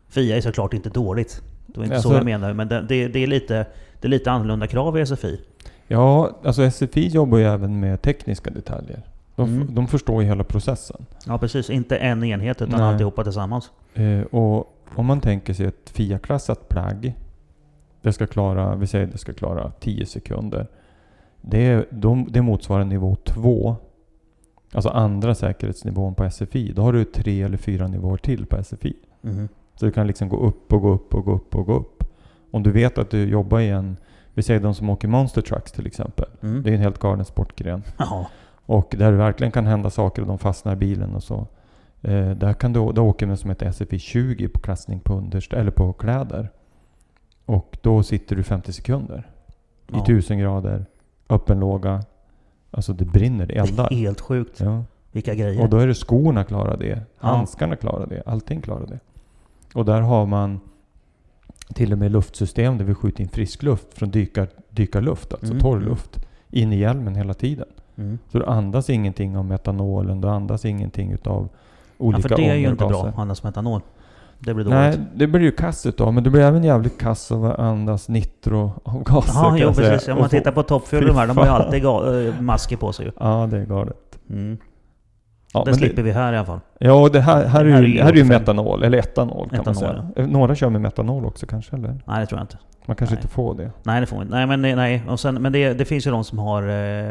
FIA 0.08 0.38
är 0.38 0.42
såklart 0.42 0.74
inte 0.74 0.90
dåligt. 0.90 1.42
Det 1.68 1.78
var 1.80 1.84
inte 1.86 2.02
så 2.02 2.08
Alltså- 2.10 2.14
jag 2.18 2.26
menar, 2.26 2.54
men 2.54 2.68
det, 2.68 2.82
det, 2.82 3.08
det, 3.08 3.20
är 3.24 3.28
lite, 3.28 3.66
det 4.02 4.08
är 4.08 4.10
lite 4.10 4.32
annorlunda 4.32 4.68
krav 4.68 4.98
i 5.00 5.06
SFI. 5.06 5.42
Ja, 5.88 6.32
alltså 6.44 6.72
SFI 6.72 7.08
jobbar 7.08 7.38
ju 7.38 7.44
även 7.44 7.80
med 7.80 8.02
tekniska 8.02 8.50
detaljer. 8.52 9.02
De, 9.36 9.50
Mm. 9.56 9.76
de 9.76 9.88
förstår 9.88 10.22
ju 10.22 10.28
hela 10.28 10.44
processen. 10.44 11.06
Ja 11.28 11.38
precis, 11.38 11.70
inte 11.70 11.98
en 11.98 12.24
enhet 12.24 12.62
utan 12.62 12.80
Nej. 12.80 12.90
alltihopa 12.90 13.24
tillsammans. 13.24 13.72
Eh, 13.94 14.22
och 14.22 14.74
om 14.96 15.06
man 15.06 15.22
tänker 15.22 15.54
sig 15.54 15.66
ett 15.66 15.90
FIA-klassat 15.90 16.70
plagg. 16.70 17.14
Det 18.02 18.14
ska 18.14 18.28
klara, 18.28 18.76
vi 18.76 18.88
säger 18.88 19.08
det 19.08 19.18
ska 19.18 19.34
klara 19.34 19.72
10 19.80 20.06
sekunder. 20.06 20.68
Det, 21.42 21.66
är, 21.66 21.86
de, 21.90 22.28
det 22.30 22.42
motsvarar 22.42 22.86
nivå 22.86 23.16
2. 23.16 23.76
Alltså 24.74 24.90
andra 24.90 25.36
säkerhetsnivån 25.36 26.16
på 26.16 26.30
SFI. 26.32 26.72
Då 26.76 26.82
har 26.82 26.94
du 26.94 27.04
tre 27.04 27.42
eller 27.42 27.58
fyra 27.58 27.88
nivåer 27.88 28.18
till 28.18 28.46
på 28.46 28.64
SFI. 28.64 28.94
Mhm. 29.22 29.50
Så 29.80 29.86
du 29.86 29.92
kan 29.92 30.08
liksom 30.08 30.30
gå 30.30 30.38
upp 30.38 30.74
och 30.74 30.82
gå 30.82 30.90
upp 30.90 31.14
och 31.14 31.26
gå 31.26 31.32
upp 31.32 31.56
och 31.56 31.66
gå 31.66 31.74
upp. 31.74 32.04
Om 32.52 32.64
du 32.64 32.72
vet 32.72 32.98
att 32.98 33.10
du 33.10 33.30
jobbar 33.30 33.60
i 33.60 33.70
en, 33.70 33.98
vi 34.34 34.44
säger 34.44 34.60
de 34.60 34.74
som 34.76 34.90
åker 34.90 35.08
Monster 35.08 35.42
Trucks 35.42 35.72
till 35.72 35.88
exempel. 35.88 36.26
Mm. 36.44 36.64
Det 36.64 36.70
är 36.70 36.74
en 36.74 36.82
helt 36.82 37.00
galen 37.00 37.26
sportgren. 37.26 37.84
Ja. 37.98 38.28
Och 38.70 38.96
där 38.98 39.12
det 39.12 39.18
verkligen 39.18 39.52
kan 39.52 39.66
hända 39.66 39.90
saker 39.90 40.22
och 40.22 40.28
de 40.28 40.38
fastnar 40.38 40.74
i 40.74 40.76
bilen 40.76 41.16
och 41.16 41.24
så. 41.24 41.48
Eh, 42.02 42.30
där 42.32 42.54
kan 42.54 42.74
du, 42.74 42.92
då 42.92 43.04
åker 43.08 43.26
man 43.26 43.38
som 43.38 43.50
ett 43.52 43.76
SFI 43.76 44.00
20 44.00 44.48
på 44.48 44.60
klassning 44.60 45.00
på, 45.00 45.14
underst, 45.14 45.54
eller 45.54 45.72
på 45.72 45.94
kläder. 45.94 46.50
Och 47.46 47.78
då 47.82 48.04
sitter 48.04 48.36
du 48.36 48.44
50 48.44 48.74
sekunder. 48.74 49.28
I 49.88 49.92
Ja. 49.94 50.04
1000 50.04 50.38
grader, 50.40 50.86
öppen 51.30 51.60
låga. 51.60 52.04
Alltså 52.72 52.94
det 52.94 53.06
brinner, 53.06 53.46
det 53.46 53.54
Det 53.54 53.60
är 53.60 53.64
eldar. 53.68 53.90
helt 53.90 54.22
sjukt. 54.22 54.60
Ja. 54.60 54.84
Vilka 55.12 55.34
grejer. 55.36 55.62
Och 55.64 55.70
då 55.70 55.78
är 55.78 55.88
det 55.88 55.94
skorna 55.96 56.44
klarar 56.44 56.78
det. 56.78 56.88
Ja. 57.22 57.28
Handskarna 57.28 57.76
klarar 57.76 58.08
det. 58.08 58.24
Allting 58.26 58.62
klarar 58.62 58.88
det. 58.88 59.00
Och 59.78 59.86
där 59.86 60.02
har 60.02 60.26
man 60.26 60.60
till 61.74 61.94
och 61.94 61.98
med 61.98 62.12
luftsystem 62.12 62.78
där 62.78 62.86
vi 62.86 62.94
skjuter 62.94 63.22
in 63.22 63.30
frisk 63.30 63.64
luft 63.64 63.94
från 63.94 64.10
dykar, 64.10 64.48
dykarluft, 64.70 65.34
alltså 65.34 65.52
Mm, 65.52 65.60
torr 65.60 65.78
mm. 65.78 65.90
luft, 65.90 66.26
in 66.50 66.74
i 66.74 66.78
hjälmen 66.78 67.16
hela 67.16 67.34
tiden. 67.34 67.68
Mm. 67.98 68.18
Så 68.32 68.40
du 68.40 68.46
andas 68.46 68.90
ingenting 68.90 69.38
av 69.38 69.46
metanolen, 69.46 70.22
du 70.22 70.28
andas 70.28 70.66
ingenting 70.66 71.12
utav 71.12 71.50
Ja, 71.52 71.58
olika 71.98 72.30
för 72.30 72.36
det 72.36 72.50
är 72.50 72.56
ju 72.56 72.70
inte 72.70 72.86
bra, 72.86 73.14
andas 73.18 73.44
metanol. 73.44 73.82
Det 74.40 74.54
blir 74.54 74.66
dåligt. 74.66 74.80
Nej, 74.80 75.00
det 75.16 75.28
blir 75.28 75.42
ju 75.42 75.52
kass 75.52 75.86
utav, 75.86 76.14
men 76.14 76.24
det 76.24 76.30
blir 76.30 76.42
även 76.42 76.64
jävligt 76.64 76.98
kass 76.98 77.32
av 77.32 77.46
att 77.46 77.60
andas 77.60 78.10
nitroavgaser 78.10 79.34
Ja, 79.34 79.58
jo 79.58 79.74
precis. 79.74 80.08
Om 80.08 80.20
man 80.20 80.30
tittar 80.30 80.52
på 80.52 80.64
Top 80.64 80.88
Fuel 80.88 81.04
Fy 81.04 81.08
de 81.08 81.16
här, 81.16 81.28
de 81.28 81.38
har 81.38 81.46
ju 81.46 81.52
alltid 81.52 81.86
eh, 81.86 82.42
masker 82.42 82.78
på 82.78 82.94
sig 82.94 83.06
ju. 83.06 83.12
Ja, 83.20 83.48
det 83.52 83.58
är 83.58 83.66
galet. 83.66 84.20
Mm. 84.30 84.58
Ja, 85.66 85.72
det 85.72 85.78
slipper 85.78 86.02
vi 86.02 86.12
här 86.12 86.34
i 86.34 86.38
alla 86.38 86.46
fall. 86.46 86.60
Ja, 86.80 86.94
och 86.94 87.12
det 87.12 87.22
här, 87.22 87.46
här, 87.46 87.64
Det 87.64 87.70
är, 87.70 87.74
här 87.74 87.82
ju, 87.84 87.98
är 87.98 88.04
här 88.04 88.10
är 88.10 88.16
ju 88.16 88.22
85. 88.22 88.28
metanol, 88.28 88.84
eller 88.84 88.98
etanol 88.98 89.50
kan 89.50 89.60
Etanol, 89.60 89.66
man 89.66 89.76
säga. 89.76 90.26
Eh, 90.26 90.28
Några 90.28 90.56
kör 90.56 90.70
med 90.70 90.82
metanol 90.82 91.26
också 91.26 91.46
kanske, 91.46 91.76
eller? 91.76 92.02
Nej, 92.06 92.20
det 92.20 92.26
tror 92.26 92.40
jag 92.40 92.44
inte. 92.44 92.58
Man 92.86 92.96
kanske 92.96 93.16
Nej. 93.16 93.22
inte 93.24 93.34
får 93.36 93.56
det. 93.56 93.72
Nej, 93.84 94.02
det 94.02 94.08
får 94.08 94.18
vi 94.18 94.22
inte. 94.24 94.36
Nej, 94.36 94.58
men, 94.58 94.62
nej. 94.62 95.04
Och 95.10 95.20
sen, 95.20 95.36
men 95.36 95.52
det, 95.54 95.74
det 95.74 95.86
finns 95.86 96.08
ju 96.08 96.12
de 96.12 96.24
som 96.24 96.40
har 96.40 96.64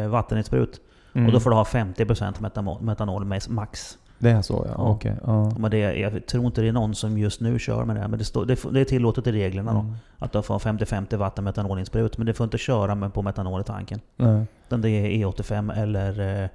eh, 0.03 0.09
vatteninsprut. 0.09 0.81
Mm. 1.15 1.27
Och 1.27 1.33
då 1.33 1.41
får 1.41 1.51
du 1.51 1.57
ha 1.57 1.65
50% 1.65 2.35
metanol, 2.43 2.83
metanol 2.83 3.25
max. 3.49 3.99
Det 4.19 4.31
är 4.31 4.43
så 4.43 4.65
ja, 4.69 4.75
Ja. 4.77 4.85
okej. 4.91 5.15
ja. 5.27 5.53
Men 5.59 5.71
det, 5.71 5.79
jag 5.79 6.27
tror 6.27 6.47
inte 6.47 6.61
det 6.61 6.69
är 6.69 6.73
någon 6.73 6.95
som 6.95 7.19
just 7.19 7.41
nu 7.41 7.59
kör 7.59 7.85
med 7.85 7.97
det. 7.97 8.09
Men 8.09 8.19
det, 8.19 8.25
står, 8.25 8.45
det, 8.45 8.59
det 8.73 8.81
är 8.81 8.85
tillåtet 8.85 9.27
i 9.27 9.33
reglerna 9.33 9.73
då. 9.73 9.79
Mm. 9.79 9.95
Att 10.19 10.33
du 10.33 10.43
får 10.43 10.55
ha 10.55 10.59
50-50 10.59 11.17
vatten 11.17 11.45
metanolinsprut. 11.45 12.19
Men 12.19 12.27
du 12.27 12.35
får 12.35 12.45
inte 12.45 12.59
köra 12.59 12.95
med 12.95 13.15
på 13.15 13.23
metanol 13.23 13.61
i 13.61 13.65
tanken. 13.65 14.01
Nej. 14.17 14.45
Utan 14.67 14.81
det 14.81 14.91
är 14.91 15.27
E85 15.27 15.77
eller 15.83 16.43
eh, 16.43 16.49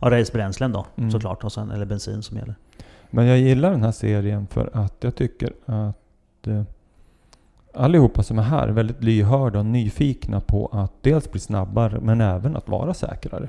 ja, 0.00 0.10
racebränslen 0.10 0.72
då 0.72 0.86
Mm. 0.96 1.10
såklart. 1.10 1.44
Och 1.44 1.52
sen, 1.52 1.70
eller 1.70 1.84
bensin 1.86 2.22
som 2.22 2.36
gäller. 2.36 2.54
Men 3.10 3.26
jag 3.26 3.38
gillar 3.38 3.70
den 3.70 3.82
här 3.82 3.92
serien 3.92 4.46
för 4.46 4.70
att 4.72 4.94
jag 5.00 5.14
tycker 5.14 5.52
att 5.66 6.46
eh, 6.46 6.62
allihopa 7.74 8.22
som 8.22 8.38
är 8.38 8.42
här 8.42 8.68
är 8.68 8.72
väldigt 8.72 9.02
lyhörda 9.04 9.58
och 9.58 9.66
nyfikna 9.66 10.40
på 10.40 10.66
att 10.72 10.92
dels 11.02 11.30
bli 11.32 11.40
snabbare 11.40 12.00
men 12.00 12.20
även 12.20 12.56
att 12.56 12.68
vara 12.68 12.94
säkrare. 12.94 13.48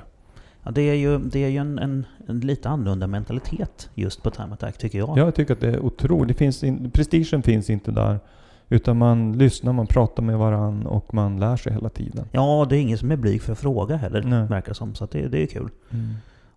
Ja, 0.62 0.70
det 0.70 0.82
är 0.82 0.94
ju, 0.94 1.18
det 1.18 1.44
är 1.44 1.48
ju 1.48 1.56
en, 1.58 1.78
en, 1.78 2.06
en 2.28 2.40
lite 2.40 2.68
annorlunda 2.68 3.06
mentalitet 3.06 3.90
just 3.94 4.22
på 4.22 4.30
Time 4.30 4.52
Attack 4.54 4.78
tycker 4.78 4.98
jag. 4.98 5.18
Jag 5.18 5.34
tycker 5.34 5.54
att 5.54 5.60
det 5.60 5.68
är 5.68 5.80
otroligt. 5.80 6.28
Det 6.28 6.34
finns 6.34 6.64
in, 6.64 6.90
prestigen 6.90 7.42
finns 7.42 7.70
inte 7.70 7.90
där. 7.90 8.20
Utan 8.68 8.98
man 8.98 9.32
lyssnar, 9.38 9.72
man 9.72 9.86
pratar 9.86 10.22
med 10.22 10.38
varann 10.38 10.86
och 10.86 11.14
man 11.14 11.40
lär 11.40 11.56
sig 11.56 11.72
hela 11.72 11.88
tiden. 11.88 12.24
Ja, 12.32 12.66
det 12.68 12.76
är 12.76 12.80
ingen 12.80 12.98
som 12.98 13.10
är 13.10 13.16
blyg 13.16 13.42
för 13.42 13.52
att 13.52 13.58
fråga 13.58 13.96
heller, 13.96 14.22
Nej. 14.22 14.46
verkar 14.46 14.72
som. 14.72 14.94
Så 14.94 15.06
det, 15.06 15.28
det 15.28 15.42
är 15.42 15.46
kul. 15.46 15.68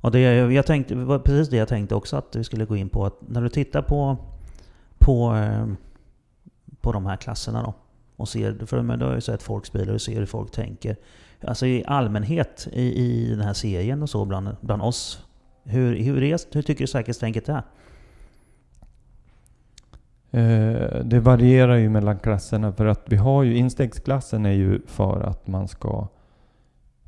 Och 0.01 0.11
det, 0.11 0.19
jag 0.53 0.65
tänkte, 0.65 0.95
det 0.95 1.05
var 1.05 1.19
precis 1.19 1.49
det 1.49 1.57
jag 1.57 1.67
tänkte 1.67 1.95
också 1.95 2.17
att 2.17 2.35
vi 2.35 2.43
skulle 2.43 2.65
gå 2.65 2.75
in 2.75 2.89
på. 2.89 3.05
Att 3.05 3.17
när 3.27 3.41
du 3.41 3.49
tittar 3.49 3.81
på, 3.81 4.17
på, 4.97 5.35
eh, 5.35 5.67
på 6.81 6.91
de 6.91 7.05
här 7.05 7.17
klasserna 7.17 7.63
då. 7.63 7.73
Och 8.15 8.29
ser, 8.29 8.65
för 8.65 8.81
men 8.81 8.99
du 8.99 9.05
har 9.05 9.15
ju 9.15 9.21
sett 9.21 9.43
folks 9.43 9.71
bilar 9.71 9.93
och 9.93 10.01
ser 10.01 10.19
hur 10.19 10.25
folk 10.25 10.51
tänker. 10.51 10.95
Alltså 11.47 11.65
i 11.65 11.83
allmänhet 11.87 12.67
i, 12.71 12.81
i 12.81 13.29
den 13.29 13.41
här 13.41 13.53
serien 13.53 14.01
och 14.01 14.09
så 14.09 14.25
bland, 14.25 14.49
bland 14.61 14.81
oss. 14.81 15.25
Hur, 15.63 15.95
hur, 15.95 16.23
är, 16.23 16.55
hur 16.55 16.61
tycker 16.61 16.83
du 16.83 16.87
säkerhetstänket 16.87 17.49
är? 17.49 17.63
Eh, 20.31 21.03
det 21.03 21.19
varierar 21.19 21.75
ju 21.75 21.89
mellan 21.89 22.19
klasserna 22.19 22.73
för 22.73 22.85
att 22.85 23.03
vi 23.05 23.15
har 23.15 23.43
ju 23.43 23.55
instegsklassen 23.57 24.45
är 24.45 24.51
ju 24.51 24.81
för 24.85 25.21
att 25.21 25.47
man 25.47 25.67
ska 25.67 26.07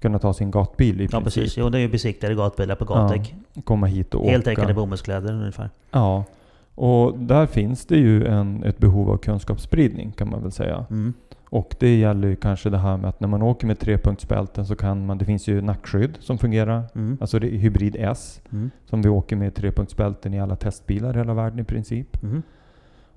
kunna 0.04 0.20
ta 0.20 0.34
sin 0.34 0.52
gatbil 0.52 1.02
i 1.02 1.04
Ja 1.04 1.10
princip. 1.10 1.24
precis, 1.44 1.58
jo 1.58 1.70
det 1.70 1.78
är 1.78 1.82
ju 1.82 1.88
besiktade 1.88 2.36
gatbilar 2.36 2.76
på 2.76 2.86
gatdäck. 2.86 3.36
Komma 3.63 3.86
hit 3.88 4.13
och 4.16 4.26
Heltäckande 4.26 4.74
åka. 4.74 4.80
bomullskläder 4.82 5.34
ungefär. 5.34 5.70
Ja. 5.92 6.24
Och 6.76 7.20
där 7.20 7.46
finns 7.46 7.86
det 7.86 7.98
ju 7.98 8.26
en, 8.26 8.63
ett 8.63 8.78
behov 8.78 9.10
av 9.12 9.18
kunskapsspridning 9.18 10.12
kan 10.12 10.30
man 10.30 10.42
väl 10.42 10.52
säga. 10.52 10.86
Mm. 10.89 11.13
Och 11.50 11.76
det 11.80 11.98
gäller 11.98 12.28
ju 12.28 12.36
kanske 12.36 12.70
det 12.70 12.78
här 12.78 12.98
med 12.98 13.10
att 13.10 13.20
när 13.20 13.28
man 13.28 13.42
åker 13.42 13.68
med 13.68 13.80
trepunktsbälten 13.80 14.66
så 14.66 14.76
kan 14.76 15.06
man, 15.06 15.18
det 15.18 15.26
finns 15.26 15.48
ju 15.48 15.62
nackskydd 15.62 16.18
som 16.20 16.38
fungerar. 16.38 16.84
Mm. 16.96 17.18
Alltså 17.22 17.39
det 17.39 17.48
är 17.48 17.58
hybrid 17.58 17.96
S 18.00 18.42
Mm. 18.52 18.72
som 18.86 19.02
vi 19.02 19.10
åker 19.10 19.36
med 19.36 19.56
trepunktsbälten 19.56 20.34
i 20.34 20.39
alla 20.42 20.56
testbilar 20.56 21.13
i 21.13 21.18
hela 21.18 21.34
världen 21.34 21.60
i 21.60 21.63
princip. 21.63 22.24
Mm. 22.24 22.42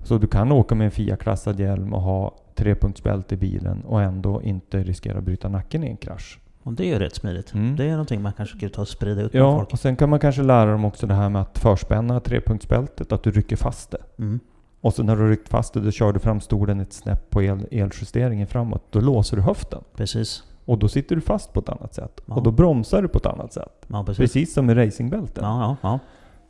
Så 0.03 0.17
du 0.17 0.27
kan 0.27 0.51
åka 0.51 0.75
med 0.75 0.85
en 0.85 0.91
FIA-klassad 0.91 1.59
hjälm 1.59 1.93
och 1.93 2.01
ha 2.01 2.35
trepunktsbälte 2.55 3.35
i 3.35 3.37
bilen 3.37 3.83
och 3.85 4.01
ändå 4.01 4.41
inte 4.41 4.83
riskera 4.83 5.17
att 5.17 5.23
bryta 5.23 5.49
nacken 5.49 5.83
i 5.83 5.87
en 5.87 5.97
krasch. 5.97 6.39
Och 6.67 6.73
det 6.73 6.83
är 6.83 6.87
ju 6.87 6.99
rätt 6.99 7.15
smidigt. 7.15 7.53
Mm. 7.53 7.75
Det 7.75 7.85
är 7.85 7.91
någonting 7.91 8.21
man 8.21 8.33
kanske 8.33 8.57
skulle 8.57 8.71
ta 8.71 8.81
och 8.81 8.87
sprida 8.87 9.21
ut 9.21 9.33
Ja, 9.33 9.57
folk. 9.57 9.73
och 9.73 9.79
sen 9.79 9.95
kan 9.95 10.09
man 10.09 10.19
kanske 10.19 10.41
lära 10.43 10.71
dem 10.71 10.85
också 10.85 11.07
det 11.07 11.13
här 11.13 11.29
med 11.29 11.41
att 11.41 11.57
förspänna 11.57 12.19
trepunktsbältet, 12.19 13.11
att 13.11 13.23
du 13.23 13.31
rycker 13.31 13.55
fast 13.55 13.91
det. 13.91 13.97
Mm. 14.17 14.39
Och 14.81 14.93
så 14.93 15.03
när 15.03 15.15
du 15.15 15.29
ryckt 15.29 15.49
fast 15.49 15.73
det, 15.73 15.79
då 15.79 15.91
kör 15.91 16.13
du 16.13 16.19
fram 16.19 16.41
stolen 16.41 16.79
ett 16.79 16.93
snäpp 16.93 17.29
på 17.29 17.43
el, 17.43 17.67
eljusteringen 17.71 18.47
framåt. 18.47 18.83
Då 18.89 18.99
låser 18.99 19.37
du 19.37 19.43
höften. 19.43 19.79
Precis. 19.95 20.43
Och 20.65 20.77
då 20.77 20.87
sitter 20.87 21.15
du 21.15 21.21
fast 21.21 21.53
på 21.53 21.59
ett 21.59 21.69
annat 21.69 21.93
sätt. 21.93 22.21
Ja. 22.25 22.35
Och 22.35 22.43
då 22.43 22.51
bromsar 22.51 23.01
du 23.01 23.07
på 23.07 23.17
ett 23.17 23.25
annat 23.25 23.53
sätt. 23.53 23.85
Ja, 23.87 24.03
precis. 24.03 24.17
Precis 24.17 24.53
som 24.53 24.65
med 24.65 24.77
racingbälten. 24.77 25.43
Ja. 25.43 25.99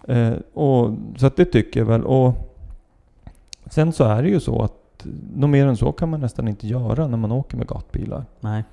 Eh, 0.08 0.34
och, 0.54 0.94
så 1.18 1.30
det 1.36 1.46
tycker 1.46 1.80
jag 1.80 1.88
väl. 1.88 2.04
Och 2.04 2.34
sen 3.66 3.94
så 3.94 4.04
är 4.04 4.24
det 4.24 4.30
ju 4.30 4.40
så 4.40 4.62
att 4.62 5.06
något 5.36 5.50
mer 5.50 5.68
än 5.68 5.78
så 5.78 5.92
kan 5.92 6.10
man 6.10 6.20
nästan 6.20 6.48
inte 6.48 6.68
göra 6.68 7.08
när 7.08 7.18
man 7.18 7.32
åker 7.32 7.58
med 7.58 7.68
gatbilar. 7.68 8.26
Nej. 8.40 8.64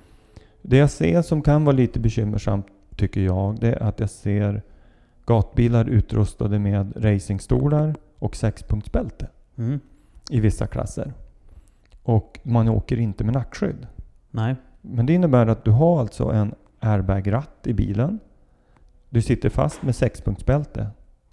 Det 0.67 0.77
jag 0.77 0.89
ser 0.89 1.21
som 1.21 1.41
kan 1.41 1.65
vara 1.65 1.75
lite 1.75 1.99
bekymmersamt 1.99 2.65
tycker 2.95 3.21
jag, 3.21 3.59
det 3.59 3.73
är 3.73 3.83
att 3.83 3.99
jag 3.99 4.09
ser 4.09 4.61
gatbilar 5.25 5.85
utrustade 5.89 6.59
med 6.59 6.93
racingstolar 6.95 7.95
och 8.19 8.35
sexpunktsbälte 8.35 9.27
Mm. 9.57 9.79
i 10.29 10.39
vissa 10.39 10.67
klasser. 10.67 11.13
Och 12.03 12.39
man 12.43 12.69
åker 12.69 12.99
inte 12.99 13.23
med 13.23 13.33
nackskydd. 13.33 13.87
Nej. 14.31 14.55
Men 14.81 15.05
det 15.05 15.13
innebär 15.13 15.47
att 15.47 15.65
du 15.65 15.71
har 15.71 15.99
alltså 15.99 16.23
en 16.31 16.53
airbag-ratt 16.79 17.67
i 17.67 17.73
bilen. 17.73 18.19
Du 19.09 19.21
sitter 19.21 19.49
fast 19.49 19.83
med 19.83 19.95
sexpunktsbälte 19.95 20.87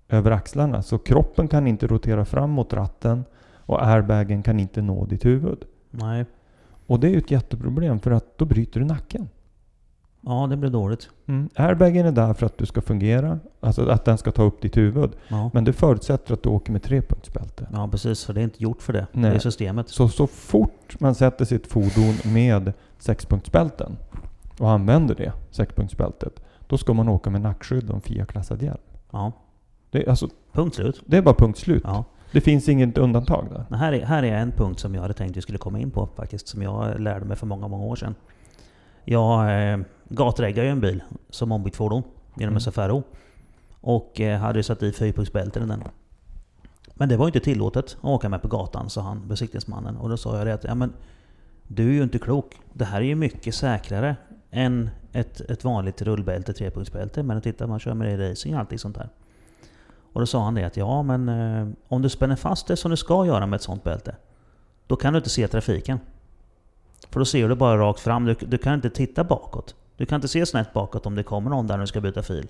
över 0.09 0.31
axlarna. 0.31 0.83
Så 0.83 0.99
kroppen 0.99 1.49
kan 1.49 1.67
inte 1.67 1.87
rotera 1.87 2.25
fram 2.25 2.51
mot 2.51 2.73
ratten 2.73 3.25
och 3.57 3.87
airbagen 3.87 4.43
kan 4.43 4.61
inte 4.61 4.83
nå 4.83 5.05
ditt 5.05 5.25
huvud. 5.25 5.65
Nej. 5.91 6.25
Och 6.87 7.01
det 7.01 7.07
är 7.07 7.11
ju 7.11 7.19
ett 7.19 7.31
jätteproblem 7.31 8.01
för 8.01 8.11
att 8.11 8.39
då 8.39 8.45
bryter 8.45 8.81
du 8.81 8.87
nacken. 8.87 9.29
Ja, 10.21 10.47
det 10.51 10.57
blir 10.57 10.71
dåligt. 10.71 11.09
Mm. 11.27 11.49
Airbagen 11.55 12.07
är 12.07 12.13
där 12.13 12.35
för 12.35 12.47
att 12.47 12.59
du 12.59 12.67
ska 12.67 12.81
fungera, 12.81 13.39
alltså 13.61 13.89
att 13.91 14.05
den 14.05 14.19
ska 14.19 14.31
ta 14.33 14.43
upp 14.43 14.61
ditt 14.63 14.77
huvud. 14.77 15.11
Ja. 15.29 15.51
Men 15.55 15.65
det 15.65 15.73
förutsätter 15.73 16.35
att 16.35 16.43
du 16.43 16.49
åker 16.49 16.73
med 16.73 16.83
trepunktsbälte. 16.83 17.69
ja, 17.73 17.89
precis. 17.89 18.25
För 18.25 18.33
det 18.33 18.41
är 18.41 18.45
inte 18.45 18.63
gjort 18.63 18.83
för 18.83 18.93
det. 18.93 19.07
Nej. 19.13 19.31
Det 19.31 19.37
är 19.37 19.41
systemet. 19.41 19.89
Så, 19.89 20.09
så 20.09 20.27
fort 20.27 21.01
man 21.01 21.15
sätter 21.15 21.45
sitt 21.45 21.67
fordon 21.67 22.33
med 22.35 22.73
sexpunktsbälten 22.99 23.97
och 24.59 24.71
använder 24.71 25.15
det, 25.15 25.33
sexpunktsbältet, 25.51 26.43
då 26.67 26.79
ska 26.79 26.93
man 26.95 27.09
åka 27.09 27.31
med 27.31 27.41
nackskydd 27.41 27.89
och 27.91 27.95
en 27.95 28.01
FIA-klassad 28.01 28.63
hjälm. 28.63 28.79
Ja. 29.11 29.33
Det, 29.91 30.03
är- 30.05 30.09
alltså, 30.11 30.29
Punkt 30.53 30.75
slut. 30.77 31.03
det 31.07 31.17
är 31.17 31.23
bara 31.23 31.35
punkt 31.35 31.59
slut. 31.59 31.83
Ja. 31.87 32.05
Det 32.33 32.41
finns 32.41 32.69
inget 32.69 32.99
undantag 32.99 33.49
där. 33.51 33.77
Här, 33.77 33.93
är, 33.93 34.05
här 34.05 34.23
är 34.23 34.37
en 34.37 34.53
punkt 34.53 34.81
som 34.81 34.95
jag 34.95 35.03
hade 35.03 35.15
tänkt 35.15 35.37
vi 35.37 35.43
skulle 35.43 35.59
komma 35.59 35.79
in 35.79 35.91
på 35.91 36.09
faktiskt. 36.17 36.49
Som 36.49 36.63
jag 36.63 37.01
lärde 37.01 37.25
mig 37.25 37.37
för 37.37 37.47
många, 37.47 37.69
många 37.69 37.85
år 37.85 37.97
sedan. 37.97 38.15
Jag 39.05 39.73
eh, 39.73 39.79
gatreggade 40.09 40.67
ju 40.67 40.73
en 40.73 40.81
bil 40.81 41.03
som 41.31 41.53
ombytt 41.53 41.77
fordon 41.77 42.03
genom 42.37 42.53
Mm. 42.53 42.61
SFRO. 42.61 43.03
Och 43.81 44.21
eh, 44.21 44.39
hade 44.39 44.59
ju 44.59 44.63
satt 44.63 44.83
i 44.83 44.93
fyrpunktsbälten 44.93 45.63
i 45.63 45.67
den. 45.67 45.83
Men 46.95 47.09
det 47.09 47.17
var 47.17 47.27
ju 47.27 47.29
inte 47.29 47.41
tillåtet 47.41 47.97
att 48.01 48.05
åka 48.05 48.29
med 48.29 48.43
på 48.43 48.49
gatan, 48.49 48.91
sa 48.91 49.01
han, 49.01 49.29
besiktningsmannen. 49.29 49.97
Och 49.97 50.09
då 50.09 50.17
sa 50.17 50.39
jag 50.39 50.47
det 50.47 50.55
att, 50.55 50.65
ja 50.65 50.75
men 50.75 50.93
du 51.69 51.89
är 51.89 51.93
ju 51.93 52.03
inte 52.03 52.19
klok. 52.19 52.61
Det 52.73 52.85
här 52.85 53.01
är 53.01 53.05
ju 53.05 53.15
mycket 53.15 53.55
säkrare 53.55 54.17
än 54.51 54.91
ett, 55.13 55.41
ett 55.41 55.65
vanligt 55.65 56.03
rullbälte, 56.03 56.53
trepunktsbälte. 56.53 57.23
Men 57.23 57.41
titta, 57.41 57.67
man 57.67 57.79
kör 57.79 57.95
med 57.95 58.07
det 58.07 58.25
i 58.25 58.31
racing 58.31 58.55
och 58.55 58.61
allt 58.61 58.81
sånt 58.81 58.95
där. 58.95 59.09
Och 60.13 60.21
då 60.21 60.27
sa 60.27 60.45
han 60.45 60.55
det 60.55 60.65
att 60.65 60.77
ja, 60.77 61.03
men 61.03 61.29
eh, 61.29 61.69
om 61.89 62.03
du 62.03 62.09
spänner 62.09 62.37
fast 62.37 62.67
det 62.67 62.77
som 62.77 62.91
du 62.91 62.97
ska 62.97 63.27
göra 63.27 63.47
med 63.47 63.57
ett 63.57 63.63
sånt 63.63 63.85
bälte. 63.85 64.17
Då 64.87 64.97
kan 64.97 65.13
du 65.13 65.17
inte 65.17 65.31
se 65.31 65.49
trafiken. 65.49 66.01
För 67.11 67.21
då 67.21 67.25
ser 67.25 67.49
du 67.49 67.55
bara 67.55 67.79
rakt 67.79 68.01
fram. 68.01 68.25
Du, 68.25 68.35
du 68.35 68.59
kan 68.59 68.75
inte 68.75 68.91
titta 68.91 69.25
bakåt. 69.25 69.75
Du 69.97 70.07
kan 70.07 70.17
inte 70.17 70.29
se 70.29 70.47
snett 70.47 70.73
bakåt 70.73 71.07
om 71.07 71.15
det 71.15 71.23
kommer 71.23 71.51
någon 71.51 71.67
där 71.67 71.75
när 71.75 71.81
du 71.81 71.87
ska 71.87 72.01
byta 72.01 72.23
fil. 72.23 72.49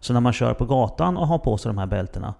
Så 0.00 0.12
när 0.12 0.20
man 0.20 0.32
kör 0.32 0.54
på 0.54 0.64
gatan 0.64 1.16
och 1.16 1.26
har 1.26 1.38
på 1.38 1.58
sig 1.58 1.68
de 1.68 1.78
här 1.78 1.86
bältena, 1.86 2.34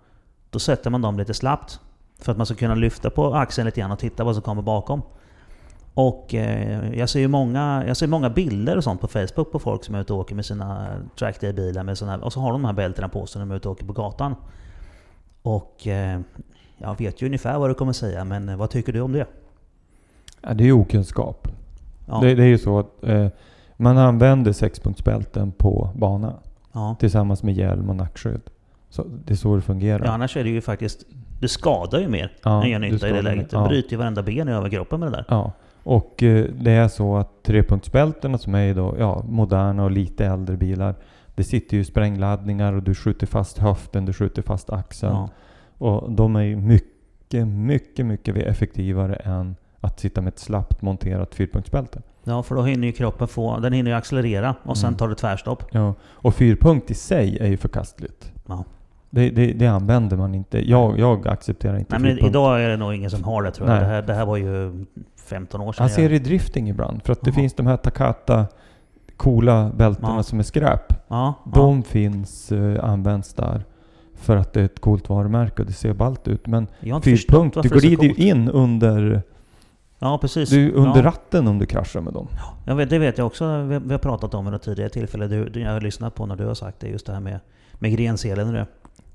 då 0.50 0.58
sätter 0.58 0.90
man 0.90 1.02
dem 1.02 1.18
lite 1.18 1.34
slappt. 1.34 1.80
För 2.18 2.32
att 2.32 2.38
man 2.38 2.46
ska 2.46 2.54
kunna 2.54 2.74
lyfta 2.74 3.10
på 3.10 3.34
axeln 3.34 3.66
lite 3.66 3.80
grann 3.80 3.90
och 3.90 3.98
titta 3.98 4.24
vad 4.24 4.34
som 4.34 4.42
kommer 4.42 4.62
bakom. 4.62 5.02
Och 5.98 6.34
eh, 6.34 6.98
jag 6.98 7.08
ser 7.08 7.20
ju 7.20 7.28
många, 7.28 7.84
jag 7.86 7.96
ser 7.96 8.06
många 8.06 8.30
bilder 8.30 8.76
och 8.76 8.84
sånt 8.84 9.00
på 9.00 9.08
Facebook 9.08 9.52
på 9.52 9.58
folk 9.58 9.84
som 9.84 9.94
är 9.94 10.00
ute 10.00 10.12
och 10.12 10.18
åker 10.18 10.34
med 10.34 10.44
sina 10.44 10.86
trackday-bilar 11.18 11.82
med 11.82 11.98
såna, 11.98 12.18
och 12.18 12.32
så 12.32 12.40
har 12.40 12.52
de 12.52 12.62
de 12.62 12.66
här 12.66 12.72
bältena 12.72 13.08
på 13.08 13.26
sig 13.26 13.38
när 13.38 13.46
de 13.46 13.52
är 13.52 13.56
ute 13.56 13.68
och 13.68 13.72
åker 13.72 13.86
på 13.86 13.92
gatan. 13.92 14.34
Och 15.42 15.86
eh, 15.86 16.20
jag 16.78 16.98
vet 16.98 17.22
ju 17.22 17.26
ungefär 17.26 17.58
vad 17.58 17.70
du 17.70 17.74
kommer 17.74 17.92
säga, 17.92 18.24
men 18.24 18.48
eh, 18.48 18.56
vad 18.56 18.70
tycker 18.70 18.92
du 18.92 19.00
om 19.00 19.12
det? 19.12 19.26
Ja, 20.40 20.54
det 20.54 20.64
är 20.64 20.66
ju 20.66 20.72
okunskap. 20.72 21.48
Ja, 22.06 22.20
Det, 22.20 22.34
det 22.34 22.42
är 22.42 22.48
ju 22.48 22.58
så 22.58 22.78
att 22.78 23.04
eh, 23.04 23.28
man 23.76 23.98
använder 23.98 24.52
sexpunktsbälten 24.52 25.52
på 25.52 25.90
bana 25.94 26.34
ja. 26.72 26.96
tillsammans 27.00 27.42
med 27.42 27.54
hjälm 27.54 27.90
och 27.90 27.96
nackskydd. 27.96 28.42
Så 28.90 29.04
det 29.24 29.34
är 29.34 29.36
så 29.36 29.56
det 29.56 29.62
fungerar. 29.62 30.04
ja, 30.04 30.10
annars 30.10 30.36
är 30.36 30.44
det 30.44 30.50
ju 30.50 30.60
faktiskt... 30.60 31.06
Det 31.40 31.48
skadar 31.48 31.98
ju 32.00 32.08
mer 32.08 32.32
Ja, 32.42 32.64
än 32.64 32.70
gör 32.70 32.80
du 32.80 32.92
nytta 32.92 33.08
i 33.08 33.12
det 33.12 33.22
läget. 33.22 33.52
Ja. 33.52 33.68
bryter 33.68 33.90
ju 33.90 33.96
varenda 33.96 34.22
ben 34.22 34.48
i 34.48 34.52
överkroppen 34.52 35.00
med 35.00 35.12
det 35.12 35.16
där. 35.16 35.24
Ja, 35.28 35.52
och 35.86 36.22
eh, 36.22 36.44
det 36.60 36.70
är 36.70 36.88
så 36.88 37.16
att 37.16 37.42
trepunktsbältena 37.42 38.38
som 38.38 38.54
är 38.54 38.74
då, 38.74 38.94
ja, 38.98 39.22
moderna 39.28 39.84
och 39.84 39.90
lite 39.90 40.26
äldre 40.26 40.56
bilar, 40.56 40.94
det 41.34 41.44
sitter 41.44 41.76
ju 41.76 41.84
sprängladdningar 41.84 42.72
och 42.72 42.82
du 42.82 42.94
skjuter 42.94 43.26
fast 43.26 43.58
höften, 43.58 44.04
du 44.04 44.12
skjuter 44.12 44.42
fast 44.42 44.70
axeln. 44.70 45.14
Ja. 45.14 45.28
Och 45.78 46.12
de 46.12 46.36
är 46.36 46.42
ju 46.42 46.56
mycket, 46.56 47.46
mycket, 47.48 48.06
mycket 48.06 48.36
effektivare 48.36 49.14
än 49.14 49.56
att 49.80 50.00
sitta 50.00 50.20
med 50.20 50.32
ett 50.32 50.38
slappt 50.38 50.82
monterat 50.82 51.34
fyrpunktsbälte. 51.34 52.02
ja, 52.24 52.42
för 52.42 52.54
då 52.54 52.62
hinner 52.62 52.86
ju 52.86 52.92
kroppen 52.92 53.28
få... 53.28 53.58
Den 53.58 53.72
hinner 53.72 53.90
ju 53.90 53.96
accelerera 53.96 54.54
och 54.62 54.76
sen 54.76 54.88
Mm. 54.88 54.98
tar 54.98 55.08
det 55.08 55.14
tvärstopp. 55.14 55.64
Ja, 55.70 55.94
och 56.02 56.34
fyrpunkt 56.34 56.90
i 56.90 56.94
sig 56.94 57.38
är 57.40 57.46
ju 57.48 57.56
förkastligt. 57.56 58.32
Ja. 58.46 58.64
Det, 59.10 59.30
det, 59.30 59.52
det 59.52 59.66
använder 59.66 60.16
man 60.16 60.34
inte. 60.34 60.70
Jag, 60.70 60.98
jag 60.98 61.28
accepterar 61.28 61.78
inte 61.78 61.98
Nej, 61.98 62.16
men 62.16 62.26
idag 62.26 62.62
är 62.62 62.68
det 62.68 62.76
nog 62.76 62.94
ingen 62.94 63.10
som 63.10 63.24
har 63.24 63.42
det 63.42 63.50
tror 63.50 63.68
jag. 63.70 63.80
Det 63.80 63.84
här, 63.86 64.02
det 64.02 64.14
här 64.14 64.26
var 64.26 64.36
ju 64.36 64.84
15 65.26 65.60
år 65.60 65.72
sedan. 65.72 65.84
Jag 65.84 65.90
ser 65.90 66.08
det 66.08 66.14
i 66.14 66.18
drifting 66.18 66.68
ibland. 66.68 67.02
För 67.02 67.12
att 67.12 67.20
det 67.20 67.30
Jaha. 67.30 67.34
finns 67.34 67.54
de 67.54 67.66
här 67.66 67.76
Takata 67.76 68.46
coola 69.16 69.70
bältena 69.76 70.12
Ja. 70.16 70.22
som 70.22 70.38
är 70.38 70.42
skräp. 70.42 70.92
Ja, 71.08 71.34
De 71.54 71.82
finns, 71.82 72.52
eh, 72.52 72.84
används 72.84 73.34
där. 73.34 73.64
För 74.14 74.36
att 74.36 74.52
det 74.52 74.60
är 74.60 74.64
ett 74.64 74.80
coolt 74.80 75.08
varumärke 75.08 75.62
och 75.62 75.66
det 75.66 75.72
ser 75.72 75.92
ballt 75.94 76.28
ut. 76.28 76.46
Men 76.46 76.66
ja. 76.80 77.00
Fyrpunkt, 77.00 77.54
du 77.62 77.68
det 77.68 77.68
glider 77.80 78.04
ju 78.04 78.14
in 78.14 78.48
under, 78.50 79.22
Ja, 79.98 80.18
precis. 80.18 80.50
du, 80.50 80.72
under 80.72 81.00
ja. 81.00 81.06
ratten 81.06 81.48
om 81.48 81.58
du 81.58 81.66
kraschar 81.66 82.00
med 82.00 82.12
dem. 82.12 82.28
Jag 82.66 82.76
vet, 82.76 82.90
det 82.90 82.98
vet 82.98 83.18
jag 83.18 83.26
också. 83.26 83.62
Vi, 83.62 83.78
vi 83.78 83.92
har 83.92 83.98
pratat 83.98 84.34
om 84.34 84.44
något 84.44 84.62
tidigare 84.62 84.90
tillfälle. 84.90 85.26
Du, 85.26 85.48
du, 85.48 85.60
jag 85.60 85.72
har 85.72 85.80
lyssnat 85.80 86.14
på 86.14 86.26
när 86.26 86.36
du 86.36 86.46
har 86.46 86.54
sagt 86.54 86.80
det. 86.80 86.88
Just 86.88 87.06
det 87.06 87.12
här 87.12 87.20
med, 87.20 87.40
med 87.74 87.92
grenselen. 87.92 88.66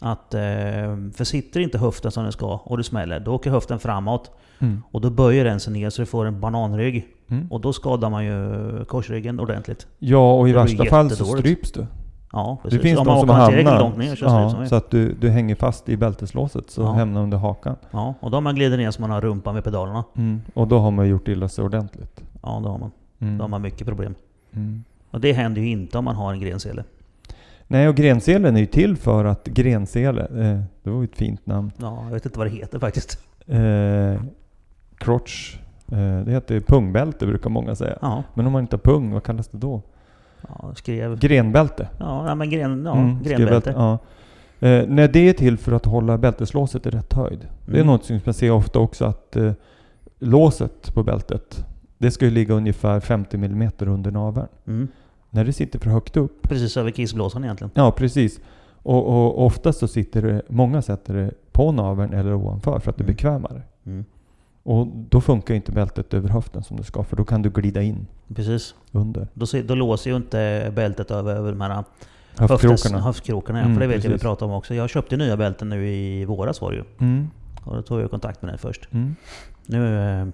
Det. 0.01 0.07
Att, 0.11 0.33
eh, 0.33 1.11
för 1.15 1.23
sitter 1.23 1.59
inte 1.59 1.77
höften 1.77 2.11
som 2.11 2.23
den 2.23 2.31
ska 2.31 2.53
och 2.63 2.77
du 2.77 2.83
smäller, 2.83 3.19
då 3.19 3.33
åker 3.33 3.51
höften 3.51 3.79
framåt. 3.79 4.31
Mm. 4.59 4.83
Och 4.91 5.01
då 5.01 5.09
böjer 5.09 5.45
den 5.45 5.59
sig 5.59 5.73
ner 5.73 5.89
så 5.89 6.01
du 6.01 6.05
får 6.05 6.25
en 6.25 6.39
bananrygg. 6.39 7.07
Mm. 7.29 7.47
Och 7.51 7.61
då 7.61 7.73
skadar 7.73 8.09
man 8.09 8.25
ju 8.25 8.85
korsryggen 8.85 9.39
ordentligt. 9.39 9.87
Ja, 9.99 10.33
och 10.33 10.49
i 10.49 10.51
Det 10.51 10.57
värsta 10.57 10.85
fall 10.85 11.09
så 11.09 11.25
stryps 11.25 11.71
du. 11.71 11.85
Ja, 12.33 12.57
Det 12.63 12.69
precis. 12.69 12.81
finns 12.81 12.99
Om 12.99 13.05
de 13.05 13.19
som 13.19 13.29
hamnar 13.29 13.97
ner 13.97 14.15
så 14.15 14.25
ja, 14.25 14.65
så 14.69 14.75
att 14.75 14.89
du, 14.91 15.13
du 15.13 15.29
hänger 15.29 15.55
fast 15.55 15.89
i 15.89 15.97
bälteslåset 15.97 16.69
så 16.71 16.81
Ja. 16.81 16.91
hamnar 16.91 17.21
under 17.21 17.37
hakan. 17.37 17.75
Ja, 17.91 18.13
och 18.19 18.31
då 18.31 18.37
har 18.37 18.41
man 18.41 18.55
glider 18.55 18.77
ner 18.77 18.91
så 18.91 19.01
man 19.01 19.09
har 19.09 19.21
rumpan 19.21 19.53
med 19.55 19.63
pedalerna. 19.63 20.03
Mm. 20.17 20.41
Och 20.53 20.67
då 20.67 20.79
har 20.79 20.91
man 20.91 21.07
gjort 21.07 21.27
illa 21.27 21.47
sig 21.49 21.63
ordentligt. 21.63 22.23
Ja, 22.43 22.61
då 22.63 22.69
har 22.69 22.77
man, 22.77 22.91
Mm. 23.19 23.37
då 23.37 23.43
har 23.43 23.49
man 23.49 23.61
mycket 23.61 23.87
problem. 23.87 24.15
Mm. 24.53 24.83
Och 25.11 25.21
det 25.21 25.33
händer 25.33 25.61
ju 25.61 25.67
inte 25.67 25.97
om 25.97 26.05
man 26.05 26.15
har 26.15 26.33
en 26.33 26.39
grensele. 26.39 26.83
Nej, 27.71 27.89
och 27.89 27.95
grenselen 27.95 28.55
är 28.55 28.59
ju 28.59 28.65
till 28.65 28.97
för 28.97 29.25
att 29.25 29.47
grensele, 29.47 30.21
eh, 30.21 30.59
det 30.83 30.89
var 30.89 30.99
ju 30.99 31.03
ett 31.05 31.15
fint 31.17 31.45
namn. 31.45 31.71
Ja, 31.77 32.03
jag 32.05 32.13
vet 32.13 32.25
inte 32.25 32.37
vad 32.39 32.47
det 32.47 32.51
heter 32.51 32.79
faktiskt. 32.79 33.19
Eh, 33.47 34.21
crotch, 34.97 35.57
eh, 35.91 36.19
det 36.25 36.31
heter 36.31 36.59
pungbälte 36.59 37.25
brukar 37.27 37.49
många 37.49 37.75
säga. 37.75 37.97
Ja, 38.01 38.23
Men 38.33 38.45
om 38.45 38.51
man 38.53 38.61
inte 38.61 38.75
har 38.75 38.81
pung, 38.81 39.11
vad 39.11 39.23
kallas 39.23 39.47
det 39.47 39.57
då? 39.57 39.81
ja 40.47 40.71
skrev... 40.75 41.19
Grenbälte. 41.19 41.87
Ja, 41.99 42.23
nej, 42.25 42.35
men 42.35 42.49
gren, 42.49 42.83
ja, 42.85 42.95
Mm, 42.97 43.23
grenbälte. 43.23 43.73
Ja. 43.77 43.97
Eh, 44.67 44.83
nej, 44.87 45.09
det 45.13 45.29
är 45.29 45.33
till 45.33 45.57
för 45.57 45.71
att 45.71 45.85
hålla 45.85 46.17
bälteslåset 46.17 46.85
i 46.85 46.89
rätt 46.89 47.13
höjd. 47.13 47.47
Det 47.65 47.71
är 47.71 47.75
Mm. 47.75 47.87
något 47.87 48.05
som 48.05 48.19
man 48.25 48.33
ser 48.33 48.51
ofta 48.51 48.79
också 48.79 49.05
att 49.05 49.35
eh, 49.35 49.51
låset 50.19 50.93
på 50.93 51.03
bältet, 51.03 51.65
det 51.97 52.11
ska 52.11 52.25
ju 52.25 52.31
ligga 52.31 52.53
ungefär 52.53 52.99
50 52.99 53.37
mm 53.37 53.71
under 53.79 54.11
naveln. 54.11 54.47
Mm. 54.67 54.87
När 55.33 55.45
det 55.45 55.53
sitter 55.53 55.79
för 55.79 55.89
högt 55.89 56.17
upp, 56.17 56.41
Precis 56.49 56.77
över 56.77 56.91
kissblåsan 56.91 57.43
egentligen. 57.43 57.71
ja 57.73 57.91
precis. 57.91 58.39
Och, 58.83 59.07
och 59.07 59.45
oftast 59.45 59.79
så 59.79 59.87
sitter 59.87 60.21
det, 60.21 60.41
många 60.47 60.81
sätter 60.81 61.13
det 61.13 61.31
på 61.51 61.71
naveln 61.71 62.13
eller 62.13 62.33
ovanför 62.33 62.79
för 62.79 62.91
att 62.91 62.97
det 62.97 63.01
är 63.01 63.05
Mm. 63.05 63.15
bekvämare. 63.15 63.61
Mm. 63.85 64.05
Och 64.63 64.87
då 64.87 65.21
funkar 65.21 65.53
inte 65.55 65.71
bältet 65.71 66.13
över 66.13 66.29
höften 66.29 66.63
som 66.63 66.77
det 66.77 66.83
ska, 66.83 67.03
för 67.03 67.15
då 67.15 67.25
kan 67.25 67.41
du 67.41 67.49
glida 67.49 67.81
in 67.81 68.07
Precis. 68.35 68.75
under 68.91 69.27
Då, 69.33 69.45
då 69.65 69.75
låser 69.75 70.09
ju 70.11 70.15
inte 70.17 70.71
bältet 70.75 71.11
över, 71.11 71.35
över 71.35 71.51
de 71.51 71.61
här 71.61 71.83
höftkrokarna. 72.37 72.73
höftes- 72.75 73.01
höftkrokarna. 73.03 73.59
ja, 73.59 73.65
Mm, 73.65 73.75
för 73.75 73.81
det 73.81 73.87
vet 73.87 73.95
jag 73.95 74.01
vi 74.03 74.07
precis. 74.09 74.21
pratade 74.21 74.51
om 74.51 74.57
också. 74.57 74.75
Jag 74.75 74.89
köpte 74.89 75.17
nya 75.17 75.37
bälten 75.37 75.69
nu 75.69 75.87
i 75.89 76.25
våras 76.25 76.61
var 76.61 76.71
det 76.71 76.77
ju. 76.77 76.83
Mm, 76.99 77.29
Och 77.63 77.75
då 77.75 77.81
tog 77.81 78.01
jag 78.01 78.09
kontakt 78.09 78.41
med 78.41 78.51
dig 78.51 78.57
först. 78.59 78.87
mm. 78.91 79.15
Nu, 79.65 79.99
eh, 80.21 80.27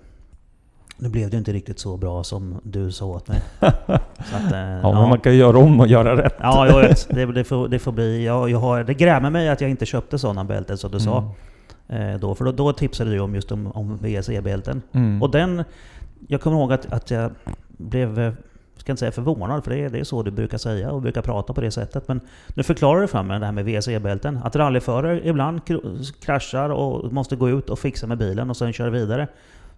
nu 0.97 1.09
blev 1.09 1.29
det 1.29 1.37
inte 1.37 1.53
riktigt 1.53 1.79
så 1.79 1.97
bra 1.97 2.23
som 2.23 2.59
du 2.63 2.91
sa 2.91 3.05
åt 3.05 3.27
mig. 3.27 3.41
Så 3.59 4.35
att, 4.35 4.51
eh, 4.51 4.59
Ja, 4.59 4.91
men 4.93 5.09
man 5.09 5.19
kan 5.19 5.31
ju 5.33 5.37
göra 5.39 5.57
om 5.57 5.79
och 5.79 5.87
göra 5.87 6.23
rätt. 6.23 6.35
Ja, 6.41 6.67
jag 6.67 6.79
vet. 6.81 7.07
Det, 7.09 7.25
det, 7.25 7.43
får, 7.43 7.67
det 7.67 7.79
får 7.79 7.91
bli... 7.91 8.25
Jag, 8.25 8.49
jag 8.49 8.59
har, 8.59 8.83
det 8.83 8.93
grämer 8.93 9.29
mig 9.29 9.49
att 9.49 9.61
jag 9.61 9.69
inte 9.69 9.85
köpte 9.85 10.19
sådana 10.19 10.43
bälten 10.43 10.77
som 10.77 10.91
du 10.91 10.99
sa. 10.99 11.33
Mm. 11.87 12.13
Eh, 12.13 12.19
då, 12.19 12.35
för 12.35 12.45
då, 12.45 12.51
då 12.51 12.73
tipsade 12.73 13.11
du 13.11 13.19
om 13.19 13.35
just 13.35 13.51
om, 13.51 13.71
om 13.71 13.97
VSE-bälten. 13.97 14.81
Mm. 14.91 15.21
Och 15.21 15.31
den... 15.31 15.63
Jag 16.27 16.41
kommer 16.41 16.57
ihåg 16.57 16.73
att, 16.73 16.93
att 16.93 17.11
jag 17.11 17.31
blev... 17.67 18.19
eh, 18.19 18.33
ska 18.77 18.91
inte 18.91 18.99
säga 18.99 19.11
förvånad, 19.11 19.63
för 19.63 19.71
det 19.71 19.77
är, 19.77 19.89
det 19.89 19.99
är 19.99 20.03
så 20.03 20.23
du 20.23 20.31
brukar 20.31 20.57
säga 20.57 20.91
och 20.91 21.01
brukar 21.01 21.21
prata 21.21 21.53
på 21.53 21.61
det 21.61 21.71
sättet. 21.71 22.07
Men 22.07 22.21
nu 22.55 22.63
förklarar 22.63 23.01
du 23.01 23.07
för 23.07 23.23
mig 23.23 23.39
det 23.39 23.45
här 23.45 23.53
med 23.53 23.65
VSE-bälten. 23.65 24.39
Att 24.43 24.55
rallyförare 24.55 25.21
ibland 25.27 25.59
kr- 25.61 26.13
kraschar 26.25 26.69
och 26.69 27.13
måste 27.13 27.35
gå 27.35 27.49
ut 27.49 27.69
och 27.69 27.79
fixa 27.79 28.07
med 28.07 28.17
bilen 28.17 28.49
och 28.49 28.57
sen 28.57 28.73
köra 28.73 28.89
vidare. 28.89 29.27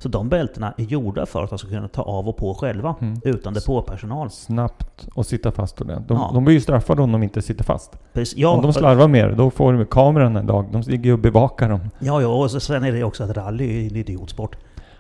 Så 0.02 0.10
de 0.10 0.30
bältena 0.30 0.74
är 0.78 0.84
gjorda 0.84 1.26
för 1.26 1.44
att 1.44 1.50
de 1.50 1.60
ska 1.60 1.68
kunna 1.70 1.88
ta 1.88 2.02
av 2.02 2.30
och 2.30 2.38
på 2.38 2.54
själva. 2.54 2.96
Mm. 3.02 3.22
Utan 3.24 3.54
depåpersonal. 3.54 4.30
Snabbt 4.30 5.08
och 5.14 5.26
sitta 5.26 5.52
fast 5.52 5.82
ordentligt. 5.82 6.08
De, 6.08 6.18
Ja. 6.18 6.32
de 6.34 6.44
blir 6.44 6.54
ju 6.56 6.62
straffade 6.62 7.02
om 7.02 7.12
de 7.12 7.24
inte 7.24 7.42
sitter 7.42 7.64
fast. 7.64 7.98
Precis. 8.14 8.38
Ja, 8.38 8.50
om 8.50 8.62
de 8.62 8.74
slarvar 8.74 9.08
mer, 9.08 9.32
då 9.32 9.50
får 9.52 9.74
de 9.74 9.86
kameran 9.86 10.36
en 10.36 10.46
dag. 10.48 10.66
De 10.72 10.82
ligger 10.82 11.04
ju 11.06 11.14
och 11.14 11.20
bevakar 11.20 11.70
dem. 11.70 11.80
Ja, 12.00 12.22
ja, 12.22 12.28
och 12.28 12.52
så- 12.52 12.60
sen 12.60 12.84
är 12.84 12.92
det 12.92 13.04
också 13.04 13.24
att 13.24 13.38
rally 13.38 13.66
är 13.86 13.90
en 13.90 13.96
idiotsport. 13.96 14.58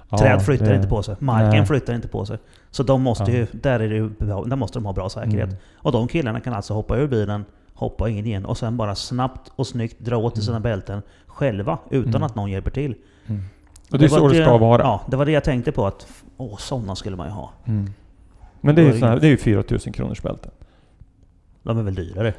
Ja, 0.10 0.18
Träd 0.18 0.42
flyttar 0.42 0.66
det- 0.66 0.76
inte 0.76 0.88
på 0.88 1.04
sig. 1.04 1.16
Marken 1.20 1.50
Nej. 1.50 1.66
flyttar 1.66 1.94
inte 1.96 2.08
på 2.08 2.26
sig. 2.26 2.38
Så 2.72 2.84
de 2.84 3.02
måste 3.02 3.32
ju, 3.32 3.48
där, 3.52 3.80
är 3.80 3.90
det 3.90 4.50
där 4.50 4.56
måste 4.56 4.80
de 4.80 4.86
ha 4.86 4.94
bra 4.94 5.10
säkerhet. 5.10 5.44
Mm. 5.50 5.56
Och 5.76 5.92
de 5.92 6.08
killarna 6.08 6.40
kan 6.40 6.54
alltså 6.54 6.74
hoppa 6.74 6.98
ur 6.98 7.08
bilen, 7.08 7.46
hoppa 7.74 8.10
in 8.10 8.26
igen 8.26 8.46
och 8.46 8.58
sen 8.58 8.78
bara 8.78 8.96
snabbt 8.96 9.52
och 9.56 9.68
snyggt 9.68 10.00
dra 10.00 10.18
åt 10.18 10.38
i 10.38 10.42
sina 10.42 10.60
bälten 10.60 11.02
själva 11.28 11.78
utan 11.90 12.10
Mm. 12.16 12.24
att 12.24 12.36
någon 12.36 12.52
hjälper 12.52 12.72
till. 12.72 12.96
Mm. 13.28 13.42
Och 13.92 14.00
det 14.00 14.06
är 14.06 14.10
så 14.10 14.22
var 14.22 14.30
det 14.30 14.44
ska 14.44 14.58
vara. 14.58 14.82
Ja, 14.82 15.02
det 15.08 15.18
var 15.18 15.26
det 15.26 15.32
jag 15.32 15.44
tänkte 15.44 15.72
på. 15.72 15.86
att 15.88 16.08
Åh, 16.38 16.58
sådana 16.58 16.96
skulle 16.96 17.16
man 17.16 17.28
ju 17.28 17.34
ha. 17.34 17.52
Mm. 17.66 17.94
Men 18.62 18.76
det 18.76 18.82
är 18.82 18.86
ju 18.94 19.00
här, 19.06 19.20
det 19.20 19.28
är 19.28 19.32
ju 19.32 19.38
4000 19.38 19.94
kronors 19.94 20.22
bälten. 20.22 20.52
De 21.64 21.78
är 21.78 21.84
väl 21.84 21.96
dyrare? 21.96 22.34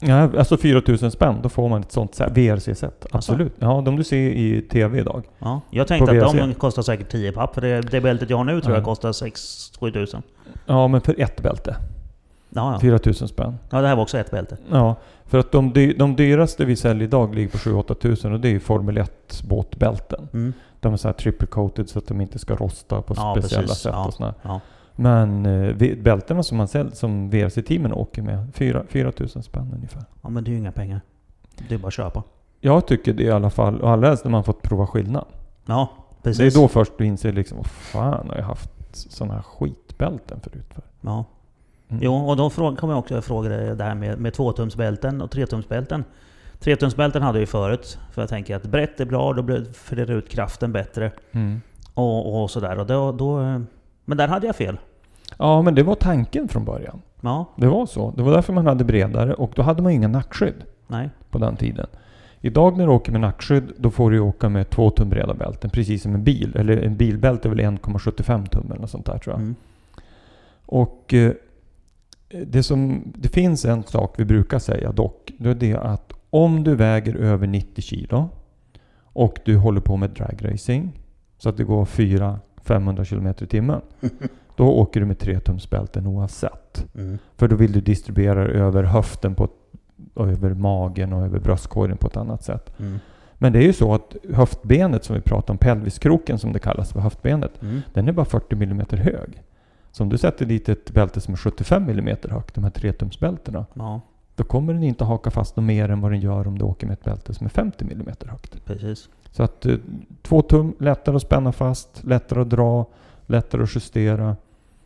Ja, 0.00 0.38
alltså 0.38 0.56
4000 0.56 1.10
spänn, 1.10 1.38
då 1.42 1.48
får 1.48 1.68
man 1.68 1.80
ett 1.80 1.92
sånt 1.92 2.20
VRC-set. 2.20 2.82
Alltså? 3.10 3.32
Absolut. 3.32 3.52
Ja, 3.58 3.82
de 3.84 3.96
du 3.96 4.04
ser 4.04 4.16
i 4.30 4.62
TV 4.70 4.98
idag. 5.00 5.22
Ja. 5.38 5.60
Jag 5.70 5.86
tänkte 5.88 6.26
att 6.26 6.36
de 6.36 6.54
kostar 6.54 6.82
säkert 6.82 7.08
10 7.10 7.32
papp. 7.32 7.54
För 7.54 7.60
det, 7.60 7.80
det 7.80 8.00
bältet 8.00 8.30
jag 8.30 8.36
har 8.36 8.44
nu 8.44 8.60
tror 8.60 8.72
Ja. 8.72 8.78
jag 8.78 8.84
kostar 8.84 9.12
6-7 9.12 9.92
tusen. 9.92 10.22
Ja, 10.66 10.88
men 10.88 11.00
för 11.00 11.20
ett 11.20 11.42
bälte. 11.42 11.76
Ja, 12.50 12.72
ja. 12.72 12.80
4000 12.80 13.28
spänn. 13.28 13.58
ja, 13.70 13.80
det 13.80 13.88
här 13.88 13.96
var 13.96 14.02
också 14.02 14.18
ett 14.18 14.30
bälte. 14.30 14.56
Ja, 14.70 14.96
för 15.26 15.38
att 15.38 15.52
de, 15.52 15.72
de 15.98 16.16
dyraste 16.16 16.64
vi 16.64 16.76
säljer 16.76 17.04
idag 17.04 17.34
ligger 17.34 17.48
på 17.50 17.58
7-8 17.58 17.94
tusen 17.94 18.32
och 18.32 18.40
det 18.40 18.48
är 18.48 18.52
ju 18.52 18.60
Formel 18.60 18.98
1 18.98 19.42
båtbälten. 19.48 20.28
Mm. 20.32 20.52
De 20.84 20.92
är 20.92 20.96
så 20.96 21.08
här 21.08 21.12
triple 21.12 21.46
coated 21.46 21.88
så 21.88 21.98
att 21.98 22.06
de 22.06 22.20
inte 22.20 22.38
ska 22.38 22.54
rosta 22.56 23.02
på 23.02 23.14
Ja, 23.16 23.34
speciella 23.38 23.62
precis. 23.66 23.78
sätt 23.82 23.92
Ja. 23.94 24.06
och 24.06 24.14
sådär. 24.14 24.34
Ja. 24.42 24.60
Men 24.96 25.46
eh, 25.46 25.96
bältena 26.02 26.42
som 26.42 26.56
man 26.58 26.68
säljer, 26.68 26.94
som 26.94 27.30
VRC-teamen 27.30 27.92
åker 27.92 28.22
med, 28.22 28.48
4 28.54 28.84
4000 28.88 29.42
spänn 29.42 29.72
ungefär. 29.74 30.04
ja, 30.22 30.28
men 30.28 30.44
det 30.44 30.50
är 30.50 30.52
ju 30.52 30.58
inga 30.58 30.72
pengar. 30.72 31.00
Det 31.68 31.74
är 31.74 31.78
bara 31.78 31.86
att 31.88 31.92
köpa. 31.94 32.22
Jag 32.60 32.86
tycker 32.86 33.12
det 33.12 33.22
i 33.22 33.30
alla 33.30 33.50
fall, 33.50 33.80
och 33.80 33.90
allra 33.90 34.08
helst 34.08 34.24
när 34.24 34.30
man 34.30 34.44
fått 34.44 34.62
prova 34.62 34.86
skillnad. 34.86 35.24
Ja, 35.66 35.88
precis. 36.22 36.54
Det 36.54 36.58
är 36.60 36.62
då 36.62 36.68
först 36.68 36.92
du 36.98 37.06
inser 37.06 37.32
liksom, 37.32 37.56
vad 37.56 37.66
fan 37.66 38.28
har 38.28 38.36
jag 38.36 38.44
haft 38.44 38.70
sådana 38.92 39.34
här 39.34 39.42
skitbälten 39.42 40.40
förut 40.40 40.66
för? 40.74 40.82
Ja. 41.00 41.24
Mm. 41.88 42.02
Jo, 42.04 42.14
och 42.14 42.36
då 42.36 42.50
kommer 42.50 42.92
jag 42.92 42.98
också 42.98 43.22
fråga 43.22 43.48
dig 43.48 43.76
det 43.76 43.84
här 43.84 43.94
med, 43.94 44.18
med 44.18 44.34
tvåtumsbälten 44.34 45.22
och 45.22 45.30
tretumsbälten. 45.30 46.04
Tretumsbälten 46.64 47.22
hade 47.22 47.38
jag 47.38 47.42
ju 47.42 47.46
förut, 47.46 47.98
för 48.12 48.22
jag 48.22 48.28
tänker 48.28 48.56
att 48.56 48.62
brett 48.62 49.00
är 49.00 49.04
bra, 49.04 49.32
då 49.32 49.64
får 49.72 49.96
det 49.96 50.12
ut 50.12 50.28
kraften 50.28 50.72
bättre. 50.72 51.12
Mm. 51.32 51.60
Och, 51.94 52.42
och 52.42 52.50
sådär. 52.50 52.78
Och 52.78 52.86
då, 52.86 53.12
då, 53.12 53.38
men 54.04 54.18
där 54.18 54.28
hade 54.28 54.46
jag 54.46 54.56
fel. 54.56 54.78
Ja, 55.38 55.62
men 55.62 55.74
det 55.74 55.82
var 55.82 55.94
tanken 55.94 56.48
från 56.48 56.64
början. 56.64 57.02
Ja. 57.20 57.46
Det 57.56 57.66
var 57.66 57.86
så. 57.86 58.10
Det 58.16 58.22
var 58.22 58.32
därför 58.32 58.52
man 58.52 58.66
hade 58.66 58.84
bredare 58.84 59.34
och 59.34 59.52
då 59.54 59.62
hade 59.62 59.82
man 59.82 59.92
inga 59.92 60.08
nackskydd. 60.08 60.64
Nej. 60.86 61.10
På 61.30 61.38
den 61.38 61.56
tiden. 61.56 61.86
Idag 62.40 62.78
när 62.78 62.86
du 62.86 62.92
åker 62.92 63.12
med 63.12 63.20
nackskydd, 63.20 63.72
då 63.76 63.90
får 63.90 64.10
du 64.10 64.20
åka 64.20 64.48
med 64.48 64.70
två 64.70 64.90
tum 64.90 65.08
breda 65.08 65.34
bälten. 65.34 65.70
Precis 65.70 66.02
som 66.02 66.14
en 66.14 66.24
bil. 66.24 66.56
Eller 66.56 66.82
en 66.82 66.96
bilbälte 66.96 67.48
är 67.48 67.50
väl 67.50 67.60
1,75 67.60 68.48
tum 68.48 68.70
eller 68.70 68.80
något 68.80 68.90
sånt 68.90 69.06
där 69.06 69.18
tror 69.18 69.34
jag. 69.34 69.40
Mm. 69.40 69.54
Och 70.66 71.14
eh, 71.14 71.32
det, 72.46 72.62
som, 72.62 73.02
det 73.16 73.28
finns 73.28 73.64
en 73.64 73.82
sak 73.82 74.14
vi 74.18 74.24
brukar 74.24 74.58
säga 74.58 74.92
dock. 74.92 75.32
Det 75.38 75.50
är 75.50 75.54
det 75.54 75.76
att 75.76 76.12
om 76.34 76.64
du 76.64 76.74
väger 76.74 77.16
över 77.16 77.46
90 77.46 77.82
kilo 77.82 78.28
och 79.02 79.38
du 79.44 79.56
håller 79.56 79.80
på 79.80 79.96
med 79.96 80.10
dragracing 80.10 81.00
så 81.38 81.48
att 81.48 81.56
det 81.56 81.64
går 81.64 81.84
400-500 81.84 83.04
km 83.04 83.34
i 83.40 83.46
timmen. 83.46 83.80
Då 84.56 84.66
åker 84.66 85.00
du 85.00 85.06
med 85.06 85.18
3 85.18 85.40
tums 85.40 85.70
bälten 85.70 86.06
oavsett. 86.06 86.86
Mm. 86.94 87.18
För 87.36 87.48
då 87.48 87.56
vill 87.56 87.72
du 87.72 87.80
distribuera 87.80 88.44
över 88.44 88.82
höften 88.82 89.34
på 89.34 89.48
över 90.16 90.54
magen 90.54 91.12
och 91.12 91.24
över 91.24 91.40
bröstkorgen 91.40 91.96
på 91.96 92.06
ett 92.06 92.16
annat 92.16 92.44
sätt. 92.44 92.78
Mm. 92.78 92.98
Men 93.34 93.52
det 93.52 93.58
är 93.58 93.62
ju 93.62 93.72
så 93.72 93.94
att 93.94 94.16
höftbenet 94.32 95.04
som 95.04 95.16
vi 95.16 95.22
pratar 95.22 95.54
om, 95.54 95.58
pelviskroken 95.58 96.38
som 96.38 96.52
det 96.52 96.58
kallas 96.58 96.92
för 96.92 97.00
höftbenet, 97.00 97.62
mm. 97.62 97.80
den 97.92 98.08
är 98.08 98.12
bara 98.12 98.26
40 98.26 98.54
mm 98.54 98.86
hög. 98.90 99.42
Så 99.92 100.02
om 100.02 100.08
du 100.08 100.18
sätter 100.18 100.46
dit 100.46 100.68
ett 100.68 100.90
bälte 100.90 101.20
som 101.20 101.34
är 101.34 101.38
75 101.38 101.88
mm 101.88 102.16
högt, 102.30 102.54
de 102.54 102.64
här 102.64 102.70
3-tumsbältena, 102.70 103.64
ja. 103.74 104.00
Då 104.36 104.44
kommer 104.44 104.72
den 104.72 104.82
inte 104.82 105.04
haka 105.04 105.30
fast 105.30 105.56
något 105.56 105.64
mer 105.64 105.88
än 105.88 106.00
vad 106.00 106.12
den 106.12 106.20
gör 106.20 106.46
om 106.46 106.58
du 106.58 106.64
åker 106.64 106.86
med 106.86 106.94
ett 106.94 107.04
bälte 107.04 107.34
som 107.34 107.46
är 107.46 107.50
50 107.50 107.84
mm 107.84 108.06
högt. 108.26 108.64
Precis. 108.64 109.08
Så 109.30 109.42
att 109.42 109.66
eh, 109.66 109.76
två 110.22 110.42
tum, 110.42 110.74
lättare 110.78 111.16
att 111.16 111.22
spänna 111.22 111.52
fast, 111.52 112.04
lättare 112.04 112.40
att 112.40 112.50
dra, 112.50 112.86
lättare 113.26 113.62
att 113.62 113.74
justera, 113.74 114.36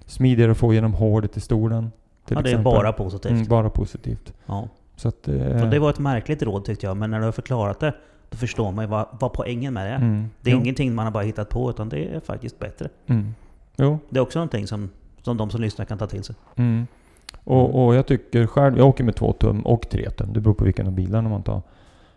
smidigare 0.07 0.51
att 0.51 0.59
få 0.59 0.75
genom 0.75 0.95
hålet 0.95 1.37
i 1.37 1.41
stolen. 1.41 1.93
Ja, 2.29 2.41
det 2.43 2.51
är 2.51 2.63
bara 2.63 2.93
positivt. 2.93 3.33
Mm, 3.33 3.47
bara 3.47 3.71
positivt. 3.71 4.33
Ja. 4.47 4.69
Så 4.97 5.09
att, 5.09 5.29
eh, 5.29 5.71
det 5.71 5.79
var 5.79 5.91
ett 5.91 5.99
märkligt 5.99 6.43
råd 6.43 6.65
tyckte 6.65 6.87
jag, 6.87 6.97
men 6.97 7.11
när 7.11 7.19
du 7.19 7.25
har 7.25 7.33
förklarat 7.33 7.81
det, 7.81 7.95
då 8.31 8.37
förstår 8.37 8.73
man 8.73 8.85
ju 8.85 8.89
vad, 8.91 9.07
vad 9.21 9.33
poängen 9.33 9.75
med 9.75 9.87
det 9.87 9.91
är. 9.91 9.97
Mm. 9.97 10.31
Det 10.41 10.51
är 10.51 10.55
jo. 10.55 10.61
ingenting 10.61 10.95
man 10.95 11.05
har 11.05 11.13
bara 11.13 11.23
hittat 11.23 11.49
på, 11.49 11.71
utan 11.71 11.89
det 11.89 12.15
är 12.15 12.21
faktiskt 12.21 12.59
bättre. 12.59 12.89
Mm. 13.07 13.35
Jo. 13.77 13.99
Det 14.09 14.19
är 14.19 14.23
också 14.23 14.39
någonting 14.39 14.67
som, 14.67 14.91
som 15.23 15.37
de 15.37 15.51
som 15.51 15.61
lyssnar 15.61 15.85
kan 15.85 15.99
ta 15.99 16.07
till 16.07 16.25
sig. 16.25 16.37
Mm. 16.57 16.87
Och, 17.45 17.87
och, 17.87 17.95
jag 17.95 18.07
tycker 18.07 18.47
själv, 18.47 18.79
jag 18.79 18.89
åker 18.89 19.05
med 19.05 19.17
två 19.17 19.33
tum 19.33 19.61
och 19.61 19.89
tre 19.89 20.11
tum. 20.11 20.33
Det 20.33 20.41
beror 20.41 20.55
på 20.55 20.65
vilken 20.65 20.87
av 20.87 20.93
bilarna 20.93 21.29
man 21.29 21.43
tar. 21.43 21.63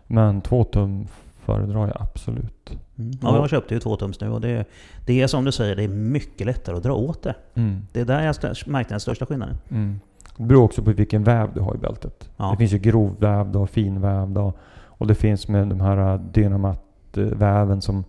Men 0.06 0.40
två 0.40 0.64
tum 0.64 1.06
föredrar 1.44 1.86
jag 1.86 1.96
absolut. 2.00 2.78
Mm. 2.98 3.12
Ja, 3.22 3.36
jag 3.36 3.50
köpte 3.50 3.74
ju 3.74 3.80
två 3.80 3.96
tums 3.96 4.20
nu 4.20 4.30
och 4.30 4.40
det, 4.40 4.64
det 5.06 5.22
är 5.22 5.26
som 5.26 5.44
du 5.44 5.52
säger, 5.52 5.76
det 5.76 5.84
är 5.84 5.88
mycket 5.88 6.46
lättare 6.46 6.76
att 6.76 6.82
dra 6.82 6.94
åt 6.94 7.22
det. 7.22 7.34
Mm. 7.54 7.86
Det 7.92 8.00
är 8.00 8.04
där 8.04 8.22
jag 8.22 8.56
märkte 8.66 8.94
den 8.94 9.00
största 9.00 9.26
skillnaden. 9.26 9.56
Mm. 9.70 10.00
Det 10.36 10.42
beror 10.42 10.62
också 10.62 10.82
på 10.82 10.92
vilken 10.92 11.24
väv 11.24 11.50
du 11.54 11.60
har 11.60 11.74
i 11.74 11.78
bältet. 11.78 12.30
Ja. 12.36 12.50
Det 12.50 12.56
finns 12.56 12.72
ju 12.72 12.78
grovvävda 12.78 13.58
och 13.58 13.70
finvävda. 13.70 14.40
Och, 14.40 14.56
och 14.84 15.06
det 15.06 15.14
finns 15.14 15.48
med 15.48 15.68
de 15.68 15.80
här 15.80 16.20
Dynamat-väven 16.32 17.82
som 17.82 18.04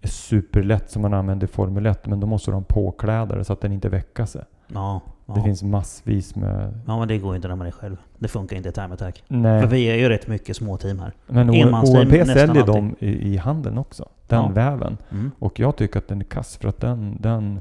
är 0.00 0.08
superlätt 0.08 0.90
som 0.90 1.02
man 1.02 1.14
använder 1.14 1.46
i 1.46 1.50
Formel 1.50 1.86
1. 1.86 2.06
Men 2.06 2.20
då 2.20 2.26
måste 2.26 2.50
du 2.50 2.54
ha 2.54 2.58
en 2.58 2.64
påklädare 2.64 3.44
så 3.44 3.52
att 3.52 3.60
den 3.60 3.72
inte 3.72 3.88
väcker 3.88 4.24
sig. 4.24 4.42
Ja. 4.66 5.00
Det 5.26 5.42
finns 5.42 5.62
massvis 5.62 6.36
med... 6.36 6.80
Ja 6.86 6.98
men 6.98 7.08
det 7.08 7.18
går 7.18 7.36
inte 7.36 7.48
när 7.48 7.56
man 7.56 7.66
är 7.66 7.70
själv. 7.70 7.96
Det 8.18 8.28
funkar 8.28 8.56
inte 8.56 8.68
i 8.68 8.72
Time 8.72 8.94
Attack. 8.94 9.22
Nej. 9.28 9.60
För 9.60 9.68
vi 9.68 9.84
är 9.84 9.94
ju 9.94 10.08
rätt 10.08 10.26
mycket 10.26 10.56
småteam 10.56 10.98
här. 10.98 11.12
Men 11.26 11.50
OMP 11.50 12.26
säljer 12.26 12.66
dem 12.66 12.96
i, 12.98 13.32
i 13.32 13.36
handeln 13.36 13.78
också. 13.78 14.08
Den 14.26 14.42
ja. 14.42 14.48
väven. 14.48 14.96
Mm. 15.10 15.30
Och 15.38 15.60
jag 15.60 15.76
tycker 15.76 15.98
att 15.98 16.08
den 16.08 16.20
är 16.20 16.24
kass 16.24 16.56
för 16.56 16.68
att 16.68 16.80
den, 16.80 17.16
den 17.20 17.60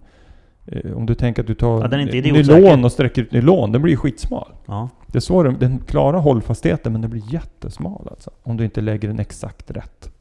Eh, 0.65 0.97
om 0.97 1.05
du 1.05 1.15
tänker 1.15 1.41
att 1.41 1.47
du 1.47 1.53
tar 1.53 1.81
ja, 1.91 1.97
nylon 1.97 2.85
och 2.85 2.91
sträcker 2.91 3.21
ut 3.21 3.31
nylon, 3.31 3.71
den 3.71 3.81
blir 3.81 3.95
skitsmal. 3.95 4.53
Ja. 4.65 4.89
Det 5.07 5.17
är 5.17 5.21
så 5.21 5.43
den, 5.43 5.59
den 5.59 5.79
klarar 5.79 6.19
hållfastheten 6.19 6.91
men 6.91 7.01
den 7.01 7.11
blir 7.11 7.33
jättesmal 7.33 8.07
alltså. 8.11 8.31
Om 8.43 8.57
du 8.57 8.65
inte 8.65 8.81
lägger 8.81 9.07
den 9.07 9.19
exakt 9.19 9.71
rätt. 9.71 10.11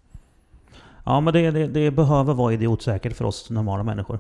Ja 1.05 1.21
men 1.21 1.35
det, 1.35 1.51
det, 1.51 1.67
det 1.67 1.91
behöver 1.91 2.35
vara 2.35 2.53
idiotsäkert 2.53 3.17
för 3.17 3.25
oss 3.25 3.51
normala 3.51 3.83
människor. 3.83 4.19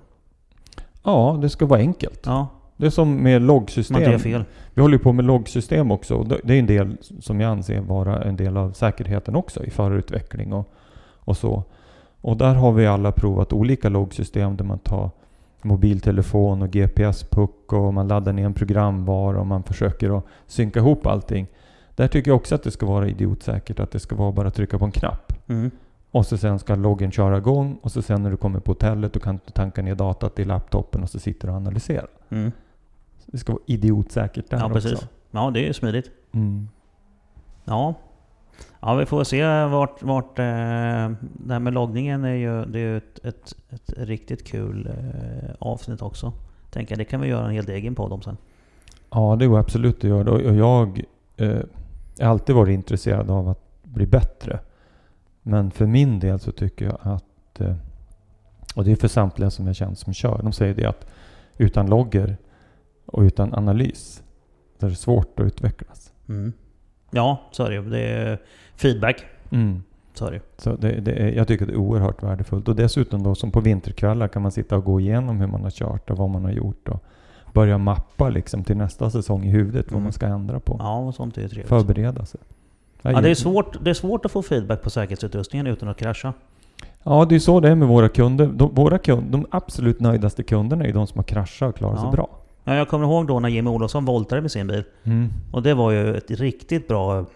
Ja, 1.03 1.39
det 1.41 1.49
ska 1.49 1.67
vara 1.67 1.81
enkelt. 1.81 2.21
Ja. 2.25 2.49
Det 2.83 2.87
är 2.87 2.91
som 2.91 3.23
med 3.23 3.43
loggsystem. 3.43 4.45
Vi 4.75 4.83
håller 4.83 4.95
ju 4.95 4.99
på 4.99 5.13
med 5.13 5.25
loggsystem 5.25 5.91
också. 5.91 6.23
Det 6.45 6.55
är 6.55 6.59
en 6.59 6.67
del 6.67 6.97
som 7.21 7.41
jag 7.41 7.51
anser 7.51 7.81
vara 7.81 8.23
en 8.23 8.37
del 8.37 8.57
av 8.57 8.73
säkerheten 8.73 9.37
också 9.37 9.65
i 9.65 9.71
förarutveckling 9.71 10.53
och, 10.53 10.73
och 11.19 11.37
så. 11.37 11.65
Och 12.21 12.37
där 12.37 12.55
har 12.55 12.73
vi 12.73 12.87
alla 12.87 13.13
provat 13.13 13.53
olika 13.53 13.89
loggsystem 13.89 14.57
där 14.57 14.65
man 14.65 14.79
tar 14.79 15.11
mobiltelefon 15.63 16.63
och 16.63 16.69
GPS-puck 16.69 17.73
och 17.73 17.95
man 17.95 18.09
laddar 18.09 18.33
ner 18.33 18.45
en 18.45 18.55
programvara 18.55 19.41
och 19.41 19.47
man 19.47 19.63
försöker 19.63 20.19
att 20.19 20.25
synka 20.47 20.81
ihop 20.81 21.07
allting. 21.07 21.47
Där 21.97 22.09
tycker 22.09 22.31
jag 22.31 22.37
också 22.37 22.55
att 22.55 22.63
det 22.63 22.71
ska 22.71 22.87
vara 22.87 23.09
idiotsäkert, 23.09 23.81
att 23.81 23.91
det 23.91 23.99
ska 23.99 24.17
vara 24.17 24.33
bara 24.33 24.49
att 24.49 24.55
trycka 24.55 24.79
på 24.79 24.85
en 24.85 24.93
knapp. 24.93 25.33
Mm. 25.49 25.71
Och 26.11 26.27
så 26.27 26.37
sen 26.37 26.59
ska 26.59 26.75
loggen 26.75 27.11
köra 27.11 27.39
igång 27.39 27.79
och 27.83 27.93
så 27.93 28.03
sen 28.03 28.23
när 28.23 28.31
du 28.31 28.37
kommer 28.37 28.61
på 28.61 28.71
hotellet 28.71 29.13
då 29.13 29.21
kan 29.21 29.41
du 29.47 29.53
tanka 29.53 29.83
ner 29.83 29.95
datat 29.95 30.39
i 30.39 30.45
laptopen 30.45 31.03
och 31.03 31.11
så 31.11 31.19
sitter 31.19 31.49
du 31.49 31.53
och 31.53 31.57
analyserar. 31.57 32.09
Mm. 32.31 32.53
Det 33.27 33.39
ska 33.39 33.53
vara 33.53 33.63
idiotsäkert 33.67 34.51
där 34.51 34.59
ja, 34.59 34.67
också. 34.67 34.89
Precis. 34.89 35.09
Ja, 35.31 35.51
det 35.51 35.69
är 35.69 35.73
smidigt. 35.73 36.11
Mm. 36.33 36.69
Ja, 37.65 37.95
Ja, 38.81 38.95
vi 38.95 39.07
får 39.07 39.25
se 39.25 39.65
vart... 39.65 40.03
vart 40.03 40.39
eh, 40.39 40.45
det 41.21 41.53
här 41.53 41.59
med 41.59 41.73
loggningen 41.73 42.25
är 42.25 42.35
ju, 42.35 42.65
det 42.65 42.81
är 42.81 42.97
ett, 42.97 43.25
ett, 43.25 43.55
ett 43.71 43.93
riktigt 43.97 44.47
kul 44.47 44.87
eh, 44.87 45.51
avsnitt 45.59 46.03
också. 46.03 46.33
Tänker 46.71 46.97
det 46.97 47.05
kan 47.05 47.21
vi 47.21 47.29
göra 47.29 47.47
en 47.47 47.53
helt 47.53 47.69
egen 47.69 47.95
podd 47.95 48.13
om 48.13 48.23
sen. 48.23 48.37
Ja, 49.11 49.37
det 49.39 49.47
går 49.47 49.59
absolut 49.59 49.97
att 49.97 50.05
göra. 50.05 50.31
Och 50.31 50.55
jag 50.55 51.05
eh, 51.37 51.59
har 52.21 52.27
alltid 52.27 52.55
varit 52.55 52.75
intresserad 52.75 53.31
av 53.31 53.49
att 53.49 53.83
bli 53.83 54.07
bättre. 54.07 54.59
Men 55.43 55.71
för 55.71 55.87
min 55.87 56.21
del 56.21 56.41
så 56.41 56.53
tycker 56.53 56.85
jag 56.85 56.99
att... 57.03 57.61
Eh, 57.61 57.75
och 58.75 58.85
det 58.85 58.93
är 58.93 58.97
för 58.97 59.09
samtliga 59.09 59.51
som 59.51 59.67
jag 59.67 59.77
känner 59.77 59.95
som 59.95 60.13
kör. 60.13 60.41
De 60.43 60.53
säger 60.53 60.75
det 60.75 60.85
att 60.85 61.07
utan 61.57 61.87
logger 61.87 62.37
och 63.07 63.23
utan 63.23 63.55
analys 63.55 64.23
så 64.81 64.87
är 64.87 64.91
det 64.91 64.97
svårt 64.97 65.41
att 65.41 65.47
utvecklas. 65.47 66.13
Mm. 66.29 66.53
Ja, 67.11 67.41
så 67.51 67.65
är 67.65 67.71
det. 67.71 67.91
Det 67.91 68.01
är 68.01 68.39
feedback. 68.77 69.25
Mm. 69.51 69.83
Så 70.15 70.27
är 70.27 70.31
det 70.31 70.41
Så 70.57 70.77
det, 70.77 71.01
det 71.01 71.13
är, 71.13 71.33
Jag 71.33 71.49
tycker 71.49 71.67
det 71.67 71.73
är 71.73 71.77
oerhört 71.77 72.23
värdefullt. 72.23 72.69
Och 72.69 72.77
dessutom 72.77 73.23
då 73.23 73.35
som 73.35 73.51
på 73.51 73.61
vinterkvällar 73.61 74.29
kan 74.29 74.43
man 74.43 74.53
sitta 74.53 74.77
och 74.77 74.85
gå 74.85 75.01
igenom 75.01 75.41
hur 75.41 75.47
man 75.47 75.63
har 75.63 75.71
kört 75.71 76.11
och 76.11 76.17
vad 76.17 76.31
man 76.31 76.45
har 76.45 76.53
gjort. 76.53 76.89
Och 76.89 77.03
börja 77.53 77.79
mappa 77.79 78.29
liksom 78.29 78.65
till 78.65 78.77
nästa 78.77 79.11
säsong 79.11 79.45
i 79.45 79.51
huvudet 79.51 79.87
mm. 79.87 79.95
vad 79.95 80.03
man 80.03 80.13
ska 80.13 80.27
ändra 80.27 80.61
på. 80.61 80.77
Ja, 80.79 80.99
och 80.99 81.15
sånt 81.15 81.39
är 81.39 81.49
trevligt. 81.49 81.69
Förbereda 81.69 82.25
sig. 82.25 82.41
Ja, 83.03 83.21
det, 83.21 83.31
är 83.31 83.35
svårt, 83.35 83.85
det 83.85 83.91
är 83.91 83.95
svårt 83.95 84.25
att 84.25 84.33
få 84.33 84.43
feedback 84.43 84.83
på 84.83 84.91
säkerhetsutrustningen 84.91 85.67
utan 85.67 85.89
att 85.89 85.97
krascha. 85.97 86.33
Ja, 87.03 87.25
det 87.25 87.35
är 87.35 87.39
så 87.39 87.61
det 87.61 87.69
är 87.69 87.75
med 87.75 87.89
våra 87.89 88.09
kunder. 88.09 88.47
De, 88.47 88.75
våra 88.75 88.99
kunder, 88.99 89.33
de 89.33 89.47
absolut 89.51 90.01
nöjdaste 90.01 90.43
kunderna 90.43 90.85
är 90.85 90.93
de 90.93 91.07
som 91.07 91.19
har 91.19 91.25
kraschat 91.25 91.69
och 91.69 91.77
klarat 91.77 91.97
ja. 91.97 92.03
sig 92.03 92.11
bra. 92.11 92.29
Ja, 92.65 92.75
jag 92.75 92.89
kommer 92.89 93.07
ihåg 93.07 93.27
då 93.27 93.41
när 93.41 93.49
Jimmy 93.49 93.71
Olofsson 93.71 94.05
voltade 94.05 94.41
med 94.41 94.51
sin 94.51 94.67
bil. 94.67 94.85
Mm. 95.05 95.29
Och 95.51 95.63
det 95.63 95.75
var 95.75 95.91
ju 95.91 96.17
ett 96.17 96.31
riktigt 96.31 96.89
bra... 96.89 97.27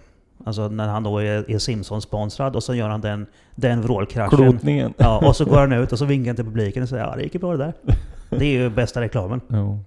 Alltså 0.44 0.68
när 0.68 0.88
han 0.88 1.02
då 1.02 1.18
är, 1.18 1.50
är 1.50 1.58
Simpsons-sponsrad 1.58 2.56
och 2.56 2.62
så 2.62 2.74
gör 2.74 2.88
han 2.88 3.00
den, 3.00 3.26
den 3.54 3.82
vrålkraschen. 3.82 4.38
Klotningen. 4.38 4.94
Ja, 4.96 5.28
och 5.28 5.36
så 5.36 5.44
går 5.44 5.58
han 5.58 5.72
ut 5.72 5.92
och 5.92 5.98
så 5.98 6.04
vinkar 6.04 6.28
han 6.28 6.36
till 6.36 6.44
publiken 6.44 6.82
och 6.82 6.88
säger 6.88 7.04
ja 7.04 7.16
det 7.16 7.22
gick 7.22 7.40
bra 7.40 7.56
det 7.56 7.58
där. 7.58 7.72
Det 8.30 8.44
är 8.44 8.52
ju 8.52 8.70
bästa 8.70 9.00
reklamen. 9.00 9.40
Jo. 9.48 9.80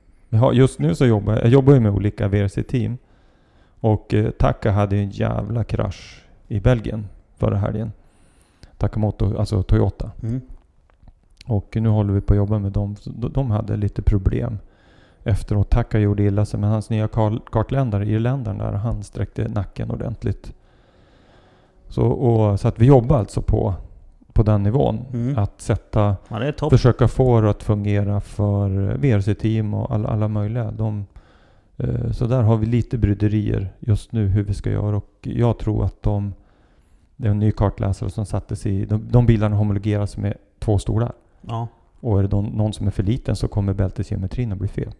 Just 0.53 0.79
nu 0.79 0.95
så 0.95 1.05
jobbar 1.05 1.33
jag, 1.33 1.47
jobbar 1.47 1.73
ju 1.73 1.79
med 1.79 1.91
olika 1.91 2.27
VRC-team. 2.27 2.97
Och 3.79 4.13
eh, 4.13 4.29
Taka 4.29 4.71
hade 4.71 4.97
en 4.97 5.09
jävla 5.09 5.63
krasch 5.63 6.23
i 6.47 6.59
Belgien 6.59 7.07
förra 7.37 7.57
helgen. 7.57 7.91
Takamoto, 8.77 9.37
alltså 9.37 9.63
Toyota. 9.63 10.11
Mm. 10.23 10.41
Och 11.45 11.77
nu 11.81 11.89
håller 11.89 12.13
vi 12.13 12.21
på 12.21 12.33
att 12.33 12.37
jobba 12.37 12.59
med 12.59 12.71
dem. 12.71 12.95
De 13.05 13.51
hade 13.51 13.77
lite 13.77 14.01
problem 14.01 14.57
efteråt. 15.23 15.69
Taka 15.69 15.99
gjorde 15.99 16.23
illa 16.23 16.45
sig, 16.45 16.59
men 16.59 16.69
hans 16.69 16.89
nya 16.89 17.07
kartländare, 17.51 18.05
irländaren 18.05 18.57
där, 18.57 18.71
han 18.71 19.03
sträckte 19.03 19.47
nacken 19.47 19.91
ordentligt. 19.91 20.53
Så, 21.87 22.03
och, 22.05 22.59
så 22.59 22.67
att 22.67 22.79
vi 22.79 22.85
jobbar 22.85 23.17
alltså 23.17 23.41
på, 23.41 23.73
på 24.33 24.43
den 24.43 24.63
nivån. 24.63 25.05
Mm. 25.13 25.37
Att 25.37 25.61
sätta, 25.61 26.15
ja, 26.27 26.69
försöka 26.69 27.07
få 27.07 27.41
det 27.41 27.49
att 27.49 27.63
fungera 27.63 28.21
för 28.21 28.69
VRC-team 28.97 29.73
och 29.73 29.91
alla, 29.91 30.09
alla 30.09 30.27
möjliga. 30.27 30.71
De, 30.71 31.05
eh, 31.77 32.11
så 32.11 32.25
där 32.25 32.41
har 32.41 32.57
vi 32.57 32.65
lite 32.65 32.97
bryderier 32.97 33.73
just 33.79 34.11
nu 34.11 34.27
hur 34.27 34.43
vi 34.43 34.53
ska 34.53 34.69
göra 34.69 34.97
och 34.97 35.09
jag 35.21 35.59
tror 35.59 35.85
att 35.85 36.03
de, 36.03 36.33
det 37.15 37.27
är 37.27 37.31
en 37.31 37.39
ny 37.39 37.51
kartläsare 37.51 38.09
som 38.09 38.25
sattes 38.25 38.65
i, 38.65 38.85
de, 38.85 39.07
de 39.11 39.25
bilarna 39.25 39.55
homologeras 39.55 40.17
med 40.17 40.33
två 40.59 40.79
stolar. 40.79 41.11
Ja. 41.41 41.67
Och 41.99 42.19
är 42.19 42.23
det 42.23 42.29
någon, 42.29 42.45
någon 42.45 42.73
som 42.73 42.87
är 42.87 42.91
för 42.91 43.03
liten 43.03 43.35
så 43.35 43.47
kommer 43.47 43.73
bältesgeometrin 43.73 44.51
att 44.51 44.57
bli 44.57 44.67
fel. 44.67 44.91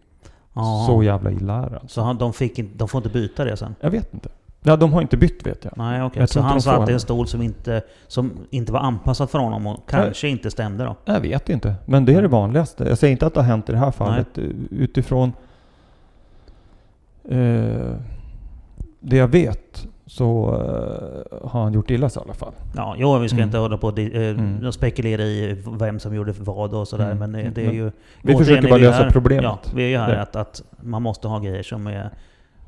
Ja. 0.54 0.84
Så 0.86 1.02
jävla 1.02 1.30
illa 1.30 1.54
är 1.54 1.70
det. 1.70 1.76
alltså. 1.76 1.88
Så 1.88 2.02
han, 2.02 2.18
de, 2.18 2.32
fick 2.32 2.58
inte, 2.58 2.78
de 2.78 2.88
får 2.88 2.98
inte 2.98 3.08
byta 3.08 3.44
det 3.44 3.56
sen? 3.56 3.74
Jag 3.80 3.90
vet 3.90 4.14
inte. 4.14 4.28
Ja, 4.62 4.76
de 4.76 4.92
har 4.92 5.02
inte 5.02 5.16
bytt 5.16 5.46
vet 5.46 5.64
jag. 5.64 5.72
Nej 5.76 6.02
okej. 6.02 6.20
Jag 6.20 6.28
Så 6.28 6.40
han 6.40 6.62
satt 6.62 6.88
i 6.88 6.92
en 6.92 7.00
stol 7.00 7.26
som 7.26 7.42
inte, 7.42 7.82
som 8.08 8.32
inte 8.50 8.72
var 8.72 8.80
anpassad 8.80 9.30
för 9.30 9.38
honom 9.38 9.66
och 9.66 9.88
kanske 9.88 10.28
inte 10.28 10.50
stämde 10.50 10.84
då? 10.84 10.96
Jag 11.04 11.20
vet 11.20 11.48
inte. 11.48 11.74
Men 11.84 12.04
det 12.04 12.14
är 12.14 12.22
det 12.22 12.28
vanligaste. 12.28 12.84
Jag 12.84 12.98
säger 12.98 13.12
inte 13.12 13.26
att 13.26 13.34
det 13.34 13.40
har 13.40 13.46
hänt 13.46 13.68
i 13.68 13.72
det 13.72 13.78
här 13.78 13.90
fallet. 13.90 14.38
Utifrån 14.70 15.32
eh, 17.28 17.94
det 19.00 19.16
jag 19.16 19.28
vet 19.28 19.86
så 20.10 20.48
eh, 20.54 21.48
har 21.48 21.62
han 21.62 21.72
gjort 21.72 21.90
illa 21.90 22.08
sig 22.10 22.20
i 22.20 22.24
alla 22.24 22.34
fall. 22.34 22.52
Ja, 22.76 22.94
jo, 22.98 23.18
vi 23.18 23.28
ska 23.28 23.36
Mm. 23.36 23.48
inte 23.48 23.58
hålla 23.58 23.78
på 23.78 23.86
och 23.86 23.98
eh, 23.98 24.30
Mm. 24.38 24.72
spekulera 24.72 25.22
i 25.22 25.62
vem 25.78 25.98
som 25.98 26.14
gjorde 26.14 26.32
vad 26.38 26.74
och 26.74 26.88
sådär. 26.88 27.04
Mm. 27.12 27.18
Men 27.18 27.32
det, 27.32 27.50
det 27.54 27.60
är 27.62 27.66
Men 27.66 27.74
ju... 27.76 27.90
Vi 28.22 28.36
försöker 28.36 28.68
bara 28.68 28.78
vi 28.78 28.84
lösa 28.84 29.02
här- 29.02 29.10
problemet. 29.10 29.44
Ja, 29.44 29.58
vi 29.74 29.82
är 29.84 29.88
ju 29.88 29.96
här 29.98 30.16
att, 30.16 30.36
att 30.36 30.62
man 30.80 31.02
måste 31.02 31.28
ha 31.28 31.38
grejer 31.38 31.62
som 31.62 31.86
är, 31.86 32.10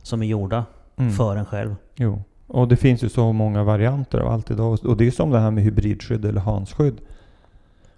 som 0.03 0.23
är 0.23 0.27
gjorda 0.27 0.65
Mm. 0.97 1.13
för 1.13 1.37
en 1.37 1.45
själv. 1.45 1.75
Jo. 1.97 2.23
Och 2.47 2.69
det 2.69 2.77
finns 2.77 3.05
ju 3.05 3.09
så 3.09 3.33
många 3.33 3.63
varianter 3.65 4.19
av 4.19 4.29
allt 4.33 4.51
idag. 4.51 4.79
Och 4.85 4.97
det 4.97 5.07
är 5.07 5.11
som 5.11 5.31
det 5.31 5.39
här 5.39 5.51
med 5.51 5.65
hybridskydd 5.65 6.25
eller 6.25 6.41
Hans-skydd. 6.41 7.01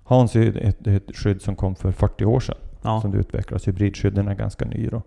Hans 0.05 0.37
är 0.37 0.57
ett, 0.67 0.87
ett 0.87 1.17
skydd 1.17 1.43
som 1.43 1.57
kom 1.57 1.75
för 1.75 1.93
40 1.93 2.25
år 2.25 2.41
sedan. 2.41 2.57
Ja. 2.83 3.01
Som 3.01 3.11
det 3.11 3.19
utvecklas. 3.19 3.69
Hybridskydden 3.69 4.29
är 4.29 4.35
ganska 4.35 4.65
ny 4.65 4.89
då. 4.89 5.03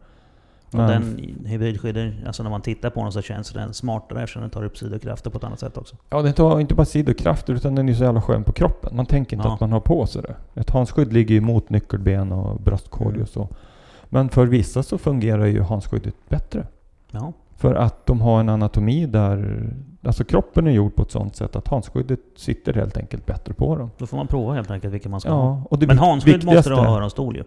Och 0.67 0.73
Men- 0.75 0.87
den 1.17 1.45
hybridskydden, 1.45 2.13
alltså 2.27 2.43
när 2.43 2.49
man 2.49 2.61
tittar 2.61 2.89
på 2.89 3.03
den 3.03 3.11
så 3.11 3.21
känns 3.21 3.51
den 3.51 3.73
smartare 3.73 4.23
eftersom 4.23 4.41
den 4.41 4.51
tar 4.51 4.63
upp 4.65 4.77
sidokrafter 4.77 5.29
på 5.29 5.37
ett 5.37 5.43
annat 5.43 5.59
sätt 5.59 5.77
också. 5.77 5.95
Ja, 6.09 6.21
den 6.21 6.33
tar 6.33 6.59
inte 6.59 6.75
bara 6.75 6.85
sidokrafter 6.85 7.53
utan 7.53 7.75
den 7.75 7.89
är 7.89 7.93
så 7.93 8.03
jävla 8.03 8.21
skön 8.21 8.43
på 8.43 8.51
kroppen. 8.51 8.95
Man 8.95 9.05
tänker 9.05 9.37
inte 9.37 9.47
Ja. 9.47 9.53
att 9.53 9.59
man 9.59 9.71
har 9.71 9.79
på 9.79 10.05
sig 10.07 10.21
det. 10.21 10.59
Ett 10.61 10.69
hansskydd 10.69 11.13
ligger 11.13 11.35
ju 11.35 11.41
mot 11.41 11.69
nyckelben 11.69 12.31
och 12.31 12.61
bröstkorg 12.61 13.09
Mm. 13.09 13.21
och 13.21 13.29
så. 13.29 13.49
Men 14.09 14.29
för 14.29 14.45
vissa 14.47 14.83
så 14.83 14.97
fungerar 14.97 15.45
ju 15.45 15.61
handskyddet 15.61 16.15
bättre. 16.29 16.67
Ja. 17.11 17.33
För 17.55 17.75
att 17.75 18.05
de 18.05 18.21
har 18.21 18.39
en 18.39 18.49
anatomi 18.49 19.05
där... 19.05 19.69
Alltså 20.03 20.23
kroppen 20.23 20.67
är 20.67 20.71
gjord 20.71 20.95
på 20.95 21.01
ett 21.01 21.11
sånt 21.11 21.35
sätt 21.35 21.55
att 21.55 21.67
handskyddet 21.67 22.19
sitter 22.35 22.73
helt 22.73 22.97
enkelt 22.97 23.25
bättre 23.25 23.53
på 23.53 23.75
dem. 23.75 23.91
Då 23.97 24.05
får 24.05 24.17
man 24.17 24.27
prova 24.27 24.53
helt 24.53 24.71
enkelt 24.71 24.93
vilken 24.93 25.11
man 25.11 25.21
ska 25.21 25.31
ha. 25.31 25.61
Ja, 25.71 25.77
det 25.77 25.87
Men 25.87 25.97
Hansskydd 25.97 26.43
måste 26.45 26.69
du 26.69 26.75
ha 26.75 26.97
öronstol 26.97 27.35
ju. 27.35 27.43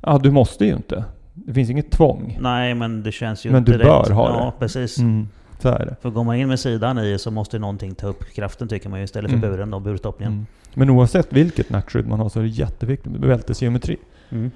Ja, 0.00 0.18
du 0.18 0.30
måste 0.30 0.64
ju 0.64 0.72
inte. 0.76 1.04
Det 1.46 1.54
finns 1.54 1.70
inget 1.70 1.90
tvång. 1.90 2.38
Nej, 2.40 2.74
men 2.74 3.02
det 3.02 3.12
känns 3.12 3.44
ju 3.46 3.50
Men 3.50 3.58
inte 3.58 3.72
du 3.72 3.78
bör 3.78 4.02
rätt. 4.02 4.08
ha 4.12 4.28
Ja, 4.40 4.44
det. 4.44 4.52
precis. 4.58 4.98
Mm, 4.98 5.28
så 5.58 5.68
är 5.68 5.86
det. 5.86 5.96
För 6.02 6.10
går 6.10 6.24
man 6.24 6.36
in 6.36 6.48
med 6.48 6.60
sidan 6.60 6.98
i 6.98 7.18
så 7.18 7.30
måste 7.30 7.58
någonting 7.58 7.94
ta 7.94 8.06
upp 8.06 8.24
kraften 8.34 8.68
tycker 8.68 8.88
man 8.88 8.98
ju 8.98 9.04
istället 9.04 9.30
för 9.30 9.38
Mm. 9.38 9.50
buren 9.50 9.70
då, 9.70 9.80
burstoppningen. 9.80 10.32
Mm. 10.32 10.46
Men 10.74 10.90
oavsett 10.90 11.32
vilket 11.32 11.70
nackskydd 11.70 12.06
man 12.08 12.20
har 12.20 12.28
så 12.28 12.38
är 12.38 12.42
det 12.42 12.48
jätteviktigt 12.48 13.12
med 13.12 13.20
bältesgeometri. 13.20 13.96
Mm. 14.30 14.50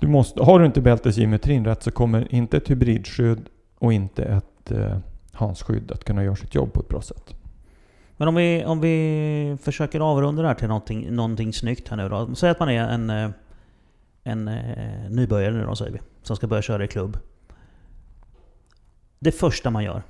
Du 0.00 0.06
måste, 0.06 0.42
har 0.42 0.58
du 0.60 0.66
inte 0.66 0.80
bältesgeometrin 0.80 1.64
rätt 1.64 1.82
så 1.82 1.90
kommer 1.90 2.34
inte 2.34 2.56
ett 2.56 2.70
hybridskydd 2.70 3.40
och 3.78 3.92
inte 3.92 4.24
ett 4.24 4.70
eh, 4.70 4.96
hansskydd 5.32 5.90
att 5.92 6.04
kunna 6.04 6.24
göra 6.24 6.36
sitt 6.36 6.54
jobb 6.54 6.72
på 6.72 6.80
ett 6.80 6.88
bra 6.88 7.00
sätt. 7.02 7.34
Men 8.16 8.28
om 8.28 8.34
vi, 8.34 8.64
om 8.64 8.80
vi 8.80 9.56
försöker 9.62 10.00
avrunda 10.00 10.42
det 10.42 10.48
här 10.48 10.54
till 10.54 10.68
någonting, 10.68 11.06
någonting 11.14 11.52
snyggt 11.52 11.88
här 11.88 11.96
nu 11.96 12.08
då. 12.08 12.34
Säg 12.34 12.50
att 12.50 12.60
man 12.60 12.68
är 12.68 12.82
en, 12.88 13.10
eh, 13.10 13.30
en 14.26 14.48
eh, 14.48 15.10
nybörjare 15.10 15.54
nu 15.54 15.64
då 15.66 15.76
säger 15.76 15.92
vi. 15.92 15.98
Som 16.22 16.36
ska 16.36 16.46
börja 16.46 16.62
köra 16.62 16.84
i 16.84 16.88
klubb. 16.88 17.18
Det 19.18 19.32
första 19.32 19.70
man 19.70 19.84
gör. 19.84 20.02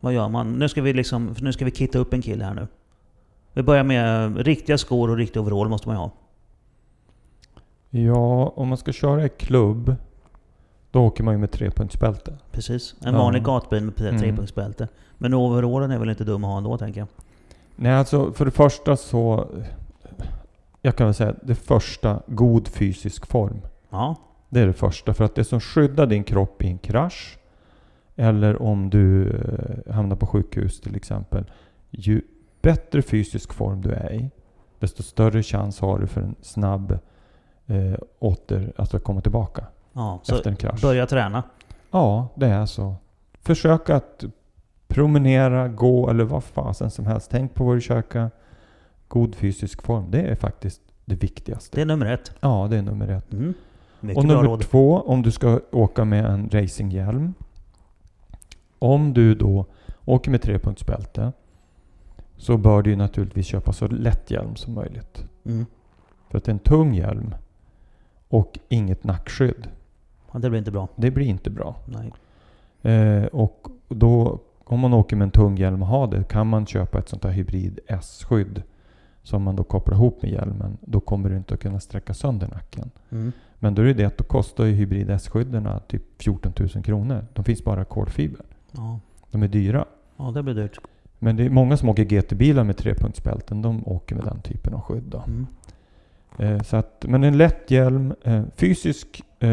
Vad 0.00 0.12
gör 0.12 0.28
man? 0.28 0.52
Nu 0.52 0.68
ska 0.68 0.82
vi 0.82 0.92
liksom, 0.92 1.34
nu 1.40 1.52
ska 1.52 1.64
vi 1.64 1.70
kitta 1.70 1.98
upp 1.98 2.12
en 2.12 2.22
kille 2.22 2.44
här 2.44 2.54
nu. 2.54 2.66
Vi 3.52 3.62
börjar 3.62 3.84
med 3.84 4.36
riktiga 4.36 4.78
skor 4.78 5.10
och 5.10 5.16
riktig 5.16 5.42
overall 5.42 5.68
måste 5.68 5.88
man 5.88 5.96
ju 5.96 6.00
ha. 6.00 6.10
Ja, 7.90 8.52
om 8.56 8.68
man 8.68 8.78
ska 8.78 8.92
köra 8.92 9.24
i 9.24 9.28
klubb 9.28 9.94
då 10.90 11.02
åker 11.04 11.24
man 11.24 11.34
ju 11.34 11.38
med 11.38 11.50
trepunktsbälte. 11.50 12.34
Precis. 12.50 12.94
En 13.04 13.14
Ja. 13.14 13.18
vanlig 13.20 13.42
gatbil 13.42 13.82
med 13.84 14.00
Mm. 14.00 14.18
trepunktsbälte. 14.20 14.88
Men 15.18 15.34
overallen 15.34 15.90
är 15.90 15.98
väl 15.98 16.10
inte 16.10 16.24
dum 16.24 16.44
att 16.44 16.50
ha 16.50 16.58
ändå 16.58 16.78
tänker 16.78 17.00
jag. 17.00 17.08
Nej, 17.76 17.92
alltså 17.92 18.32
för 18.32 18.44
det 18.44 18.50
första 18.50 18.96
så... 18.96 19.48
Jag 20.86 20.96
kan 20.96 21.06
väl 21.06 21.14
säga 21.14 21.34
det 21.42 21.54
första, 21.54 22.22
god 22.26 22.68
fysisk 22.68 23.26
form. 23.26 23.60
Ja. 23.90 24.16
Det 24.48 24.60
är 24.60 24.66
det 24.66 24.72
första. 24.72 25.14
För 25.14 25.24
att 25.24 25.34
det 25.34 25.44
som 25.44 25.60
skyddar 25.60 26.06
din 26.06 26.24
kropp 26.24 26.62
i 26.62 26.66
en 26.66 26.78
krasch 26.78 27.38
eller 28.16 28.62
om 28.62 28.90
du 28.90 29.30
eh, 29.30 29.94
hamnar 29.94 30.16
på 30.16 30.26
sjukhus 30.26 30.80
till 30.80 30.96
exempel. 30.96 31.44
Ju 31.90 32.22
bättre 32.62 33.02
fysisk 33.02 33.52
form 33.52 33.80
du 33.80 33.90
är 33.90 34.12
i, 34.12 34.30
desto 34.78 35.02
större 35.02 35.42
chans 35.42 35.80
har 35.80 35.98
du 35.98 36.06
för 36.06 36.20
en 36.20 36.34
snabb 36.40 36.98
eh, 37.66 37.98
åter, 38.18 38.72
alltså 38.76 38.96
att 38.96 39.04
komma 39.04 39.20
tillbaka 39.20 39.64
ja. 39.92 40.20
Efter 40.22 40.50
en 40.50 40.56
krasch. 40.56 40.82
börja 40.82 41.06
träna. 41.06 41.42
Ja, 41.90 42.28
det 42.34 42.46
är 42.46 42.66
så. 42.66 42.94
Försök 43.40 43.90
att 43.90 44.24
promenera, 44.88 45.68
gå 45.68 46.10
eller 46.10 46.24
vad 46.24 46.44
fasen 46.44 46.90
som 46.90 47.06
helst. 47.06 47.30
Tänk 47.30 47.54
på 47.54 47.64
vad 47.64 47.76
du 47.76 47.80
käkar. 47.80 48.30
God 49.08 49.34
fysisk 49.34 49.82
form, 49.82 50.10
det 50.10 50.20
är 50.20 50.34
faktiskt 50.34 50.80
det 51.04 51.14
viktigaste. 51.14 51.76
Det 51.76 51.82
är 51.82 51.86
nummer 51.86 52.06
ett. 52.06 52.32
Ja, 52.40 52.66
det 52.70 52.76
är 52.76 52.82
nummer 52.82 53.08
ett. 53.08 53.32
Mm. 53.32 53.54
Och 54.16 54.24
nummer 54.24 54.58
två, 54.58 55.00
om 55.00 55.22
du 55.22 55.30
ska 55.30 55.60
åka 55.72 56.04
med 56.04 56.24
en 56.24 56.48
racinghjälm. 56.50 57.34
Om 58.78 59.12
du 59.12 59.34
då 59.34 59.66
åker 60.04 60.30
med 60.30 60.42
trepunktsbälte 60.42 61.32
så 62.36 62.56
bör 62.56 62.82
du 62.82 62.96
naturligtvis 62.96 63.46
köpa 63.46 63.72
så 63.72 63.86
lätt 63.86 64.30
hjälm 64.30 64.56
som 64.56 64.74
möjligt. 64.74 65.24
Mm. 65.44 65.66
För 66.30 66.38
att 66.38 66.48
en 66.48 66.58
tung 66.58 66.94
hjälm 66.94 67.34
och 68.28 68.58
inget 68.68 69.04
nackskydd, 69.04 69.68
Ja, 70.32 70.38
det 70.38 70.50
blir 70.50 70.58
inte 70.58 70.70
bra. 70.70 70.88
det 70.96 71.10
blir 71.10 71.26
inte 71.26 71.50
bra. 71.50 71.76
Eh, 72.82 73.24
och 73.24 73.66
då, 73.88 74.40
om 74.64 74.80
man 74.80 74.94
åker 74.94 75.16
med 75.16 75.24
en 75.24 75.30
tung 75.30 75.56
hjälm 75.56 75.82
och 75.82 75.88
har 75.88 76.06
det, 76.06 76.24
kan 76.28 76.46
man 76.46 76.66
köpa 76.66 76.98
ett 76.98 77.08
sånt 77.08 77.24
här 77.24 77.30
hybrid 77.30 77.78
S-skydd 77.86 78.62
som 79.26 79.42
man 79.42 79.56
då 79.56 79.64
kopplar 79.64 79.94
ihop 79.96 80.22
med 80.22 80.30
hjälmen. 80.30 80.76
Då 80.80 81.00
kommer 81.00 81.30
du 81.30 81.36
inte 81.36 81.54
att 81.54 81.60
kunna 81.60 81.80
sträcka 81.80 82.14
sönder 82.14 82.48
nacken. 82.48 82.90
Mm. 83.10 83.32
Men 83.58 83.74
då 83.74 83.82
är 83.82 83.86
det 83.86 83.92
det 83.94 84.04
att 84.04 84.18
då 84.18 84.24
kostar 84.24 84.64
ju 84.64 84.72
hybrid 84.72 85.10
S-skydden 85.10 85.68
typ 85.88 86.02
14 86.22 86.52
000 86.74 86.84
kronor. 86.84 87.26
De 87.32 87.44
finns 87.44 87.64
bara 87.64 87.84
kolfiber. 87.84 88.40
Ja. 88.72 89.00
De 89.30 89.42
är 89.42 89.48
dyra. 89.48 89.84
ja, 90.16 90.30
det 90.34 90.42
blir 90.42 90.54
dyrt. 90.54 90.78
Men 91.18 91.36
det 91.36 91.44
är 91.46 91.50
många 91.50 91.76
som 91.76 91.88
åker 91.88 92.04
GT-bilar 92.04 92.64
med 92.64 92.76
trepunktsbälten. 92.76 93.62
De 93.62 93.88
åker 93.88 94.14
med 94.16 94.24
den 94.24 94.40
typen 94.40 94.74
av 94.74 94.80
skydd. 94.80 95.02
Då. 95.06 95.22
Mm. 95.26 95.46
Eh, 96.38 96.62
så 96.62 96.76
att, 96.76 97.04
men 97.08 97.24
en 97.24 97.38
lätt 97.38 97.70
hjälm, 97.70 98.14
eh, 98.22 98.42
fysisk, 98.56 99.22
eh, 99.38 99.48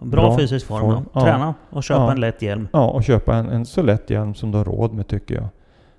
Bra, 0.00 0.10
Bra 0.10 0.36
fysisk 0.38 0.66
form, 0.66 0.80
form. 0.80 0.94
då. 0.94 1.10
Ja. 1.12 1.20
Träna 1.20 1.54
och 1.70 1.82
köpa 1.84 2.00
Ja. 2.02 2.12
en 2.12 2.20
lätt 2.20 2.42
hjälm. 2.42 2.68
ja 2.72 2.88
och 2.90 3.04
köpa 3.04 3.36
en, 3.36 3.48
en 3.48 3.66
så 3.66 3.82
lätt 3.82 4.10
hjälm 4.10 4.34
som 4.34 4.50
du 4.50 4.58
har 4.58 4.64
råd 4.64 4.92
med 4.94 5.06
tycker 5.06 5.34
jag. 5.34 5.48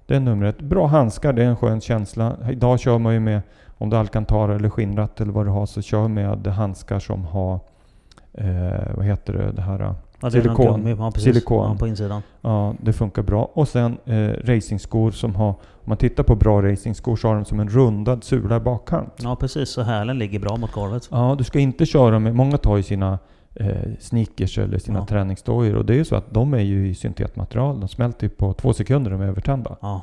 Det 0.10 0.16
ett. 0.48 0.62
Bra 0.62 0.88
handskar, 0.88 1.34
det 1.34 1.44
är 1.44 1.48
en 1.48 1.56
skön 1.56 1.82
känsla. 1.82 2.36
Idag 2.52 2.80
kör 2.80 2.98
man 2.98 3.14
ju 3.14 3.20
med, 3.20 3.42
om 3.78 3.90
du 3.90 3.96
har 3.96 4.02
alcantara 4.02 4.56
eller 4.56 4.70
skinnratt 4.70 5.22
eller 5.22 5.32
vad 5.32 5.46
du 5.46 5.50
har, 5.50 5.66
så 5.66 5.82
kör 5.82 6.08
med 6.08 6.30
handskar 6.52 7.00
som 7.00 7.26
har, 7.26 7.60
eh, 8.34 8.48
vad 8.96 9.06
heter 9.06 9.34
det, 9.34 9.52
det 9.52 9.62
här 9.62 9.80
Ja, 9.80 9.96
det 10.30 10.32
Silikon. 10.32 10.66
gummi, 10.66 10.96
Ja. 11.00 11.12
Silikon. 11.12 11.70
Ja, 11.72 11.76
på 11.80 11.88
insidan. 11.88 12.22
Ja, 12.42 12.74
det 12.82 12.94
funkar 12.94 13.22
bra. 13.24 13.52
Och 13.54 13.68
sen 13.68 13.98
eh, 14.06 14.30
racingskor 14.44 15.12
som 15.12 15.36
har, 15.36 15.50
om 15.50 15.56
man 15.84 15.98
tittar 15.98 16.24
på 16.24 16.36
bra 16.36 16.62
racingskor 16.62 17.16
så 17.16 17.28
har 17.28 17.36
de 17.36 17.46
som 17.46 17.60
en 17.60 17.70
rundad 17.70 18.24
sula 18.24 18.56
i 18.58 18.60
bakkant. 18.60 19.14
Ja, 19.18 19.36
precis. 19.36 19.70
Så 19.70 19.82
hälen 19.82 20.20
ligger 20.20 20.40
bra 20.40 20.58
mot 20.58 20.72
golvet. 20.72 21.08
Ja, 21.12 21.36
du 21.38 21.44
ska 21.44 21.60
inte 21.60 21.86
köra 21.86 22.20
med, 22.20 22.36
många 22.36 22.58
tar 22.58 22.78
ju 22.78 22.84
sina 22.84 23.20
eh, 23.56 23.92
sneakers 24.00 24.58
eller 24.58 24.78
sina 24.78 25.00
Ja. 25.00 25.06
träningsdojor 25.06 25.76
och 25.76 25.86
det 25.86 25.94
är 25.94 25.98
ju 25.98 26.06
så 26.06 26.16
att 26.16 26.34
de 26.34 26.54
är 26.54 26.60
ju 26.60 26.88
i 26.90 26.96
syntetmaterial. 26.96 27.80
De 27.80 27.90
smälter 27.90 28.24
ju 28.26 28.30
på 28.30 28.54
två 28.54 28.74
sekunder 28.74 29.12
de 29.12 29.22
är 29.22 29.28
övertända. 29.28 29.76
Ja, 29.82 30.02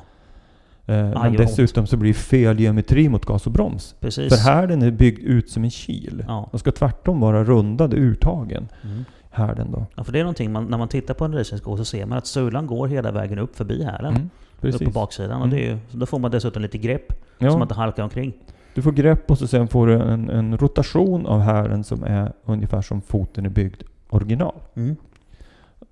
Eh, 0.89 0.93
men 0.95 1.13
vad 1.13 1.27
ont. 1.27 1.37
dessutom 1.37 1.87
så 1.87 1.97
blir 1.97 2.09
det 2.09 2.19
fel 2.19 2.59
geometri 2.59 3.09
mot 3.09 3.25
gas 3.25 3.45
och 3.45 3.51
broms. 3.51 3.95
precis. 3.99 4.33
För 4.33 4.51
härden 4.51 4.81
är 4.81 4.91
byggd 4.91 5.19
ut 5.19 5.49
som 5.49 5.63
en 5.63 5.69
kil. 5.69 6.23
Ja. 6.27 6.47
De 6.51 6.59
ska 6.59 6.71
tvärtom 6.71 7.19
vara 7.19 7.43
rundade 7.43 7.95
urtagen. 7.97 8.67
Mm. 8.83 9.05
Härden 9.31 9.71
då. 9.71 9.85
ja, 9.95 10.03
för 10.03 10.11
det 10.11 10.19
är 10.19 10.23
någonting 10.23 10.51
man, 10.51 10.65
när 10.65 10.77
man 10.77 10.87
tittar 10.87 11.13
på 11.13 11.25
en 11.25 11.33
racingsko 11.33 11.77
så 11.77 11.85
ser 11.85 12.05
man 12.05 12.17
att 12.17 12.27
sulan 12.27 12.67
går 12.67 12.87
hela 12.87 13.11
vägen 13.11 13.39
upp 13.39 13.55
förbi 13.57 13.83
hälen. 13.83 14.15
Mm, 14.15 14.29
upp 14.75 14.83
på 14.85 14.91
baksidan. 14.91 15.41
Och 15.41 15.47
Mm. 15.47 15.49
det 15.57 15.65
är 15.65 15.69
ju, 15.71 15.77
då 15.91 16.05
får 16.05 16.19
man 16.19 16.31
dessutom 16.31 16.61
lite 16.61 16.77
grepp. 16.77 17.07
Så 17.39 17.45
Ja. 17.45 17.51
man 17.51 17.61
inte 17.61 17.73
halkar 17.75 18.03
omkring. 18.03 18.33
Du 18.77 18.81
får 18.81 18.91
grepp 18.91 19.31
och 19.31 19.37
så 19.37 19.47
sen 19.47 19.67
får 19.67 19.87
du 19.87 19.93
en, 20.01 20.29
en 20.29 20.57
rotation 20.57 21.25
av 21.25 21.39
hälen 21.39 21.83
som 21.83 22.03
är 22.03 22.33
ungefär 22.45 22.81
som 22.81 23.01
foten 23.01 23.45
är 23.45 23.49
byggd 23.49 23.83
original. 24.09 24.55
Mm. 24.73 24.95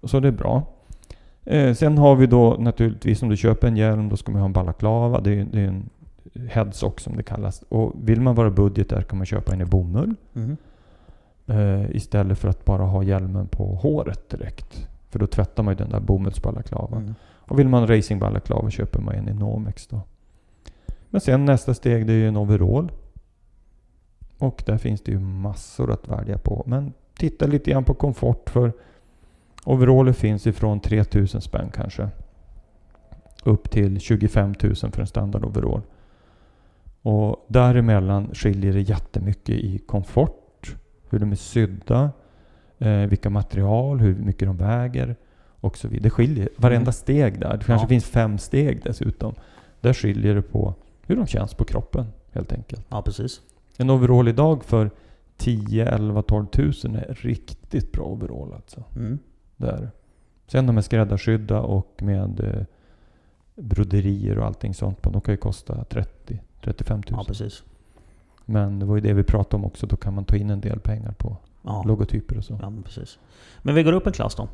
Så 0.04 0.20
det 0.20 0.28
är 0.28 0.32
bra. 0.32 0.64
Eh, 1.44 1.74
sen 1.74 1.98
har 1.98 2.16
vi 2.16 2.28
då 2.28 2.56
naturligtvis 2.60 3.22
om 3.22 3.30
du 3.30 3.38
köper 3.38 3.68
en 3.68 3.78
hjälm 3.78 4.10
då 4.10 4.18
ska 4.18 4.32
man 4.32 4.42
ha 4.42 4.46
en 4.46 4.54
balaklava. 4.54 5.22
Det 5.22 5.40
är, 5.40 5.46
det 5.52 5.62
är 5.62 5.68
en 5.68 5.90
headsock 6.50 7.00
som 7.00 7.18
det 7.18 7.24
kallas. 7.24 7.64
Och 7.70 7.94
vill 8.04 8.22
man 8.22 8.36
vara 8.36 8.50
budget 8.50 8.90
där 8.90 9.02
kan 9.02 9.18
man 9.18 9.26
köpa 9.26 9.54
en 9.54 9.62
i 9.62 9.66
bomull. 9.66 10.16
Mm. 10.36 10.58
Eh, 11.48 11.96
istället 11.96 12.40
för 12.40 12.50
att 12.50 12.66
bara 12.66 12.84
ha 12.84 13.04
hjälmen 13.04 13.48
på 13.48 13.76
håret 13.76 14.30
direkt. 14.30 14.90
För 15.10 15.20
då 15.20 15.28
tvättar 15.28 15.64
man 15.64 15.74
ju 15.74 15.78
den 15.78 15.90
där 15.90 16.00
bomullsbalaklavan. 16.00 17.02
Mm. 17.02 17.16
Och 17.24 17.60
vill 17.60 17.68
man 17.68 17.88
racingbalaklava 17.88 18.70
köper 18.70 19.02
man 19.02 19.16
en 19.16 19.30
i 19.30 19.34
Nomex 19.34 19.88
då. 19.88 20.02
Men 21.16 21.22
sen 21.22 21.46
nästa 21.46 21.74
steg 21.74 22.08
det 22.08 22.14
är 22.14 22.18
ju 22.18 22.28
en 22.28 22.38
overall. 22.38 22.92
Och 24.38 24.64
där 24.66 24.78
finns 24.78 25.02
det 25.02 25.12
ju 25.12 25.20
massor 25.20 25.92
att 25.92 26.08
välja 26.08 26.38
på. 26.38 26.64
Men 26.66 26.94
titta 27.18 27.46
lite 27.48 27.72
grann 27.72 27.84
på 27.84 27.94
komfort 27.94 28.50
för 28.50 28.74
overaller 29.66 30.14
finns 30.14 30.48
ifrån 30.48 30.80
3000 30.80 31.42
spänn 31.42 31.70
kanske. 31.74 32.10
Upp 33.44 33.72
till 33.72 34.00
25 34.00 34.54
000 34.64 34.76
för 34.76 35.00
en 35.02 35.08
standard 35.08 35.46
overall. 35.46 35.82
Och 37.02 37.46
däremellan 37.48 38.30
skiljer 38.34 38.74
det 38.74 38.82
jättemycket 38.82 39.56
i 39.56 39.78
komfort, 39.78 40.76
hur 41.10 41.20
de 41.20 41.32
är 41.32 41.36
sydda, 41.36 42.12
eh, 42.80 42.92
vilka 42.98 43.30
material, 43.30 44.00
hur 44.00 44.16
mycket 44.16 44.48
de 44.48 44.58
väger 44.58 45.16
och 45.60 45.78
så 45.78 45.88
vidare. 45.88 46.04
Det 46.04 46.10
skiljer 46.10 46.50
varenda 46.58 46.82
Mm. 46.82 46.94
steg 46.94 47.40
där. 47.40 47.58
Det 47.58 47.64
kanske 47.66 47.86
Ja. 47.86 47.90
finns 47.90 48.06
fem 48.06 48.38
steg 48.38 48.82
dessutom. 48.84 49.34
Där 49.82 49.94
skiljer 49.94 50.36
det 50.36 50.42
på 50.42 50.74
hur 51.06 51.16
de 51.16 51.28
känns 51.28 51.54
på 51.54 51.66
kroppen 51.66 52.06
helt 52.32 52.54
enkelt. 52.54 52.86
Ja, 52.90 53.02
precis. 53.02 53.42
En 53.78 53.90
overall 53.90 54.28
idag 54.28 54.64
för 54.64 54.92
10, 55.38 55.86
11, 55.88 56.22
12 56.22 56.46
tusen 56.48 56.96
är 56.96 57.14
riktigt 57.22 57.92
bra 57.92 58.04
overall 58.06 58.54
alltså. 58.54 58.84
Mm. 58.96 59.20
Där. 59.58 59.92
Sen 60.48 60.68
de 60.68 60.78
är 60.78 60.82
skräddarsydda 60.82 61.62
och 61.62 62.00
med 62.02 62.40
eh, 62.40 62.64
broderier 63.56 64.38
och 64.40 64.46
allting 64.46 64.74
sånt 64.74 65.02
på. 65.02 65.10
De 65.10 65.22
kan 65.22 65.34
ju 65.34 65.38
kosta 65.38 65.84
30, 65.84 66.42
35 66.64 66.98
Ja, 66.98 67.10
tusen. 67.10 67.26
precis. 67.26 67.64
Men 68.46 68.80
det 68.80 68.86
var 68.86 68.96
ju 68.96 69.02
det 69.02 69.14
vi 69.14 69.24
pratade 69.24 69.56
om 69.56 69.66
också. 69.66 69.88
Då 69.88 69.96
kan 69.96 70.14
man 70.14 70.26
ta 70.26 70.36
in 70.36 70.50
en 70.50 70.62
del 70.62 70.80
pengar 70.80 71.12
på 71.12 71.38
Ja. 71.64 71.84
logotyper 71.88 72.38
och 72.38 72.44
så. 72.46 72.60
Ja, 72.62 72.70
men 72.70 72.84
precis. 72.84 73.20
Men 73.62 73.76
vi 73.76 73.84
går 73.84 73.94
upp 73.94 74.08
en 74.08 74.14
klass 74.14 74.36
då. 74.36 74.48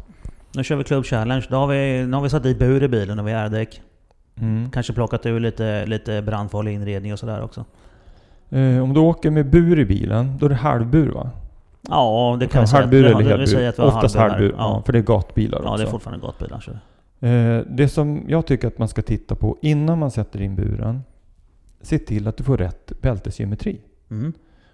Nu 0.55 0.63
kör 0.63 0.75
vi 0.75 0.83
Club 0.83 1.05
Challenge. 1.05 1.45
Då 1.49 1.55
har 1.55 1.67
vi, 1.67 2.05
nu 2.07 2.13
har 2.13 2.21
vi 2.21 2.29
satt 2.29 2.45
i 2.45 2.55
bur 2.55 2.83
i 2.83 2.87
bilen 2.87 3.19
och 3.19 3.27
vi 3.27 3.31
är 3.31 3.49
däck. 3.49 3.81
Mm. 4.41 4.71
Kanske 4.71 4.93
plockat 4.93 5.25
ur 5.25 5.39
lite, 5.39 5.85
lite 5.85 6.21
brandfarlig 6.21 6.73
inredning 6.73 7.13
och 7.13 7.19
sådär 7.19 7.41
också. 7.41 7.65
Eh, 8.49 8.83
om 8.83 8.93
du 8.93 8.99
åker 8.99 9.29
med 9.31 9.49
bur 9.49 9.79
i 9.79 9.85
bilen, 9.85 10.37
då 10.39 10.45
är 10.45 10.49
det 10.49 10.55
halvbur 10.55 11.11
va? 11.11 11.29
Ja, 11.89 12.37
det 12.39 12.47
kan 12.47 12.59
Ja, 12.59 12.61
vi 12.61 12.67
säga. 12.67 12.81
halvbur 12.81 13.03
Ja, 13.03 13.19
eller 13.19 13.37
helbur. 13.37 13.85
Oftast 13.85 14.15
halvbur 14.15 14.49
ja. 14.57 14.75
Ja. 14.77 14.83
för 14.85 14.93
det 14.93 14.99
är 14.99 15.03
gatbilar 15.03 15.61
ja, 15.63 15.69
också. 15.71 15.83
det 15.83 15.89
är 15.89 15.91
fortfarande 15.91 16.25
gatbilar. 16.25 16.59
Så. 16.59 16.71
Eh, 17.27 17.61
det 17.69 17.87
som 17.87 18.23
jag 18.27 18.45
tycker 18.45 18.67
att 18.67 18.77
man 18.77 18.87
ska 18.87 19.01
titta 19.01 19.35
på 19.35 19.57
innan 19.61 19.99
man 19.99 20.11
sätter 20.11 20.41
in 20.41 20.55
buren, 20.55 21.01
se 21.81 21.97
till 21.99 22.27
att 22.27 22.37
du 22.37 22.43
får 22.43 22.57
rätt 22.57 22.91
bältesgeometri. 23.01 23.81
Mm. 24.11 24.33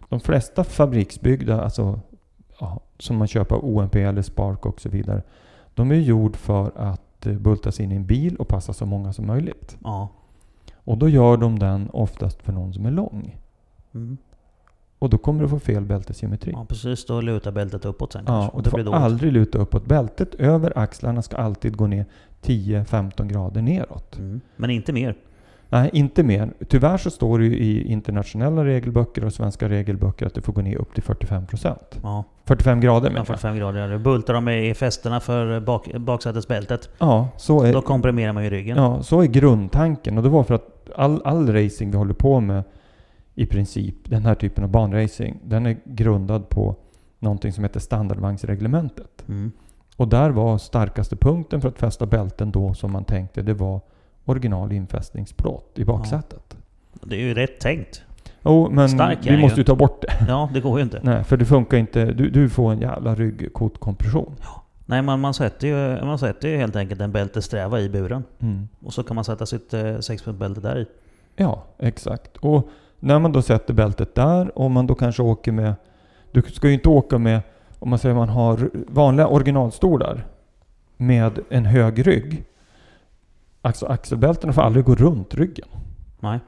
De 0.09 0.19
flesta 0.19 0.63
fabriksbyggda, 0.63 1.61
alltså 1.61 1.99
ja, 2.59 2.79
som 2.99 3.17
man 3.17 3.27
köper 3.27 3.65
OMP 3.65 3.95
eller 3.95 4.21
Spark 4.21 4.65
och 4.65 4.81
så 4.81 4.89
vidare, 4.89 5.21
de 5.73 5.91
är 5.91 5.95
gjord 5.95 6.35
för 6.35 6.71
att 6.75 7.01
eh, 7.25 7.33
bultas 7.33 7.79
in 7.79 7.91
i 7.91 7.95
en 7.95 8.05
bil 8.05 8.35
och 8.35 8.47
passa 8.47 8.73
så 8.73 8.85
många 8.85 9.13
som 9.13 9.27
möjligt. 9.27 9.77
Ja. 9.83 10.09
Och 10.75 10.97
då 10.97 11.09
gör 11.09 11.37
de 11.37 11.59
den 11.59 11.89
oftast 11.93 12.41
för 12.43 12.53
någon 12.53 12.73
som 12.73 12.85
är 12.85 12.91
lång. 12.91 13.37
Mm. 13.93 14.17
Och 14.99 15.09
då 15.09 15.17
kommer 15.17 15.41
du 15.41 15.49
få 15.49 15.59
fel 15.59 15.85
bältesgeometri. 15.85 16.51
ja, 16.51 16.65
precis. 16.69 17.05
Då 17.05 17.21
lutar 17.21 17.51
bältet 17.51 17.85
uppåt 17.85 18.13
sen 18.13 18.23
Ja, 18.27 18.33
kanske. 18.41 18.57
och 18.57 18.63
det 18.63 18.83
du 18.83 18.83
får 18.83 18.93
aldrig 18.93 19.33
luta 19.33 19.57
uppåt. 19.57 19.85
Bältet 19.85 20.35
över 20.35 20.77
axlarna 20.77 21.21
ska 21.21 21.37
alltid 21.37 21.77
gå 21.77 21.87
ner 21.87 22.05
10-15 22.41 23.27
grader 23.27 23.61
neråt. 23.61 24.17
Mm. 24.17 24.41
Men 24.55 24.69
inte 24.69 24.93
mer. 24.93 25.15
Nej, 25.69 25.89
inte 25.93 26.23
mer. 26.23 26.53
Tyvärr 26.67 26.97
så 26.97 27.09
står 27.11 27.39
det 27.39 27.45
ju 27.45 27.57
i 27.57 27.91
internationella 27.91 28.65
regelböcker 28.65 29.23
och 29.23 29.33
svenska 29.33 29.69
regelböcker 29.69 30.25
att 30.25 30.33
det 30.33 30.41
får 30.41 30.53
gå 30.53 30.61
ner 30.61 30.77
upp 30.77 30.93
till 30.93 31.03
45%. 31.03 31.77
Ja, 32.03 32.23
45 32.45 32.79
grader 32.79 33.07
ja 33.07 33.13
menar 33.13 33.19
jag. 33.19 33.27
45 33.27 33.57
grader. 33.57 33.97
Bultar 33.97 34.33
de 34.33 34.49
i 34.49 34.73
fästena 34.73 35.19
för 35.19 35.59
bak, 35.59 35.93
baksätesbältet, 35.93 36.89
Ja, 36.97 37.29
så 37.37 37.63
är, 37.63 37.73
då 37.73 37.81
komprimerar 37.81 38.33
man 38.33 38.43
ju 38.43 38.49
ryggen. 38.49 38.77
ja, 38.77 39.03
så 39.03 39.21
är 39.21 39.25
grundtanken. 39.25 40.17
Och 40.17 40.23
det 40.23 40.29
var 40.29 40.43
för 40.43 40.55
att 40.55 40.89
all, 40.95 41.21
all 41.25 41.53
racing 41.53 41.91
vi 41.91 41.97
håller 41.97 42.13
på 42.13 42.39
med 42.39 42.63
i 43.35 43.45
princip, 43.45 43.95
den 44.03 44.25
här 44.25 44.35
typen 44.35 44.63
av 44.63 44.69
banracing, 44.69 45.39
den 45.43 45.65
är 45.65 45.77
grundad 45.85 46.49
på 46.49 46.75
någonting 47.19 47.53
som 47.53 47.63
heter 47.63 47.79
standardvagnsreglementet. 47.79 49.25
Mm. 49.27 49.51
Och 49.97 50.07
där 50.07 50.29
var 50.29 50.57
starkaste 50.57 51.15
punkten 51.15 51.61
för 51.61 51.69
att 51.69 51.79
fästa 51.79 52.05
bälten 52.05 52.51
då 52.51 52.73
som 52.73 52.91
man 52.91 53.03
tänkte, 53.03 53.41
det 53.41 53.53
var 53.53 53.81
original 54.29 54.71
infästningsplåt 54.71 55.71
i 55.75 55.85
baksätet. 55.85 56.57
Det 57.03 57.15
är 57.15 57.19
ju 57.19 57.33
rätt 57.33 57.59
tänkt. 57.59 58.01
Jo, 58.43 58.69
men 58.71 58.89
Stark 58.89 59.19
vi 59.21 59.37
måste 59.37 59.59
ju. 59.59 59.63
ta 59.63 59.75
bort 59.75 60.01
det. 60.01 60.25
Ja, 60.27 60.49
det 60.53 60.59
går 60.59 60.79
ju 60.79 60.83
inte. 60.83 60.99
Nej, 61.03 61.23
för 61.23 61.37
det 61.37 61.45
funkar 61.45 61.77
inte. 61.77 62.05
Du, 62.05 62.29
du 62.29 62.49
får 62.49 62.71
en 62.71 62.79
jävla 62.79 63.15
ryggkotkompression. 63.15 64.35
Nej, 64.85 65.01
man, 65.01 65.19
man, 65.19 65.33
sätter 65.33 65.67
ju, 65.67 66.05
man 66.05 66.19
sätter 66.19 66.47
ju 66.47 66.57
helt 66.57 66.75
enkelt 66.75 67.01
en 67.01 67.11
bältessträva 67.11 67.79
i 67.79 67.89
buren. 67.89 68.23
Mm. 68.39 68.67
Och 68.85 68.93
så 68.93 69.03
kan 69.03 69.15
man 69.15 69.23
sätta 69.23 69.45
sitt 69.45 69.73
eh, 69.73 69.99
sexpunktsbälte 69.99 70.61
där 70.61 70.79
i. 70.79 70.85
Ja, 71.35 71.63
exakt. 71.77 72.37
Och 72.37 72.69
när 72.99 73.19
man 73.19 73.31
då 73.31 73.41
sätter 73.41 73.73
bältet 73.73 74.15
där 74.15 74.57
och 74.57 74.71
man 74.71 74.87
då 74.87 74.95
kanske 74.95 75.21
åker 75.23 75.51
med... 75.51 75.73
Du 76.31 76.41
ska 76.41 76.67
ju 76.67 76.73
inte 76.73 76.89
åka 76.89 77.17
med, 77.17 77.41
om 77.79 77.89
man 77.89 77.99
säger 77.99 78.15
man 78.15 78.29
har 78.29 78.69
vanliga 78.73 79.27
originalstolar 79.27 80.25
med 80.97 81.39
en 81.49 81.65
hög 81.65 82.07
rygg. 82.07 82.43
Alltså 83.67 83.85
axelbältena 83.85 84.53
får 84.53 84.61
aldrig 84.61 84.85
gå 84.85 84.95
runt 84.95 85.33
ryggen. 85.33 85.67
Nej. 86.19 86.39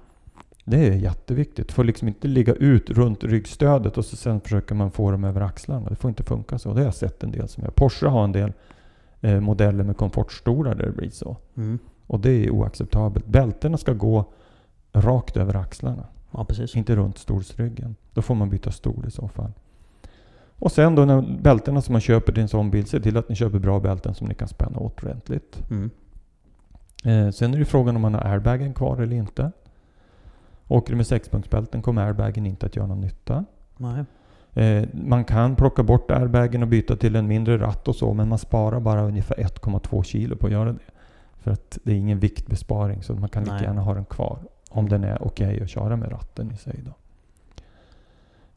Det 0.65 0.87
är 0.87 0.93
jätteviktigt. 0.93 1.71
får 1.71 1.83
liksom 1.83 2.07
inte 2.07 2.27
ligga 2.27 2.53
ut 2.53 2.89
runt 2.89 3.23
ryggstödet 3.23 3.97
och 3.97 4.05
så 4.05 4.15
sen 4.15 4.41
försöker 4.41 4.75
man 4.75 4.91
få 4.91 5.11
dem 5.11 5.23
över 5.23 5.41
axlarna. 5.41 5.89
Det 5.89 5.95
får 5.95 6.09
inte 6.09 6.23
funka 6.23 6.59
så. 6.59 6.73
Det 6.73 6.79
har 6.79 6.85
jag 6.85 6.93
sett 6.93 7.23
en 7.23 7.31
del 7.31 7.47
som 7.47 7.63
gör. 7.63 7.71
Porsche 7.71 8.07
har 8.07 8.23
en 8.23 8.31
del 8.31 8.53
eh, 9.21 9.39
modeller 9.39 9.83
med 9.83 9.97
komfortstolar 9.97 10.75
där 10.75 10.85
det 10.85 10.91
blir 10.91 11.09
så. 11.09 11.37
Mm. 11.57 11.79
Och 12.07 12.19
det 12.19 12.31
är 12.31 12.49
oacceptabelt. 12.49 13.25
Bältena 13.25 13.77
ska 13.77 13.93
gå 13.93 14.25
rakt 14.93 15.37
över 15.37 15.55
axlarna. 15.55 16.07
Ja, 16.31 16.45
precis. 16.45 16.75
Inte 16.75 16.95
runt 16.95 17.17
stolsryggen. 17.17 17.95
Då 18.13 18.21
får 18.21 18.35
man 18.35 18.49
byta 18.49 18.71
stol 18.71 19.05
i 19.07 19.11
så 19.11 19.27
fall. 19.27 19.51
Och 20.59 20.71
sen 20.71 20.95
då 20.95 21.05
när 21.05 21.39
bältena 21.41 21.81
som 21.81 21.93
man 21.93 22.01
köper 22.01 22.33
till 22.33 22.41
en 22.41 22.49
sån 22.49 22.71
bil, 22.71 22.85
se 22.85 22.99
till 22.99 23.17
att 23.17 23.29
ni 23.29 23.35
köper 23.35 23.59
bra 23.59 23.79
bälten 23.79 24.15
som 24.15 24.27
ni 24.27 24.35
kan 24.35 24.47
spänna 24.47 24.79
åt 24.79 25.03
ordentligt. 25.03 25.63
Mm. 25.69 25.89
Eh, 27.05 27.29
sen 27.29 27.53
är 27.53 27.59
det 27.59 27.65
frågan 27.65 27.95
om 27.95 28.01
man 28.01 28.13
har 28.13 28.25
airbagen 28.25 28.73
kvar 28.73 28.97
eller 28.97 29.15
inte. 29.15 29.51
Åker 30.67 30.91
du 30.93 30.97
med 30.97 31.07
sexpunktsbälten 31.07 31.81
kommer 31.81 32.05
airbagen 32.05 32.45
inte 32.45 32.65
att 32.65 32.75
göra 32.75 32.87
någon 32.87 33.01
nytta. 33.01 33.45
Nej. 33.77 34.05
Eh, 34.53 34.87
man 34.93 35.23
kan 35.25 35.55
plocka 35.55 35.83
bort 35.83 36.11
airbagen 36.11 36.61
och 36.61 36.67
byta 36.67 36.95
till 36.95 37.15
en 37.15 37.27
mindre 37.27 37.57
ratt 37.57 37.87
och 37.87 37.95
så, 37.95 38.13
men 38.13 38.29
man 38.29 38.37
sparar 38.37 38.79
bara 38.79 39.01
ungefär 39.01 39.35
1,2 39.35 40.03
kilo 40.03 40.35
på 40.35 40.45
att 40.47 40.51
göra 40.53 40.71
det. 40.71 40.79
För 41.37 41.51
att 41.51 41.77
det 41.83 41.91
är 41.91 41.95
ingen 41.95 42.19
viktbesparing, 42.19 43.03
så 43.03 43.13
man 43.13 43.29
kan 43.29 43.43
lika 43.43 43.61
gärna 43.61 43.81
ha 43.81 43.93
den 43.93 44.05
kvar. 44.05 44.39
Om 44.69 44.89
den 44.89 45.03
är 45.03 45.23
okej 45.23 45.61
att 45.63 45.69
köra 45.69 45.95
med 45.95 46.11
ratten 46.11 46.51
i 46.51 46.57
sig 46.57 46.83
då. 46.85 46.91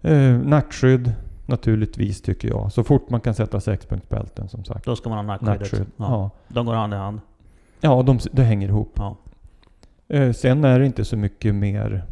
Eh, 0.09 0.38
nackskydd 0.38 1.12
naturligtvis 1.47 2.22
tycker 2.22 2.49
jag. 2.49 2.72
Så 2.72 2.84
fort 2.84 3.11
man 3.11 3.20
kan 3.20 3.34
sätta 3.34 3.61
sexpunktsbälten 3.61 4.49
som 4.49 4.64
sagt. 4.64 4.84
Då 4.84 4.97
ska 4.97 5.09
man 5.09 5.18
ha 5.18 5.22
nackskyddet. 5.22 5.61
Nackskydd. 5.61 5.86
Ja. 5.97 6.05
Ja. 6.09 6.30
De 6.49 6.66
går 6.66 6.74
hand 6.74 6.95
i 6.95 6.97
hand. 6.97 7.20
Ja, 7.84 8.02
de, 8.02 8.18
det 8.32 8.42
hänger 8.42 8.68
ihop. 8.68 8.92
Ja. 8.96 9.16
Eh, 10.08 10.32
sen 10.32 10.64
är 10.64 10.78
det 10.80 10.86
inte 10.86 11.04
så 11.04 11.16
mycket 11.16 11.54
mer... 11.54 12.04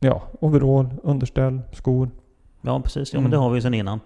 Ja, 0.00 0.22
overall, 0.40 0.88
underställ, 1.02 1.60
skor. 1.72 2.10
Ja, 2.62 2.80
precis. 2.80 3.12
Ja, 3.12 3.18
Mm. 3.18 3.22
men 3.22 3.30
det 3.30 3.36
har 3.44 3.50
vi 3.50 3.56
ju 3.56 3.62
sedan 3.62 3.74
innan. 3.74 4.00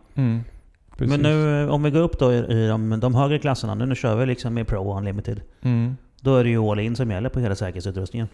Precis. 0.97 1.11
Men 1.11 1.21
nu 1.21 1.63
eh, 1.63 1.69
om 1.71 1.83
vi 1.83 1.91
går 1.91 2.01
upp 2.01 2.19
då 2.19 2.33
i, 2.33 2.37
i 2.37 2.67
de, 2.69 3.01
de 3.01 3.15
högre 3.15 3.39
klasserna. 3.39 3.75
Nu, 3.75 3.87
nu 3.87 3.95
kör 3.95 4.17
vi 4.17 4.27
liksom 4.27 4.55
med 4.55 4.67
Pro 4.67 4.97
Unlimited. 4.99 5.41
Mm. 5.63 5.97
Då 6.21 6.37
är 6.37 6.45
det 6.45 6.51
ju 6.51 6.59
all 6.59 6.81
in 6.81 6.97
som 6.97 7.11
gäller 7.11 7.29
på 7.29 7.41
hela 7.41 7.55
säkerhetsutrustningen. 7.55 8.29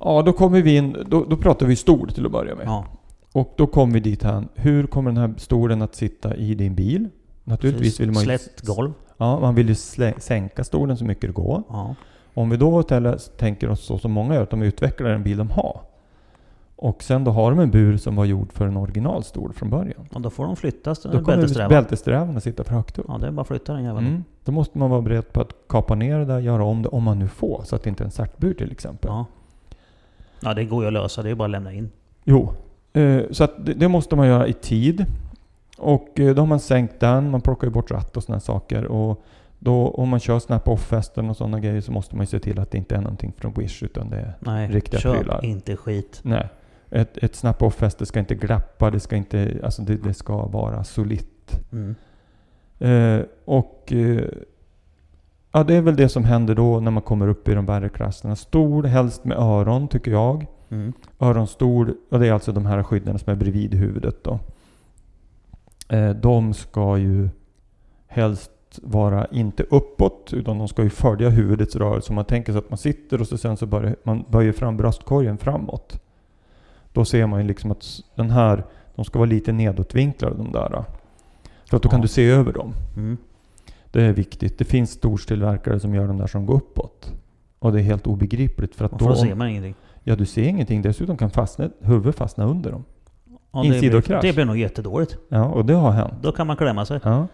Ja, 0.00 0.22
då 0.22 0.32
kommer 0.32 0.62
vi 0.62 0.76
in... 0.76 0.96
Då, 1.06 1.24
då 1.24 1.36
pratar 1.36 1.66
vi 1.66 1.76
stol 1.76 2.10
till 2.12 2.26
att 2.26 2.32
börja 2.32 2.54
med. 2.54 2.66
Ja, 2.66 2.86
Och 3.32 3.54
då 3.56 3.66
kommer 3.66 3.94
vi 3.94 4.00
dit 4.00 4.22
här. 4.22 4.44
Hur 4.54 4.86
kommer 4.86 5.10
den 5.10 5.16
här 5.20 5.34
stolen 5.36 5.82
att 5.82 5.94
sitta 5.94 6.36
i 6.36 6.54
din 6.54 6.74
bil? 6.74 7.08
Naturligtvis 7.44 7.86
precis. 7.88 8.00
vill 8.00 8.12
man 8.12 8.22
ju... 8.22 8.38
Slätt 8.38 8.60
golv. 8.66 8.92
Ja, 9.16 9.40
man 9.40 9.54
vill 9.54 9.68
ju 9.68 9.74
sänka 10.18 10.64
stolen 10.64 10.96
så 10.96 11.04
mycket 11.04 11.22
det 11.22 11.32
går. 11.32 11.62
Ja. 11.68 11.94
Om 12.34 12.50
vi 12.50 12.56
då 12.56 12.80
istället 12.80 13.38
tänker 13.38 13.70
oss 13.70 13.80
så 13.80 13.98
som 13.98 14.12
många 14.12 14.34
gör, 14.34 14.42
att 14.42 14.50
de 14.50 14.62
utvecklar 14.62 15.10
en 15.10 15.22
bil 15.22 15.36
de 15.36 15.50
har. 15.50 15.80
Och 16.76 17.02
sen 17.02 17.24
då 17.24 17.30
har 17.30 17.50
de 17.50 17.60
en 17.60 17.70
bur 17.70 17.96
som 17.96 18.16
var 18.16 18.24
gjord 18.24 18.52
för 18.52 18.66
en 18.66 18.76
originalstol 18.76 19.52
från 19.52 19.70
början. 19.70 20.08
Och 20.12 20.20
då 20.20 20.30
får 20.30 20.44
de 20.44 20.56
flyttas 20.56 21.02
Då 21.02 21.10
kommer 21.10 22.36
att 22.36 22.42
sitta 22.42 22.64
för 22.64 22.74
högt 22.74 22.98
upp. 22.98 23.04
Ja, 23.08 23.18
det 23.18 23.26
är 23.26 23.30
bara 23.30 23.42
att 23.42 23.48
flytta 23.48 23.72
den 23.72 23.84
jäveln. 23.84 24.06
Mm. 24.06 24.24
Då 24.44 24.52
måste 24.52 24.78
man 24.78 24.90
vara 24.90 25.02
beredd 25.02 25.32
på 25.32 25.40
att 25.40 25.52
kapa 25.68 25.94
ner 25.94 26.18
det 26.18 26.24
där, 26.24 26.38
göra 26.38 26.64
om 26.64 26.82
det, 26.82 26.88
om 26.88 27.02
man 27.02 27.18
nu 27.18 27.28
får. 27.28 27.62
Så 27.64 27.76
att 27.76 27.82
det 27.82 27.90
inte 27.90 28.02
är 28.02 28.04
en 28.04 28.10
startbur 28.10 28.54
till 28.54 28.72
exempel. 28.72 29.10
Ja. 29.10 29.26
ja, 30.40 30.54
det 30.54 30.64
går 30.64 30.82
ju 30.82 30.86
att 30.86 30.92
lösa. 30.92 31.22
Det 31.22 31.30
är 31.30 31.34
bara 31.34 31.44
att 31.44 31.50
lämna 31.50 31.72
in. 31.72 31.90
Jo, 32.24 32.52
eh, 32.92 33.22
så 33.30 33.44
att 33.44 33.52
det 33.76 33.88
måste 33.88 34.16
man 34.16 34.26
göra 34.26 34.46
i 34.46 34.52
tid. 34.52 35.06
Och 35.78 36.20
eh, 36.20 36.34
då 36.34 36.42
har 36.42 36.46
man 36.46 36.60
sänkt 36.60 37.00
den, 37.00 37.30
man 37.30 37.40
plockar 37.40 37.66
ju 37.66 37.72
bort 37.72 37.90
ratt 37.90 38.16
och 38.16 38.22
sådana 38.22 38.40
saker. 38.40 38.84
Och 38.84 39.24
då, 39.58 39.88
om 39.88 40.08
man 40.08 40.20
kör 40.20 40.38
snap-off-fästen 40.38 41.30
och 41.30 41.36
sådana 41.36 41.60
grejer 41.60 41.80
så 41.80 41.92
måste 41.92 42.16
man 42.16 42.22
ju 42.22 42.26
se 42.26 42.38
till 42.38 42.60
att 42.60 42.70
det 42.70 42.78
inte 42.78 42.96
är 42.96 43.00
någonting 43.00 43.32
från 43.36 43.52
Wish 43.52 43.82
utan 43.82 44.10
det 44.10 44.16
är... 44.16 44.36
Nej, 44.40 44.68
Riktiga 44.68 45.00
kör 45.00 45.14
prylar. 45.18 45.44
inte 45.44 45.76
skit. 45.76 46.20
Nej. 46.22 46.48
Ett, 46.90 47.16
ett 47.16 47.34
snap-off-fäste 47.34 48.06
ska 48.06 48.18
inte 48.18 48.34
glappa, 48.34 48.90
det 48.90 49.00
ska 49.00 49.16
inte... 49.16 49.60
Alltså 49.64 49.82
det, 49.82 49.96
det 49.96 50.14
ska 50.14 50.46
vara 50.46 50.84
solitt. 50.84 51.60
Mm. 51.72 51.94
Eh, 52.78 53.26
och... 53.44 53.92
Eh, 53.92 54.24
ja, 55.52 55.64
det 55.64 55.74
är 55.74 55.80
väl 55.80 55.96
det 55.96 56.08
som 56.08 56.24
händer 56.24 56.54
då 56.54 56.80
när 56.80 56.90
man 56.90 57.02
kommer 57.02 57.28
upp 57.28 57.48
i 57.48 57.54
de 57.54 57.66
värre 57.66 57.88
klasserna. 57.88 58.36
Stol, 58.36 58.86
helst 58.86 59.24
med 59.24 59.38
öron 59.38 59.88
tycker 59.88 60.10
jag. 60.10 60.46
Mm. 60.68 60.92
Öronstol, 61.18 61.94
och 62.10 62.20
det 62.20 62.28
är 62.28 62.32
alltså 62.32 62.52
de 62.52 62.66
här 62.66 62.82
skydden 62.82 63.18
som 63.18 63.32
är 63.32 63.36
bredvid 63.36 63.74
huvudet 63.74 64.24
då. 64.24 64.40
Eh, 65.88 66.10
de 66.10 66.54
ska 66.54 66.98
ju 66.98 67.28
helst 68.06 68.50
vara 68.82 69.26
inte 69.26 69.62
uppåt, 69.62 70.30
utan 70.32 70.58
de 70.58 70.68
ska 70.68 70.82
ju 70.82 70.90
följa 70.90 71.28
huvudets 71.28 71.76
rörelse. 71.76 72.08
Om 72.08 72.14
man 72.14 72.24
tänker 72.24 72.52
sig 72.52 72.58
att 72.58 72.70
man 72.70 72.78
sitter 72.78 73.20
och 73.20 73.26
så 73.26 73.38
sen 73.38 73.56
så 73.56 73.66
börjar 73.66 73.96
man 74.02 74.24
böjer 74.30 74.52
fram 74.52 74.76
bröstkorgen 74.76 75.38
framåt. 75.38 76.00
Då 76.92 77.04
ser 77.04 77.26
man 77.26 77.40
ju 77.40 77.46
liksom 77.46 77.70
att 77.70 77.84
den 78.14 78.30
här, 78.30 78.64
de 78.94 79.04
ska 79.04 79.18
vara 79.18 79.28
lite 79.28 79.52
nedåtvinklade 79.52 80.36
de 80.36 80.52
där. 80.52 80.84
Så 81.70 81.76
att 81.76 81.82
då 81.82 81.88
kan 81.88 81.98
Ja. 81.98 82.02
du 82.02 82.08
se 82.08 82.24
över 82.30 82.52
dem. 82.52 82.74
Mm. 82.96 83.16
Det 83.90 84.02
är 84.02 84.12
viktigt. 84.12 84.58
Det 84.58 84.64
finns 84.64 84.90
storstillverkare 84.90 85.80
som 85.80 85.94
gör 85.94 86.06
de 86.06 86.18
där 86.18 86.26
som 86.26 86.46
går 86.46 86.54
uppåt. 86.54 87.12
Och 87.58 87.72
det 87.72 87.80
är 87.80 87.82
helt 87.82 88.06
obegripligt 88.06 88.74
för 88.74 88.84
att 88.84 88.92
Och 88.92 88.98
då... 88.98 89.04
för 89.04 89.12
då 89.12 89.18
ser 89.18 89.34
man 89.34 89.48
ingenting. 89.48 89.74
Ja, 90.02 90.16
du 90.16 90.26
ser 90.26 90.42
ingenting. 90.42 90.82
Dessutom 90.82 91.16
kan 91.16 91.30
fastna, 91.30 91.70
huvudet 91.80 92.16
fastna 92.16 92.44
under 92.44 92.70
dem. 92.72 92.84
Ja, 93.56 93.62
det, 93.62 93.68
blir, 93.68 93.74
Insidokrasch. 93.84 94.22
det 94.22 94.32
blir 94.32 94.44
nog 94.44 94.56
jättedåligt. 94.58 95.16
Ja, 95.28 95.44
och 95.44 95.64
det 95.64 95.74
har 95.74 95.90
hänt. 95.90 96.14
Då 96.22 96.32
kan 96.32 96.46
man 96.46 96.56
klämma 96.56 96.84
sig. 96.86 97.00
Ja. 97.02 97.26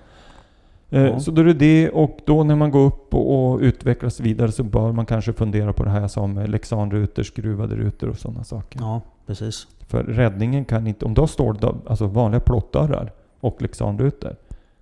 Eh, 0.91 1.03
Ja. 1.03 1.21
Så 1.21 1.31
då 1.31 1.41
är 1.41 1.45
det 1.45 1.53
det 1.53 1.91
och 1.91 2.19
då 2.27 2.45
när 2.45 2.57
man 2.57 2.71
går 2.71 2.87
upp 2.87 3.15
och, 3.15 3.53
och 3.53 3.61
utvecklas 3.61 4.21
vidare 4.21 4.53
så 4.53 4.63
bör 4.63 4.93
man 4.93 5.07
kanske 5.07 5.33
fundera 5.33 5.73
på 5.73 5.85
det 5.85 5.91
här 5.91 6.01
jag 6.01 6.11
sa 6.11 6.27
med 6.27 6.49
Lexanrutor, 6.49 7.23
skruvade 7.23 7.75
rutor 7.77 8.09
och 8.09 8.19
sådana 8.19 8.45
saker. 8.45 8.81
Ja, 8.81 9.01
precis. 9.27 9.67
För 9.87 10.03
räddningen 10.05 10.65
kan 10.65 10.87
inte, 10.87 11.05
om 11.05 11.15
du 11.15 11.21
har 11.21 11.27
stål, 11.27 11.59
alltså 11.87 12.07
vanliga 12.07 12.41
plåtdörrar 12.41 13.13
och 13.41 13.63
Lexanrutor, 13.63 14.37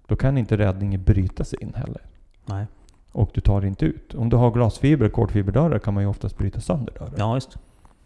då 0.07 0.16
kan 0.16 0.38
inte 0.38 0.57
räddningen 0.57 1.03
bryta 1.05 1.45
sig 1.45 1.59
in 1.62 1.72
heller. 1.76 2.03
Nej. 2.47 2.66
Och 3.12 3.30
du 3.34 3.41
tar 3.41 3.64
inte 3.64 3.84
ut. 3.86 4.14
Om 4.14 4.28
du 4.28 4.36
har 4.36 4.51
glasfiber, 4.51 5.09
kolfiberdörrar 5.09 5.78
kan 5.78 5.95
man 5.95 6.03
ju 6.03 6.09
oftast 6.09 6.38
bryta 6.38 6.61
sönder 6.61 6.93
dörrar. 6.99 7.12
Ja, 7.16 7.34
just. 7.34 7.57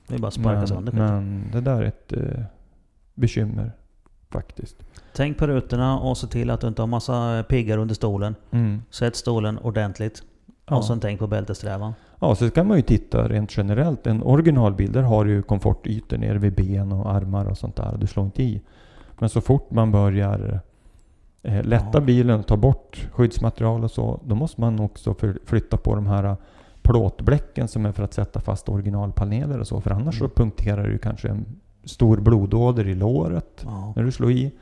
Det 0.09 0.14
är 0.14 0.18
bara 0.18 0.28
att 0.28 0.35
sparka 0.35 0.59
men, 0.59 0.66
sönder 0.66 0.93
men 0.93 1.45
det 1.53 1.61
där 1.61 1.82
är 1.82 1.87
ett 1.87 2.12
eh, 2.12 2.20
bekymmer 3.15 3.73
faktiskt. 4.31 4.77
Tänk 5.15 5.39
på 5.39 5.47
rutorna 5.47 5.99
och 5.99 6.19
se 6.19 6.27
till 6.27 6.51
att 6.51 6.61
du 6.61 6.67
inte 6.69 6.83
har 6.83 6.87
massa 6.87 7.45
piggar 7.49 7.79
under 7.79 7.95
stolen. 7.95 8.35
Mm. 8.51 8.83
Sätt 8.91 9.17
stolen 9.17 9.59
ordentligt. 9.59 10.23
Ja. 10.67 10.77
Och 10.77 10.85
sen 10.85 11.01
tänk 11.01 11.19
på 11.21 11.27
bältessträvan. 11.27 11.93
Ja, 12.21 12.35
så 12.35 12.51
kan 12.51 12.67
man 12.69 12.77
ju 12.77 12.83
titta 12.83 13.29
rent 13.29 13.57
generellt. 13.57 14.07
En 14.07 14.23
originalbil, 14.23 14.93
där 14.93 15.03
har 15.03 15.25
du 15.25 15.31
ju 15.33 15.43
komfortytor 15.43 16.17
nere 16.17 16.39
vid 16.39 16.55
ben 16.55 16.93
och 16.93 17.12
armar 17.15 17.45
och 17.47 17.59
sånt 17.59 17.77
där. 17.77 17.97
Du 17.99 18.07
slår 18.07 18.25
inte 18.27 18.43
i. 18.43 18.62
Men 19.19 19.29
så 19.29 19.41
fort 19.41 19.71
man 19.71 19.93
börjar 19.93 20.61
eh, 21.43 21.62
lätta 21.65 21.89
Ja. 21.93 22.01
bilen 22.01 22.43
ta 22.43 22.57
bort 22.57 23.09
skyddsmaterial 23.12 23.85
och 23.85 23.91
så, 23.91 24.21
då 24.25 24.35
måste 24.35 24.61
man 24.61 24.81
också 24.81 25.15
flytta 25.47 25.77
på 25.77 25.95
de 25.95 26.07
här 26.07 26.25
eh, 26.25 26.37
plåtbläcken 26.83 27.69
som 27.69 27.87
är 27.87 27.93
för 27.93 28.03
att 28.03 28.15
sätta 28.15 28.41
fast 28.41 28.69
originalpaneler 28.69 29.59
och 29.61 29.67
så. 29.69 29.81
För 29.81 29.91
annars 29.91 30.21
Mm. 30.21 30.29
så 30.31 30.35
punkterar 30.35 30.89
du 30.89 30.99
kanske 30.99 31.29
en 31.29 31.47
stor 31.87 32.16
blodåder 32.16 32.89
i 32.89 32.95
låret 32.95 33.62
Ja. 33.64 33.93
när 33.97 34.03
du 34.05 34.12
slår 34.12 34.32
i. 34.32 34.53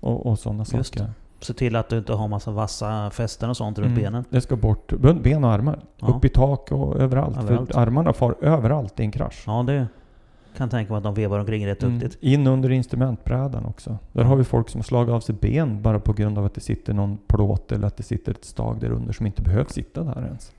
Och, 0.00 0.26
och 0.26 0.38
sådana 0.38 0.64
Just 0.72 0.94
saker. 0.94 1.10
Se 1.40 1.52
till 1.52 1.76
att 1.76 1.88
du 1.88 1.98
inte 1.98 2.12
har 2.12 2.28
massa 2.28 2.50
vassa 2.50 3.10
fästen 3.10 3.50
och 3.50 3.56
sånt 3.56 3.78
runt 3.78 3.90
Mm. 3.90 4.02
benen. 4.02 4.24
Det 4.30 4.40
ska 4.40 4.56
bort. 4.56 4.92
Ben 5.22 5.44
och 5.44 5.50
armar. 5.52 5.78
Ja. 5.98 6.06
Upp 6.08 6.24
i 6.24 6.28
tak 6.28 6.72
och 6.72 6.96
överallt. 6.96 7.36
Överallt. 7.36 7.72
För 7.72 7.80
armarna 7.80 8.12
far 8.12 8.34
överallt 8.40 9.00
i 9.00 9.02
en 9.02 9.10
krasch. 9.10 9.42
Ja, 9.46 9.62
det 9.62 9.86
kan 10.56 10.68
tänka 10.68 10.92
mig 10.92 10.98
att 10.98 11.04
de 11.04 11.14
vevar 11.14 11.38
omkring 11.38 11.66
rätt 11.66 11.82
Mm. 11.82 11.98
duktigt. 11.98 12.22
In 12.22 12.46
under 12.46 12.70
instrumentbrädan 12.70 13.64
också. 13.66 13.98
Där 14.12 14.24
har 14.24 14.36
vi 14.36 14.44
folk 14.44 14.68
som 14.68 14.78
har 14.78 14.84
slagit 14.84 15.12
av 15.12 15.20
sig 15.20 15.34
ben 15.34 15.82
bara 15.82 16.00
på 16.00 16.12
grund 16.12 16.38
av 16.38 16.44
att 16.44 16.54
det 16.54 16.60
sitter 16.60 16.94
någon 16.94 17.18
plåt 17.26 17.72
eller 17.72 17.86
att 17.86 17.96
det 17.96 18.02
sitter 18.02 18.32
ett 18.32 18.44
stag 18.44 18.80
där 18.80 18.90
under 18.92 19.12
som 19.12 19.26
inte 19.26 19.42
behövs 19.42 19.72
sitta 19.72 20.02
där 20.04 20.24
ens. 20.26 20.52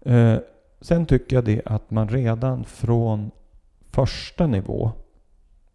Eh, 0.00 0.38
sen 0.80 1.06
tycker 1.06 1.36
jag 1.36 1.44
det 1.44 1.62
att 1.64 1.90
man 1.90 2.08
redan 2.08 2.64
från 2.64 3.30
första 3.98 4.46
nivå, 4.46 4.90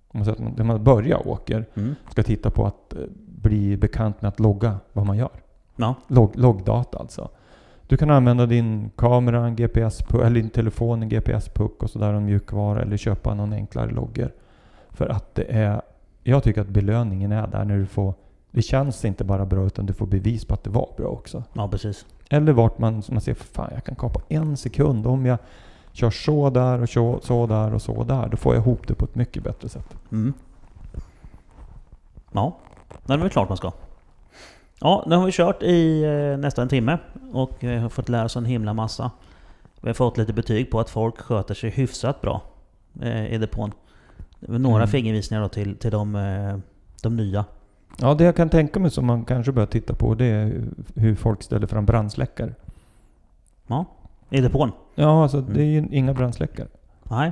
om 0.07 0.19
man 0.19 0.25
säger 0.25 0.51
när 0.57 0.63
man 0.63 0.83
börjar 0.83 1.27
åker, 1.27 1.65
Mm. 1.75 1.95
ska 2.11 2.23
titta 2.23 2.49
på 2.49 2.65
att 2.65 2.93
eh, 2.93 2.99
bli 3.25 3.77
bekant 3.77 4.21
med 4.21 4.29
att 4.29 4.39
logga 4.39 4.77
vad 4.93 5.05
man 5.05 5.17
gör. 5.17 5.29
Ja. 5.75 5.95
Log, 6.07 6.37
loggdata 6.37 6.97
alltså. 6.97 7.29
Du 7.87 7.97
kan 7.97 8.09
använda 8.09 8.45
din 8.45 8.89
kamera, 8.95 9.45
en 9.47 9.55
GPS, 9.55 10.01
eller 10.13 10.29
din 10.29 10.49
telefon, 10.49 11.01
en 11.03 11.09
GPS-puck 11.09 11.83
och 11.83 11.89
sådär, 11.89 12.13
en 12.13 12.25
mjukvara 12.25 12.81
eller 12.81 12.97
köpa 12.97 13.33
någon 13.33 13.53
enklare 13.53 13.91
logger. 13.91 14.31
För 14.89 15.07
att 15.09 15.35
det 15.35 15.43
är, 15.43 15.81
jag 16.23 16.43
tycker 16.43 16.61
att 16.61 16.67
belöningen 16.67 17.31
är 17.31 17.47
där 17.47 17.65
när 17.65 17.77
du 17.77 17.85
får, 17.85 18.13
det 18.51 18.61
känns 18.61 19.05
inte 19.05 19.23
bara 19.23 19.45
bra 19.45 19.65
utan 19.65 19.85
du 19.85 19.93
får 19.93 20.05
bevis 20.07 20.45
på 20.45 20.53
att 20.53 20.63
det 20.63 20.69
var 20.69 20.89
bra 20.97 21.07
också. 21.07 21.43
ja, 21.53 21.67
precis. 21.67 22.05
Eller 22.29 22.53
vart 22.53 22.77
man, 22.79 23.03
man 23.11 23.21
ser, 23.21 23.33
fan 23.33 23.69
jag 23.73 23.83
kan 23.83 23.95
kapa 23.95 24.21
en 24.29 24.57
sekund 24.57 25.07
om 25.07 25.25
jag 25.25 25.37
kör 25.93 26.09
så 26.09 26.49
där 26.49 26.81
och 26.81 26.89
så, 26.89 27.19
så 27.23 27.47
där 27.47 27.73
och 27.73 27.81
så 27.81 28.03
där. 28.03 28.27
Då 28.27 28.37
får 28.37 28.55
jag 28.55 28.61
ihop 28.61 28.87
det 28.87 28.95
på 28.95 29.05
ett 29.05 29.15
mycket 29.15 29.43
bättre 29.43 29.69
sätt. 29.69 29.95
Mm. 30.11 30.33
Ja, 32.31 32.57
det 33.05 33.13
är 33.13 33.17
väl 33.17 33.29
klart 33.29 33.49
man 33.49 33.57
ska. 33.57 33.71
Ja, 34.79 35.03
nu 35.07 35.15
har 35.15 35.25
vi 35.25 35.31
kört 35.31 35.63
i 35.63 36.03
eh, 36.03 36.37
nästan 36.37 36.61
en 36.63 36.69
timme 36.69 36.97
och 37.33 37.63
eh, 37.63 37.81
har 37.81 37.89
fått 37.89 38.09
lära 38.09 38.25
oss 38.25 38.35
en 38.35 38.45
himla 38.45 38.73
massa. 38.73 39.11
Vi 39.81 39.89
har 39.89 39.93
fått 39.93 40.17
lite 40.17 40.33
betyg 40.33 40.71
på 40.71 40.79
att 40.79 40.89
folk 40.89 41.17
sköter 41.21 41.53
sig 41.53 41.69
hyfsat 41.69 42.21
bra 42.21 42.41
eh, 43.01 43.33
i 43.33 43.37
depån. 43.37 43.71
Några 44.39 44.77
Mm. 44.77 44.87
fingervisningar 44.87 45.41
då 45.41 45.49
till, 45.49 45.75
till 45.77 45.91
de, 45.91 46.15
eh, 46.15 46.57
de 47.03 47.15
nya. 47.15 47.45
Ja, 47.97 48.13
det 48.13 48.23
jag 48.23 48.35
kan 48.35 48.49
tänka 48.49 48.79
mig 48.79 48.91
som 48.91 49.05
man 49.05 49.25
kanske 49.25 49.51
bör 49.51 49.65
titta 49.65 49.93
på 49.93 50.15
det 50.15 50.25
är 50.25 50.63
hur 50.95 51.15
folk 51.15 51.43
ställer 51.43 51.67
fram 51.67 51.85
brandsläckare. 51.85 52.53
Ja, 53.67 53.85
i 54.37 54.41
depån. 54.41 54.71
Ja, 54.95 55.23
alltså 55.23 55.37
Mm. 55.37 55.53
det 55.53 55.61
är 55.61 55.65
ju 55.65 55.87
inga 55.91 56.13
brandsläckare. 56.13 56.67
Nej, 57.03 57.31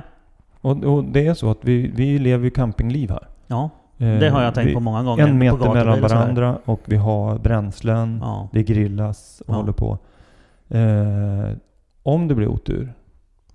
Och, 0.60 0.84
och 0.84 1.04
det 1.04 1.26
är 1.26 1.34
så 1.34 1.50
att 1.50 1.58
vi, 1.60 1.88
vi 1.96 2.18
lever 2.18 2.44
ju 2.44 2.50
campingliv 2.50 3.10
här. 3.10 3.28
ja. 3.46 3.70
Eh, 3.98 4.18
Det 4.18 4.28
har 4.30 4.42
jag 4.42 4.54
tänkt 4.54 4.68
vi, 4.70 4.74
på 4.74 4.80
många 4.80 5.02
gånger. 5.02 5.22
En 5.22 5.30
på 5.30 5.34
meter 5.36 5.56
gatubil 5.58 5.74
mellan 5.84 6.00
varandra 6.00 6.58
och 6.64 6.80
vi 6.84 6.96
har 6.96 7.38
bränslen. 7.38 8.18
Ja. 8.22 8.48
Det 8.52 8.62
grillas 8.62 9.42
och 9.46 9.54
Ja. 9.54 9.58
håller 9.58 9.72
på. 9.72 9.98
Eh, 10.68 11.56
om 12.02 12.28
det 12.28 12.34
blir 12.34 12.48
otur, 12.48 12.92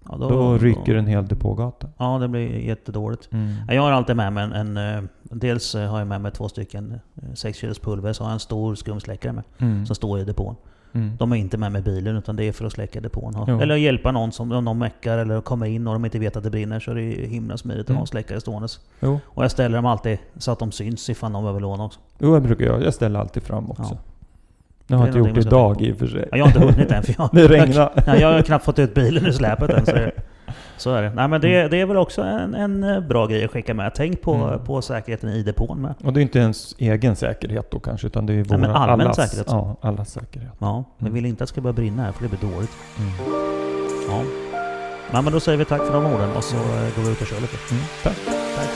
Ja, 0.10 0.16
då, 0.18 0.58
ryker 0.58 0.95
en 0.95 1.08
hel 1.08 1.28
depågata. 1.28 1.88
Ja, 1.98 2.18
det 2.18 2.28
blir 2.28 2.60
jättedåligt. 2.60 3.30
Mm. 3.32 3.54
Ja, 3.68 3.74
Jag 3.74 3.82
har 3.82 3.91
alltid 3.91 4.16
med 4.16 4.34
mig 4.34 4.43
en, 4.43 4.54
en 4.54 4.78
eh, 4.98 5.04
Dels 5.24 5.76
eh, 5.76 5.89
har 5.91 6.00
jag 6.00 6.08
med 6.08 6.22
mig 6.22 6.32
två 6.32 6.50
stycken 6.50 7.00
6 7.36 7.58
kilos 7.60 7.80
pulver, 7.80 8.14
så 8.14 8.24
har 8.24 8.30
jag 8.30 8.34
en 8.34 8.39
stor 8.39 8.76
skumsläckare 8.76 9.32
med. 9.34 9.43
Mm. 9.58 9.86
Som 9.86 9.95
står 9.95 10.20
i 10.20 10.24
depån. 10.24 10.56
Mm. 10.98 11.18
De 11.18 11.32
är 11.32 11.36
inte 11.36 11.58
med 11.58 11.72
med 11.72 11.84
bilen 11.84 12.18
utan 12.18 12.36
det 12.36 12.43
är 12.43 12.52
för 12.52 12.66
att 12.66 12.72
släcka 12.74 13.02
depån. 13.02 13.45
Jo. 13.48 13.60
Eller 13.62 13.76
hjälpa 13.76 14.12
någon 14.12 14.32
som 14.32 14.52
om 14.52 14.66
någon 14.66 14.78
meckar 14.78 15.18
eller 15.18 15.41
kommer 15.41 15.66
in 15.66 15.88
och 15.88 15.93
de 15.93 16.06
inte 16.06 16.20
vet 16.20 16.36
att 16.36 16.43
det 16.43 16.50
brinner 16.50 16.80
så 16.80 16.91
är 16.91 16.95
det 16.95 17.02
himla 17.28 17.58
smidigt 17.58 17.82
att 17.84 17.89
Mm. 17.89 17.98
ha 17.98 18.02
en 18.04 18.08
släckare 18.08 18.41
ståendes. 18.41 18.80
Jo. 19.00 19.20
Och 19.26 19.43
jag 19.43 19.52
ställer 19.52 19.76
dem 19.76 19.86
alltid 19.86 20.18
så 20.38 20.52
att 20.52 20.60
de 20.60 20.72
syns 20.72 21.10
ifall 21.10 21.34
de 21.34 21.43
behöver 21.43 21.60
låna 21.60 21.84
också. 21.86 22.00
jo, 22.20 22.34
jag 22.34 22.43
brukar 22.43 22.66
jag. 22.66 22.84
Jag 22.84 22.93
ställer 22.93 23.20
alltid 23.20 23.43
fram 23.43 23.72
också. 23.72 23.98
Ja. 24.88 24.98
Har 24.98 25.08
jag 25.08 25.16
är 25.16 25.20
inte 25.20 25.30
gjort 25.30 25.36
det 25.36 25.41
idag 25.48 25.82
i 25.82 25.91
och 25.93 25.98
för 25.98 26.08
sig. 26.08 26.28
Ja, 26.32 26.38
jag 26.38 26.45
har 26.45 26.48
inte 26.52 26.60
hunnit 26.76 26.91
än 26.91 27.04
för 27.04 27.16
jag, 27.18 27.30
Det 27.34 27.48
regnar. 27.48 27.91
Nej, 28.08 28.22
jag 28.22 28.34
har 28.34 28.41
knappt 28.41 28.66
fått 28.66 28.80
ut 28.80 28.93
bilen 28.93 29.26
ur 29.26 29.32
släpet 29.32 29.70
än. 29.70 29.86
Så, 29.86 29.91
så 30.78 30.93
är 30.93 31.01
det. 31.01 31.09
Nej, 31.09 31.28
men 31.28 31.41
det, 31.41 31.67
det 31.67 31.82
är 31.82 31.86
väl 31.86 31.97
också 31.97 32.21
en, 32.21 32.55
en 32.55 32.84
eh, 32.84 32.99
bra 32.99 33.25
grej 33.25 33.45
att 33.45 33.51
skicka 33.51 33.73
med. 33.73 33.91
Tänk 33.95 34.21
på, 34.21 34.34
Mm. 34.34 34.59
på 34.65 34.82
säkerheten 34.82 35.30
i 35.30 35.43
depån 35.43 35.82
med. 35.82 35.93
Och 36.03 36.13
det 36.13 36.19
är 36.19 36.21
inte 36.21 36.39
ens 36.39 36.75
egen 36.78 37.15
säkerhet 37.15 37.71
då 37.71 37.80
kanske, 37.80 38.07
utan 38.07 38.25
det 38.25 38.34
är 38.34 38.43
våra, 38.43 38.57
men 38.57 38.71
allmän 38.71 39.01
allas, 39.07 39.15
säkerhet. 39.15 39.47
Ja, 39.49 39.75
allas 39.82 40.11
säkerhet. 40.11 40.51
Ja, 40.59 40.84
vi 40.97 41.01
Mm. 41.03 41.13
vill 41.13 41.25
inte 41.25 41.43
att 41.43 41.47
det 41.47 41.51
ska 41.51 41.61
börja 41.61 41.73
brinna 41.73 42.03
här 42.03 42.11
för 42.11 42.23
det 42.23 42.30
blir 42.38 42.51
dåligt. 42.51 42.71
Mm. 42.99 43.11
Ja. 44.09 44.21
Nej, 45.13 45.21
men 45.23 45.34
då 45.34 45.39
säger 45.39 45.57
vi 45.57 45.65
tack 45.65 45.82
för 45.82 45.93
de 45.93 46.05
orden 46.05 46.30
och 46.36 46.43
så 46.43 46.55
eh, 46.55 46.95
går 46.95 47.03
vi 47.03 47.11
ut 47.11 47.21
och 47.21 47.28
kör 47.28 47.41
lite. 47.41 47.57
Mm. 47.73 47.84
Tack. 48.03 48.17
Tack. 48.55 48.69